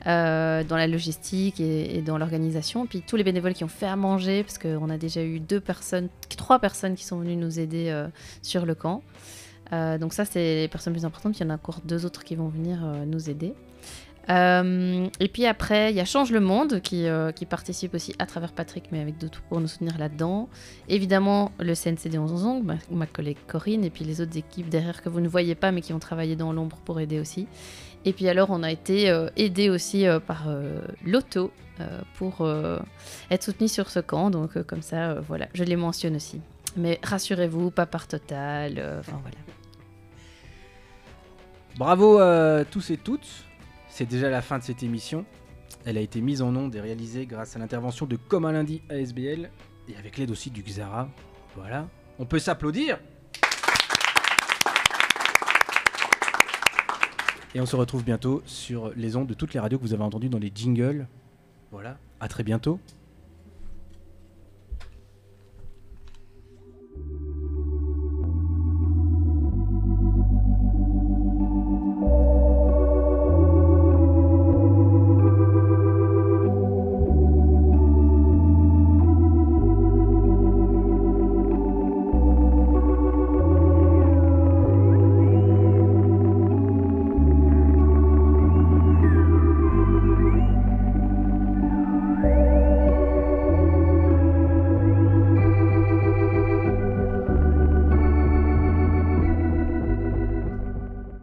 dans 0.05 0.65
la 0.71 0.87
logistique 0.87 1.59
et, 1.59 1.97
et 1.97 2.01
dans 2.01 2.17
l'organisation, 2.17 2.87
puis 2.87 3.03
tous 3.05 3.15
les 3.15 3.23
bénévoles 3.23 3.53
qui 3.53 3.63
ont 3.63 3.67
fait 3.67 3.85
à 3.85 3.95
manger 3.95 4.41
parce 4.43 4.57
qu'on 4.57 4.89
a 4.89 4.97
déjà 4.97 5.21
eu 5.21 5.39
deux 5.39 5.59
personnes, 5.59 6.09
trois 6.35 6.57
personnes 6.59 6.95
qui 6.95 7.05
sont 7.05 7.19
venues 7.19 7.35
nous 7.35 7.59
aider 7.59 8.05
sur 8.41 8.65
le 8.65 8.73
camp. 8.73 9.03
Donc 9.71 10.13
ça 10.13 10.23
c'est 10.25 10.61
les 10.61 10.67
personnes 10.67 10.93
plus 10.93 11.03
importantes, 11.05 11.37
il 11.39 11.43
y 11.43 11.45
en 11.45 11.49
a 11.49 11.55
encore 11.55 11.81
deux 11.83 12.05
autres 12.05 12.23
qui 12.23 12.35
vont 12.35 12.47
venir 12.47 12.79
nous 13.05 13.29
aider. 13.29 13.53
Euh, 14.29 15.07
et 15.19 15.27
puis 15.29 15.45
après, 15.45 15.91
il 15.91 15.95
y 15.95 16.01
a 16.01 16.05
Change 16.05 16.31
le 16.31 16.39
Monde 16.39 16.81
qui, 16.81 17.07
euh, 17.07 17.31
participe 17.49 17.93
aussi 17.93 18.13
à 18.19 18.25
travers 18.25 18.51
Patrick, 18.51 18.85
mais 18.91 18.99
avec 18.99 19.17
d'autres 19.17 19.41
pour 19.43 19.61
nous 19.61 19.67
soutenir 19.67 19.97
là-dedans. 19.97 20.49
Évidemment, 20.89 21.51
le 21.59 21.73
CNCD 21.75 22.17
11 22.17 22.45
ans, 22.45 22.61
ma, 22.91 23.05
collègue 23.05 23.37
Corinne, 23.47 23.85
et 23.85 23.89
puis 23.89 24.03
les 24.03 24.19
autres 24.19 24.37
équipes 24.37 24.69
derrière 24.69 25.01
que 25.01 25.09
vous 25.09 25.21
ne 25.21 25.29
voyez 25.29 25.55
pas, 25.55 25.71
mais 25.71 25.81
qui 25.81 25.93
ont 25.93 25.99
travaillé 25.99 26.35
dans 26.35 26.51
l'ombre 26.51 26.77
pour 26.83 26.99
aider 26.99 27.19
aussi. 27.19 27.47
Et 28.03 28.13
puis 28.13 28.27
alors, 28.27 28.49
on 28.49 28.63
a 28.63 28.71
été 28.71 29.09
euh, 29.09 29.29
aidé 29.37 29.69
aussi 29.69 30.05
euh, 30.05 30.19
par 30.19 30.47
l'auto 31.05 31.51
pour 32.15 32.47
être 33.29 33.43
soutenu 33.43 33.67
sur 33.67 33.91
ce 33.91 33.99
camp. 33.99 34.31
Donc 34.31 34.59
comme 34.63 34.81
ça, 34.81 35.13
voilà, 35.21 35.47
je 35.53 35.63
les 35.63 35.75
mentionne 35.75 36.15
aussi. 36.15 36.41
Mais 36.75 36.99
rassurez-vous, 37.03 37.69
pas 37.69 37.85
par 37.85 38.07
total. 38.07 38.83
Enfin 38.99 39.19
voilà. 39.21 39.37
Bravo 41.77 42.17
à 42.17 42.65
tous 42.65 42.89
et 42.89 42.97
toutes. 42.97 43.46
C'est 43.97 44.05
déjà 44.05 44.29
la 44.29 44.43
fin 44.43 44.59
de 44.59 44.63
cette 44.63 44.83
émission. 44.83 45.25
Elle 45.83 45.97
a 45.97 46.01
été 46.01 46.21
mise 46.21 46.43
en 46.43 46.55
onde 46.55 46.75
et 46.75 46.79
réalisée 46.79 47.25
grâce 47.25 47.55
à 47.55 47.59
l'intervention 47.59 48.05
de 48.05 48.15
Comme 48.15 48.45
un 48.45 48.51
lundi 48.51 48.83
ASBL 48.91 49.49
et 49.89 49.95
avec 49.97 50.19
l'aide 50.19 50.29
aussi 50.29 50.51
du 50.51 50.61
Xara. 50.61 51.09
Voilà. 51.55 51.89
On 52.19 52.25
peut 52.27 52.37
s'applaudir. 52.37 52.99
Et 57.55 57.59
on 57.59 57.65
se 57.65 57.75
retrouve 57.75 58.03
bientôt 58.03 58.43
sur 58.45 58.91
les 58.95 59.15
ondes 59.15 59.25
de 59.25 59.33
toutes 59.33 59.55
les 59.55 59.59
radios 59.59 59.79
que 59.79 59.83
vous 59.83 59.95
avez 59.95 60.03
entendues 60.03 60.29
dans 60.29 60.37
les 60.37 60.51
jingles. 60.53 61.07
Voilà. 61.71 61.97
À 62.19 62.27
très 62.27 62.43
bientôt. 62.43 62.79